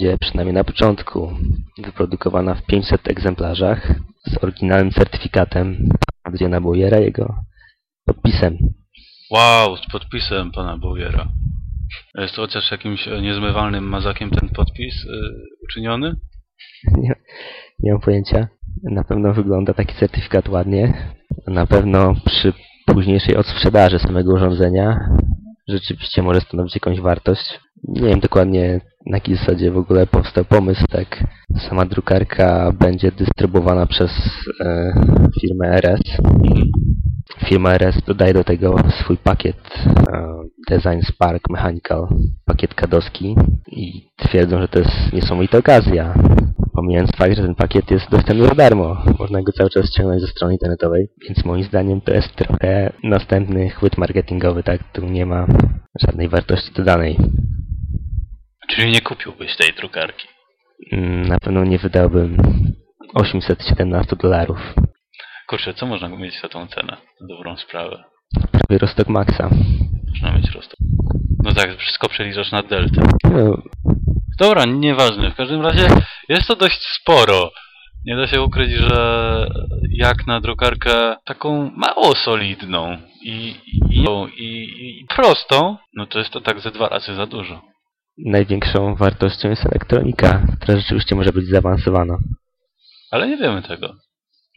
będzie 0.00 0.18
przynajmniej 0.18 0.54
na 0.54 0.64
początku 0.64 1.32
wyprodukowana 1.78 2.54
w 2.54 2.66
500 2.66 3.08
egzemplarzach 3.08 3.94
z 4.26 4.44
oryginalnym 4.44 4.92
certyfikatem 4.92 5.88
Adriana 6.24 6.60
Boyera, 6.60 6.98
jego 6.98 7.34
podpisem. 8.06 8.58
Wow, 9.30 9.76
z 9.76 9.92
podpisem 9.92 10.52
pana 10.52 10.76
Bowiera. 10.78 11.28
Jest 12.14 12.36
chociaż 12.36 12.70
jakimś 12.70 13.08
e, 13.08 13.22
niezmywalnym 13.22 13.84
mazakiem 13.84 14.30
ten 14.30 14.48
podpis 14.48 15.04
y, 15.04 15.08
uczyniony? 15.64 16.16
Nie, 17.02 17.14
nie 17.78 17.92
mam 17.92 18.00
pojęcia. 18.00 18.48
Na 18.82 19.04
pewno 19.04 19.32
wygląda 19.32 19.74
taki 19.74 19.94
certyfikat 19.94 20.48
ładnie. 20.48 21.12
Na 21.46 21.66
pewno 21.66 22.14
przy 22.26 22.52
późniejszej 22.86 23.36
odsprzedaży 23.36 23.98
samego 23.98 24.34
urządzenia 24.34 24.98
rzeczywiście 25.68 26.22
może 26.22 26.40
stanowić 26.40 26.74
jakąś 26.74 27.00
wartość. 27.00 27.60
Nie 27.88 28.08
wiem 28.08 28.20
dokładnie 28.20 28.80
na 29.06 29.16
jakiej 29.16 29.36
zasadzie 29.36 29.70
w 29.70 29.78
ogóle 29.78 30.06
powstał 30.06 30.44
pomysł, 30.44 30.84
tak 30.90 31.24
sama 31.68 31.84
drukarka 31.84 32.72
będzie 32.72 33.12
dystrybuowana 33.12 33.86
przez 33.86 34.10
e, 34.60 34.92
firmę 35.40 35.68
RS. 35.68 36.00
Firma 37.48 37.74
RS 37.74 38.02
dodaje 38.06 38.34
do 38.34 38.44
tego 38.44 38.76
swój 39.00 39.16
pakiet 39.16 39.56
e, 39.86 40.40
Design 40.70 41.00
Spark 41.02 41.50
Mechanical, 41.50 42.08
pakiet 42.44 42.74
kadowski 42.74 43.36
i 43.66 44.10
twierdzą, 44.16 44.60
że 44.60 44.68
to 44.68 44.78
jest 44.78 45.12
niesamowita 45.12 45.58
okazja. 45.58 46.14
Pomijając 46.74 47.10
fakt, 47.16 47.36
że 47.36 47.42
ten 47.42 47.54
pakiet 47.54 47.90
jest 47.90 48.10
dostępny 48.10 48.46
za 48.46 48.54
darmo. 48.54 48.96
Można 49.18 49.42
go 49.42 49.52
cały 49.52 49.70
czas 49.70 49.86
ściągnąć 49.86 50.20
ze 50.20 50.26
strony 50.26 50.54
internetowej, 50.54 51.08
więc 51.28 51.44
moim 51.44 51.64
zdaniem 51.64 52.00
to 52.00 52.14
jest 52.14 52.36
trochę 52.36 52.92
następny 53.04 53.70
chwyt 53.70 53.98
marketingowy, 53.98 54.62
tak? 54.62 54.80
Tu 54.92 55.06
nie 55.06 55.26
ma 55.26 55.46
żadnej 56.00 56.28
wartości 56.28 56.72
dodanej. 56.72 57.16
Czyli 58.70 58.92
nie 58.92 59.00
kupiłbyś 59.00 59.56
tej 59.56 59.72
drukarki. 59.72 60.28
Mm, 60.92 61.22
Na 61.28 61.38
pewno 61.38 61.64
nie 61.64 61.78
wydałbym 61.78 62.36
817 63.14 64.16
dolarów. 64.16 64.58
Kurczę, 65.48 65.74
co 65.74 65.86
można 65.86 66.08
mieć 66.08 66.40
za 66.40 66.48
tą 66.48 66.66
cenę? 66.66 66.96
Dobrą 67.28 67.56
sprawę. 67.56 68.04
Prawie 68.52 68.78
Rostok 68.78 69.08
Maxa. 69.08 69.50
Można 70.10 70.32
mieć 70.38 70.50
roztok. 70.50 70.78
No 71.44 71.52
tak, 71.54 71.76
wszystko 71.76 72.08
przeliczasz 72.08 72.52
na 72.52 72.62
deltę. 72.62 73.02
No, 73.24 73.62
Dobra, 74.38 74.64
nieważne. 74.64 75.30
W 75.30 75.34
każdym 75.36 75.60
razie 75.62 75.88
jest 76.28 76.46
to 76.48 76.56
dość 76.56 76.80
sporo. 77.00 77.50
Nie 78.06 78.16
da 78.16 78.26
się 78.26 78.42
ukryć, 78.42 78.70
że 78.70 79.46
jak 79.90 80.26
na 80.26 80.40
drukarkę 80.40 81.16
taką 81.24 81.70
mało 81.76 82.14
solidną 82.16 82.96
i, 83.24 83.54
i, 83.90 84.04
i, 84.38 85.00
i 85.00 85.06
prostą, 85.16 85.76
no 85.94 86.06
to 86.06 86.18
jest 86.18 86.30
to 86.30 86.40
tak 86.40 86.60
ze 86.60 86.70
dwa 86.70 86.88
razy 86.88 87.14
za 87.14 87.26
dużo. 87.26 87.62
Największą 88.26 88.94
wartością 88.94 89.48
jest 89.50 89.66
elektronika, 89.66 90.46
która 90.60 90.78
rzeczywiście 90.78 91.14
może 91.14 91.32
być 91.32 91.46
zaawansowana. 91.46 92.18
Ale 93.10 93.28
nie 93.28 93.36
wiemy 93.36 93.62
tego. 93.62 93.94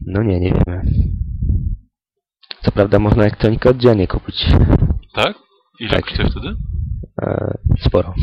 No 0.08 0.24
nie, 0.24 0.40
nie 0.40 0.52
wiemy. 0.54 0.82
Co 2.62 2.72
prawda 2.72 3.00
można 3.00 3.24
elektronikę 3.24 3.70
oddzielnie 3.70 4.08
kupić. 4.08 4.46
Tak? 5.14 5.38
Ile 5.80 5.90
Tak. 5.90 6.06
kosztuje 6.06 6.30
wtedy? 6.30 6.56
E, 7.22 7.58
sporo. 7.80 8.14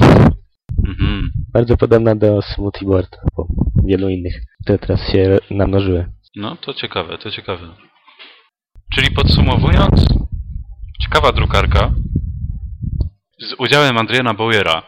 Mhm. 0.88 1.30
Bardzo 1.52 1.76
podobna 1.76 2.14
do 2.14 2.42
Smoothie 2.42 2.86
Board, 2.86 3.16
bo 3.36 3.46
wielu 3.84 4.08
innych, 4.08 4.34
które 4.62 4.78
teraz 4.78 5.12
się 5.12 5.38
namnożyły. 5.50 6.06
No, 6.36 6.56
to 6.56 6.74
ciekawe, 6.74 7.18
to 7.18 7.30
ciekawe. 7.30 7.68
Czyli 8.94 9.10
podsumowując, 9.10 10.06
ciekawa 11.02 11.32
drukarka 11.32 11.92
z 13.38 13.54
udziałem 13.58 13.98
Adriana 13.98 14.34
Bowiera 14.34 14.82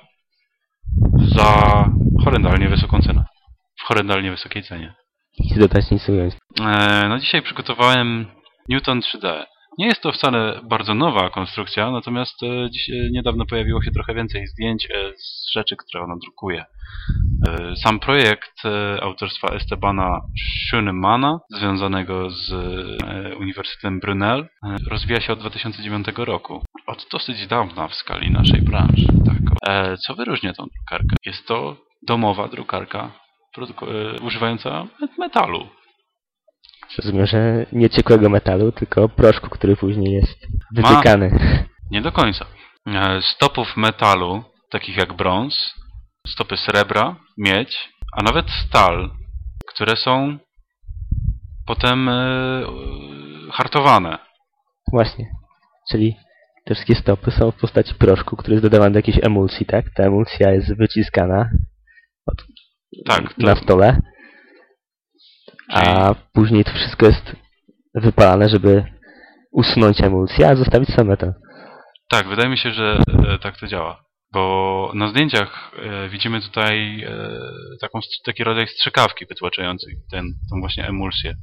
za 1.36 1.84
horrendalnie 2.24 2.68
wysoką 2.68 3.00
cenę. 3.02 3.24
W 3.80 3.82
horrendalnie 3.82 4.30
wysokiej 4.30 4.62
cenie. 4.62 4.94
Nic 5.38 5.58
dodać, 5.58 5.90
nic 5.90 6.08
ująć. 6.08 6.34
E, 6.60 7.06
no 7.08 7.18
dzisiaj 7.18 7.42
przygotowałem 7.42 8.26
Newton 8.68 9.00
3D. 9.00 9.44
Nie 9.78 9.86
jest 9.86 10.02
to 10.02 10.12
wcale 10.12 10.60
bardzo 10.64 10.94
nowa 10.94 11.30
konstrukcja, 11.30 11.90
natomiast 11.90 12.42
e, 12.42 12.70
dziś, 12.70 12.90
e, 12.90 13.10
niedawno 13.10 13.46
pojawiło 13.46 13.82
się 13.82 13.90
trochę 13.90 14.14
więcej 14.14 14.46
zdjęć 14.46 14.88
e, 14.90 15.12
z 15.16 15.52
rzeczy, 15.52 15.76
które 15.76 16.04
ona 16.04 16.16
drukuje. 16.16 16.64
Sam 17.82 18.00
projekt 18.00 18.62
autorstwa 19.00 19.48
Estebana 19.48 20.20
Schönemana, 20.38 21.38
związanego 21.50 22.30
z 22.30 22.52
Uniwersytetem 23.40 24.00
Brunel, 24.00 24.48
rozwija 24.90 25.20
się 25.20 25.32
od 25.32 25.38
2009 25.38 26.06
roku. 26.16 26.62
Od 26.86 27.06
dosyć 27.12 27.46
dawna 27.46 27.88
w 27.88 27.94
skali 27.94 28.30
naszej 28.30 28.62
branży. 28.62 29.06
Tak. 29.26 29.96
Co 29.98 30.14
wyróżnia 30.14 30.52
tą 30.52 30.64
drukarkę? 30.76 31.16
Jest 31.26 31.46
to 31.46 31.76
domowa 32.02 32.48
drukarka 32.48 33.10
używająca 34.22 34.86
metalu. 35.18 35.68
Rozumiem, 36.98 37.26
że 37.26 37.66
nie 37.72 37.90
ciekłego 37.90 38.28
metalu, 38.28 38.72
tylko 38.72 39.08
proszku, 39.08 39.48
który 39.50 39.76
później 39.76 40.12
jest 40.14 40.46
wytykany. 40.74 41.30
Nie 41.90 42.02
do 42.02 42.12
końca. 42.12 42.46
E, 42.86 43.22
Stopów 43.22 43.76
metalu, 43.76 44.44
takich 44.70 44.96
jak 44.96 45.12
brąz, 45.12 45.74
stopy 46.28 46.56
srebra, 46.56 47.16
miedź, 47.38 47.88
a 48.18 48.22
nawet 48.22 48.46
stal, 48.50 49.10
które 49.68 49.96
są 49.96 50.38
potem 51.66 52.08
e, 52.08 52.12
hartowane. 53.52 54.18
Właśnie. 54.92 55.26
Czyli 55.90 56.16
te 56.64 56.74
wszystkie 56.74 56.94
stopy 56.94 57.30
są 57.30 57.50
w 57.50 57.56
postaci 57.60 57.94
proszku, 57.94 58.36
który 58.36 58.54
jest 58.54 58.64
dodawany 58.64 58.90
do 58.92 58.98
jakiejś 58.98 59.18
emulsji, 59.24 59.66
tak? 59.66 59.84
Ta 59.94 60.02
emulsja 60.02 60.50
jest 60.50 60.76
wyciskana 60.76 61.50
od, 62.26 62.44
Tak, 63.06 63.34
to- 63.34 63.46
na 63.46 63.56
stole, 63.56 64.00
a 65.68 66.14
później 66.32 66.64
to 66.64 66.72
wszystko 66.72 67.06
jest 67.06 67.36
wypalane, 67.94 68.48
żeby 68.48 68.84
usunąć 69.52 70.00
emulsję, 70.00 70.48
a 70.48 70.56
zostawić 70.56 70.88
sam 70.88 71.06
metal. 71.06 71.34
Tak, 72.08 72.28
wydaje 72.28 72.48
mi 72.48 72.58
się, 72.58 72.70
że 72.70 72.98
e, 73.28 73.38
tak 73.38 73.56
to 73.56 73.66
działa. 73.66 74.04
Bo 74.32 74.92
na 74.94 75.08
zdjęciach 75.08 75.72
e, 75.76 76.08
widzimy 76.08 76.40
tutaj 76.40 77.02
e, 77.02 77.38
taką, 77.80 78.00
taki 78.24 78.44
rodzaj 78.44 78.66
strzykawki 78.66 79.26
wytłaczającej 79.26 79.94
ten, 80.10 80.24
tą 80.50 80.60
właśnie 80.60 80.86
emulsję. 80.86 81.34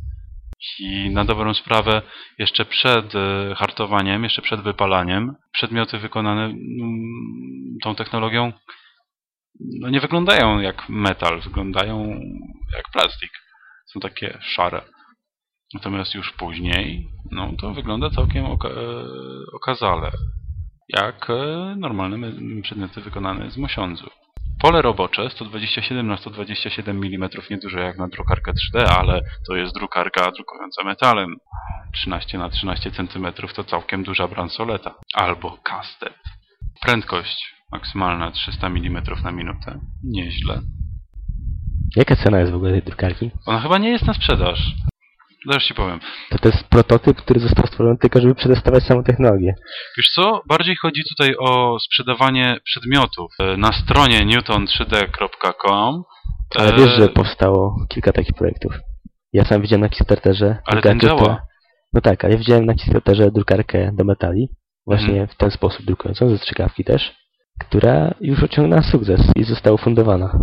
I 0.79 1.09
na 1.09 1.25
dobrą 1.25 1.53
sprawę 1.53 2.01
jeszcze 2.39 2.65
przed 2.65 3.13
hartowaniem, 3.55 4.23
jeszcze 4.23 4.41
przed 4.41 4.61
wypalaniem, 4.61 5.35
przedmioty 5.53 5.97
wykonane 5.97 6.45
mm, 6.45 6.57
tą 7.83 7.95
technologią 7.95 8.53
no 9.79 9.89
nie 9.89 9.99
wyglądają 9.99 10.59
jak 10.59 10.89
metal, 10.89 11.41
wyglądają 11.41 12.19
jak 12.75 12.85
plastik. 12.93 13.31
Są 13.93 13.99
takie 13.99 14.37
szare. 14.41 14.81
Natomiast 15.73 16.15
już 16.15 16.33
później, 16.33 17.07
no 17.31 17.51
to 17.61 17.73
wygląda 17.73 18.09
całkiem 18.09 18.45
oka 18.45 18.69
e, 18.69 18.73
okazale. 19.53 20.11
Jak 20.89 21.29
e, 21.29 21.75
normalne 21.77 22.31
przedmioty 22.61 23.01
wykonane 23.01 23.51
z 23.51 23.57
mosiądzu. 23.57 24.09
Pole 24.61 24.81
robocze 24.81 25.29
127 25.29 26.07
na 26.07 26.17
127 26.17 27.03
mm 27.03 27.29
nieduże 27.49 27.79
jak 27.79 27.97
na 27.97 28.07
drukarkę 28.07 28.51
3D, 28.51 28.85
ale 28.99 29.21
to 29.47 29.55
jest 29.55 29.73
drukarka 29.73 30.31
drukująca 30.31 30.83
metalem. 30.83 31.35
13 31.93 32.37
na 32.37 32.49
13 32.49 32.91
cm 32.91 33.27
to 33.55 33.63
całkiem 33.63 34.03
duża 34.03 34.27
bransoleta. 34.27 34.95
Albo 35.13 35.57
kastet. 35.63 36.13
Prędkość 36.81 37.55
maksymalna 37.71 38.31
300 38.31 38.67
mm 38.67 39.03
na 39.23 39.31
minutę. 39.31 39.79
Nieźle. 40.03 40.61
Jaka 41.95 42.15
cena 42.15 42.39
jest 42.39 42.51
w 42.51 42.55
ogóle 42.55 42.71
tej 42.71 42.81
drukarki? 42.83 43.31
Ona 43.45 43.59
chyba 43.59 43.77
nie 43.77 43.89
jest 43.89 44.05
na 44.05 44.13
sprzedaż. 44.13 44.59
Zaraz 45.47 45.63
ci 45.63 45.73
powiem. 45.73 45.99
To 46.29 46.37
to 46.39 46.49
jest 46.49 46.63
prototyp, 46.63 47.17
który 47.17 47.39
został 47.39 47.67
stworzony 47.67 47.97
tylko, 47.97 48.21
żeby 48.21 48.35
przetestować 48.35 48.83
samą 48.83 49.03
technologię. 49.03 49.53
Wiesz 49.97 50.09
co? 50.15 50.41
Bardziej 50.47 50.75
chodzi 50.75 51.01
tutaj 51.09 51.35
o 51.39 51.79
sprzedawanie 51.79 52.57
przedmiotów. 52.65 53.31
E, 53.39 53.57
Na 53.57 53.71
stronie 53.71 54.19
newton3d.com 54.25 56.03
Ale 56.55 56.73
wiesz, 56.73 56.91
że 56.97 57.09
powstało 57.09 57.85
kilka 57.89 58.11
takich 58.11 58.33
projektów. 58.37 58.73
Ja 59.33 59.45
sam 59.45 59.61
widziałem 59.61 59.81
na 59.81 59.89
Kickstarterze 59.89 60.57
Ale 60.65 60.81
ten 60.81 60.99
działa. 60.99 61.21
która- 61.21 61.41
No 61.93 62.01
tak, 62.01 62.23
ale 62.23 62.33
ja 62.33 62.39
widziałem 62.39 62.65
na 62.65 62.73
Kickstarterze 62.73 63.31
drukarkę 63.31 63.91
do 63.93 64.03
metali, 64.03 64.49
właśnie 64.85 65.09
Mhm. 65.11 65.27
w 65.27 65.35
ten 65.35 65.51
sposób 65.51 65.85
drukującą, 65.85 66.29
ze 66.29 66.37
strzykawki 66.37 66.83
też, 66.83 67.15
która 67.59 68.13
już 68.21 68.43
osiągnęła 68.43 68.81
sukces 68.83 69.21
i 69.35 69.43
została 69.43 69.75
ufundowana. 69.75 70.39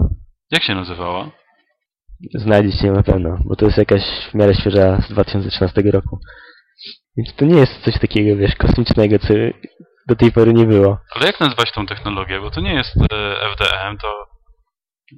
Jak 0.51 0.63
się 0.63 0.75
nazywała? 0.75 1.31
Znajdziecie 2.35 2.87
ją 2.87 2.93
na 2.95 3.03
pewno, 3.03 3.39
bo 3.45 3.57
to 3.57 3.67
jest 3.67 3.79
jakaś 3.79 4.03
w 4.31 4.35
miarę 4.35 4.55
świeża 4.55 5.01
z 5.01 5.09
2013 5.09 5.83
roku. 5.83 6.19
Więc 7.17 7.35
to 7.35 7.45
nie 7.45 7.59
jest 7.59 7.81
coś 7.85 7.99
takiego, 7.99 8.37
wiesz, 8.37 8.55
kosmicznego, 8.55 9.19
co 9.19 9.35
do 10.09 10.17
tej 10.17 10.33
pory 10.33 10.53
nie 10.53 10.67
było. 10.67 10.99
Ale 11.15 11.27
jak 11.27 11.41
nazwać 11.41 11.73
tą 11.73 11.87
technologię? 11.87 12.41
Bo 12.41 12.51
to 12.51 12.61
nie 12.61 12.75
jest 12.75 12.97
e, 12.97 13.37
FDM, 13.53 13.97
to 14.03 14.27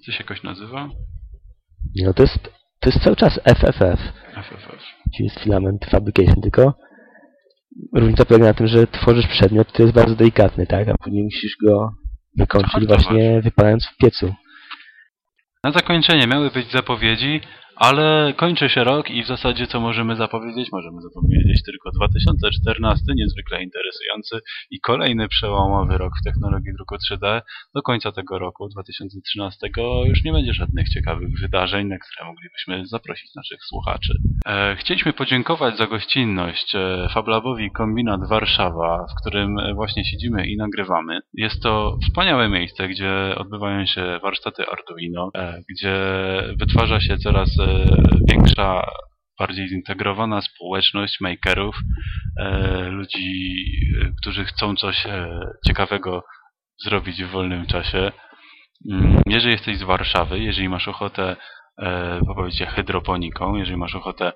coś 0.06 0.18
jakoś 0.18 0.42
nazywa? 0.42 0.88
No 2.04 2.14
to 2.14 2.22
jest, 2.22 2.38
to 2.80 2.90
jest 2.90 3.04
cały 3.04 3.16
czas 3.16 3.40
FFF, 3.44 4.00
FFF. 4.34 4.82
czyli 5.16 5.24
jest 5.24 5.40
filament 5.40 5.86
fabrication, 5.90 6.42
tylko 6.42 6.74
różnica 7.94 8.24
polega 8.24 8.44
na 8.44 8.54
tym, 8.54 8.66
że 8.66 8.86
tworzysz 8.86 9.26
przedmiot, 9.26 9.68
który 9.68 9.84
jest 9.84 9.96
bardzo 9.96 10.14
delikatny, 10.14 10.66
tak, 10.66 10.88
a 10.88 10.94
później 10.94 11.24
musisz 11.24 11.56
go 11.64 11.90
wykończyć 12.38 12.86
właśnie 12.86 13.40
wypalając 13.42 13.86
w 13.86 13.96
piecu. 13.96 14.34
Na 15.64 15.70
zakończenie 15.70 16.26
miały 16.26 16.50
być 16.50 16.70
zapowiedzi, 16.70 17.40
ale 17.78 18.34
kończy 18.36 18.68
się 18.68 18.84
rok 18.84 19.10
i 19.10 19.22
w 19.22 19.26
zasadzie 19.26 19.66
co 19.66 19.80
możemy 19.80 20.16
zapowiedzieć? 20.16 20.72
Możemy 20.72 21.02
zapowiedzieć 21.02 21.62
tylko 21.62 21.90
2014, 21.90 23.04
niezwykle 23.16 23.62
interesujący 23.62 24.40
i 24.70 24.80
kolejny 24.80 25.28
przełomowy 25.28 25.98
rok 25.98 26.12
w 26.20 26.24
technologii 26.24 26.72
druku 26.76 26.94
3D. 26.94 27.40
Do 27.74 27.82
końca 27.82 28.12
tego 28.12 28.38
roku, 28.38 28.68
2013, 28.68 29.68
już 30.04 30.24
nie 30.24 30.32
będzie 30.32 30.52
żadnych 30.52 30.88
ciekawych 30.88 31.28
wydarzeń, 31.40 31.86
na 31.88 31.96
które 31.98 32.26
moglibyśmy 32.26 32.86
zaprosić 32.86 33.34
naszych 33.34 33.64
słuchaczy. 33.64 34.12
E, 34.46 34.76
chcieliśmy 34.76 35.12
podziękować 35.12 35.76
za 35.76 35.86
gościnność 35.86 36.74
e, 36.74 37.08
FabLabowi 37.14 37.70
Kombinat 37.70 38.28
Warszawa, 38.28 39.06
w 39.12 39.20
którym 39.20 39.58
e, 39.58 39.74
właśnie 39.74 40.04
siedzimy 40.04 40.46
i 40.46 40.56
nagrywamy. 40.56 41.20
Jest 41.34 41.62
to 41.62 41.98
wspaniałe 42.02 42.48
miejsce, 42.48 42.88
gdzie 42.88 43.34
odbywają 43.36 43.86
się 43.86 44.18
warsztaty 44.22 44.62
Arduino, 44.66 45.30
gdzie 45.70 45.94
wytwarza 46.56 47.00
się 47.00 47.16
coraz 47.16 47.48
większa, 48.28 48.86
bardziej 49.38 49.68
zintegrowana 49.68 50.40
społeczność 50.42 51.20
makerów, 51.20 51.76
e, 52.40 52.88
ludzi, 52.88 53.54
e, 54.02 54.12
którzy 54.20 54.44
chcą 54.44 54.74
coś 54.76 55.06
e, 55.06 55.40
ciekawego 55.66 56.22
zrobić 56.84 57.24
w 57.24 57.30
wolnym 57.30 57.66
czasie. 57.66 58.12
Mm, 58.90 59.20
Jeżeli 59.26 59.52
jesteś 59.52 59.78
z 59.78 59.82
Warszawy, 59.82 60.38
jeżeli 60.38 60.68
masz 60.68 60.88
ochotę 60.88 61.36
e, 61.82 62.20
pobawić 62.26 62.58
się 62.58 62.66
hydroponiką, 62.66 63.56
jeżeli 63.56 63.76
masz 63.76 63.94
ochotę 63.94 64.26
e, 64.26 64.32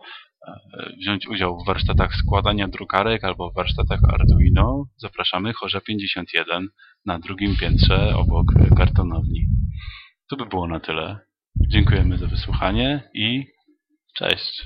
wziąć 1.03 1.29
udział 1.29 1.59
w 1.63 1.67
warsztatach 1.67 2.15
składania 2.15 2.69
drukarek 2.69 3.25
albo 3.25 3.51
w 3.51 3.55
warsztatach 3.55 4.01
Arduino, 4.15 4.85
zapraszamy 4.97 5.53
Chorza 5.53 5.81
51 5.81 6.69
na 7.07 7.19
drugim 7.19 7.57
piętrze 7.57 8.17
obok 8.17 8.47
kartonowni. 8.77 9.47
To 10.31 10.37
by 10.37 10.47
było 10.47 10.69
na 10.69 10.81
tyle. 10.81 11.19
Dziękujemy 11.73 12.19
za 12.19 12.27
wysłuchanie 12.27 13.11
i 13.15 13.47
cześć. 14.15 14.65